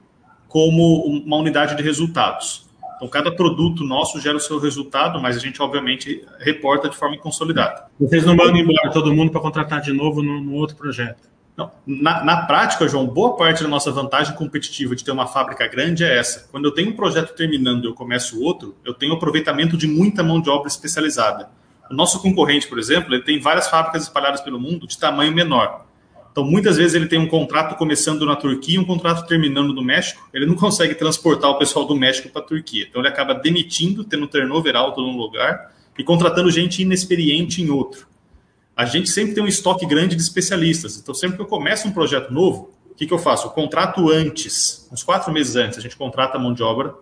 [0.47, 2.65] como uma unidade de resultados.
[2.95, 7.17] Então, cada produto nosso gera o seu resultado, mas a gente, obviamente, reporta de forma
[7.17, 7.87] consolidada.
[7.99, 11.34] Vocês não mandam embora todo mundo para contratar de novo no, no outro projeto?
[11.57, 15.65] Não, na, na, prática, João, boa parte da nossa vantagem competitiva de ter uma fábrica
[15.67, 16.49] grande é essa.
[16.51, 20.21] Quando eu tenho um projeto terminando e eu começo outro, eu tenho aproveitamento de muita
[20.21, 21.49] mão de obra especializada.
[21.89, 25.85] O nosso concorrente, por exemplo, ele tem várias fábricas espalhadas pelo mundo de tamanho menor.
[26.29, 29.81] Então, muitas vezes ele tem um contrato começando na Turquia e um contrato terminando no
[29.81, 30.27] México.
[30.33, 32.85] Ele não consegue transportar o pessoal do México para a Turquia.
[32.89, 38.05] Então, ele acaba demitindo, tendo turnover alto num lugar e contratando gente inexperiente em outro.
[38.75, 40.97] A gente sempre tem um estoque grande de especialistas.
[40.97, 43.47] Então, sempre que eu começo um projeto novo, o que, que eu faço?
[43.47, 46.93] Eu contrato antes, uns quatro meses antes, a gente contrata a mão de obra,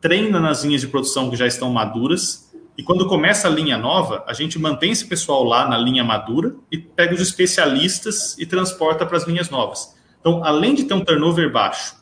[0.00, 2.50] treina nas linhas de produção que já estão maduras
[2.80, 6.56] e quando começa a linha nova, a gente mantém esse pessoal lá na linha madura
[6.72, 9.94] e pega os especialistas e transporta para as linhas novas.
[10.18, 11.94] Então, além de ter um turnover baixo,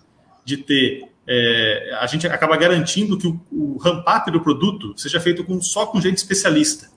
[0.44, 1.08] de ter.
[1.26, 5.84] É, a gente acaba garantindo que o, o ramp-up do produto seja feito com, só
[5.84, 6.88] com gente especialista.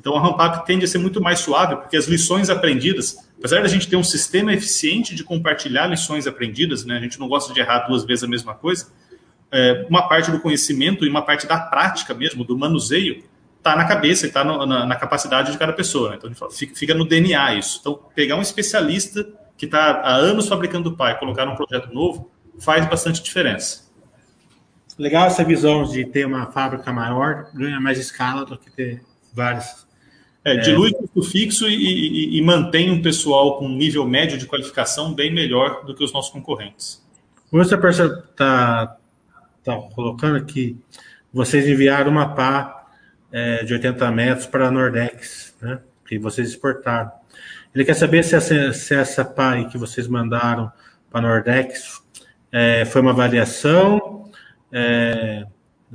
[0.00, 3.68] Então, o ramp-up tende a ser muito mais suave, porque as lições aprendidas, apesar da
[3.68, 7.60] gente ter um sistema eficiente de compartilhar lições aprendidas, né, a gente não gosta de
[7.60, 8.90] errar duas vezes a mesma coisa,
[9.52, 13.22] é, uma parte do conhecimento e uma parte da prática mesmo, do manuseio,
[13.58, 16.10] está na cabeça e está na, na, capacidade de cada pessoa.
[16.10, 16.16] Né?
[16.16, 17.78] Então, fala, fica, fica, no DNA isso.
[17.80, 19.26] Então, pegar um especialista
[19.58, 23.90] que está há anos fabricando pai colocar num projeto novo faz bastante diferença.
[24.98, 29.02] Legal essa visão de ter uma fábrica maior, ganha mais escala do que ter
[29.32, 29.86] várias.
[30.44, 30.94] É, dilui é...
[30.94, 35.84] custo fixo e, e, e mantém um pessoal com nível médio de qualificação bem melhor
[35.84, 37.04] do que os nossos concorrentes.
[37.52, 38.96] Você está
[39.64, 40.78] tá colocando aqui,
[41.32, 42.86] vocês enviaram uma pá
[43.32, 45.80] é, de 80 metros para a Nordex, né?
[46.06, 47.10] Que vocês exportaram.
[47.74, 50.72] Ele quer saber se essa, se essa PAI que vocês mandaram
[51.10, 52.02] para a Nordex
[52.50, 54.28] é, foi uma avaliação,
[54.72, 55.46] é,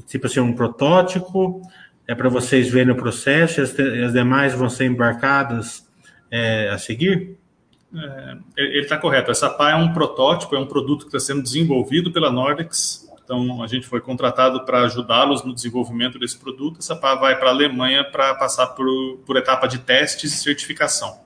[0.07, 1.61] tipo assim, um protótipo,
[2.07, 5.87] é para vocês verem o processo e as, as demais vão ser embarcadas
[6.29, 7.37] é, a seguir?
[7.93, 9.31] É, ele está correto.
[9.31, 13.63] Essa PA é um protótipo, é um produto que está sendo desenvolvido pela Nordex então,
[13.63, 16.77] a gente foi contratado para ajudá-los no desenvolvimento desse produto.
[16.77, 18.85] Essa pá vai para a Alemanha para passar por,
[19.25, 21.21] por etapa de testes e certificação.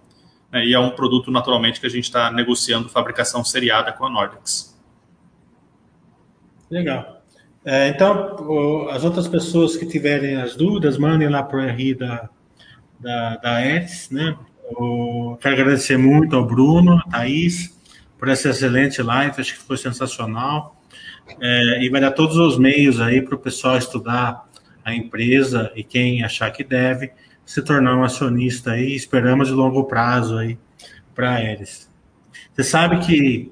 [0.49, 0.65] Né?
[0.65, 4.79] E é um produto, naturalmente, que a gente está negociando fabricação seriada com a Nordex.
[6.71, 7.18] Legal.
[7.65, 12.29] É, então, as outras pessoas que tiverem as dúvidas, mandem lá para o RI da,
[12.99, 14.37] da, da ETS, né?
[15.41, 17.77] Quero agradecer muito ao Bruno, a Thaís,
[18.17, 20.75] por essa excelente live, acho que foi sensacional.
[21.39, 24.47] É, e vai dar todos os meios aí para o pessoal estudar
[24.83, 27.11] a empresa e quem achar que deve
[27.45, 28.95] se tornar um acionista aí.
[28.95, 30.57] Esperamos de longo prazo aí
[31.13, 31.89] para eles.
[32.53, 33.51] Você sabe que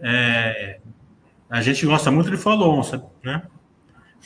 [0.00, 0.78] é,
[1.48, 2.82] a gente gosta muito de follow
[3.22, 3.42] né?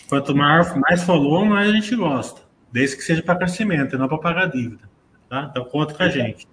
[0.08, 2.42] Quanto mais, mais follow, mais a gente gosta.
[2.72, 4.88] Desde que seja para crescimento não para pagar dívida.
[5.28, 5.48] Tá?
[5.50, 6.48] Então conta com a gente.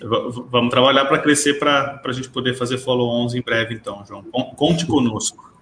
[0.00, 4.22] Vamos trabalhar para crescer para a gente poder fazer follow-ons em breve, então, João.
[4.56, 5.52] Conte conosco.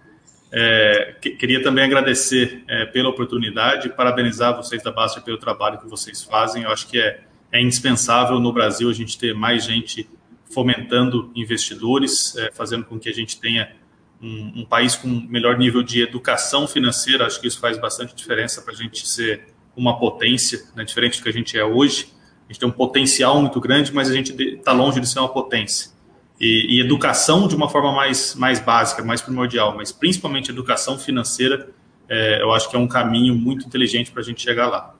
[0.52, 5.88] É, que, queria também agradecer é, pela oportunidade, parabenizar vocês da Basta pelo trabalho que
[5.88, 6.64] vocês fazem.
[6.64, 10.08] Eu acho que é, é indispensável no Brasil a gente ter mais gente
[10.52, 13.70] fomentando investidores, é, fazendo com que a gente tenha
[14.20, 18.62] um, um, país com melhor nível de educação financeira, acho que isso faz bastante diferença
[18.62, 22.08] para a gente ser uma potência, né, diferente do que a gente é hoje.
[22.48, 25.28] A gente tem um potencial muito grande, mas a gente está longe de ser uma
[25.28, 25.90] potência.
[26.40, 31.70] E, e, educação de uma forma mais, mais básica, mais primordial, mas principalmente educação financeira,
[32.08, 34.94] é, eu acho que é um caminho muito inteligente para a gente chegar lá.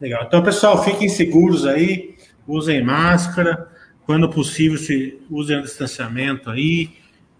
[0.00, 0.24] Legal.
[0.26, 2.16] Então, pessoal, fiquem seguros aí,
[2.46, 3.68] usem máscara,
[4.04, 6.92] quando possível, se usem o distanciamento aí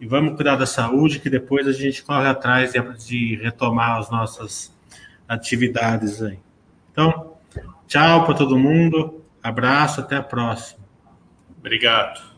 [0.05, 2.75] e vamos cuidar da saúde, que depois a gente corre atrás
[3.07, 4.71] de, retomar as nossas
[5.27, 6.39] atividades aí.
[6.93, 7.39] Então,
[7.89, 10.85] tchau para todo mundo, abraço, até a próxima.
[11.59, 12.34] Obrigado.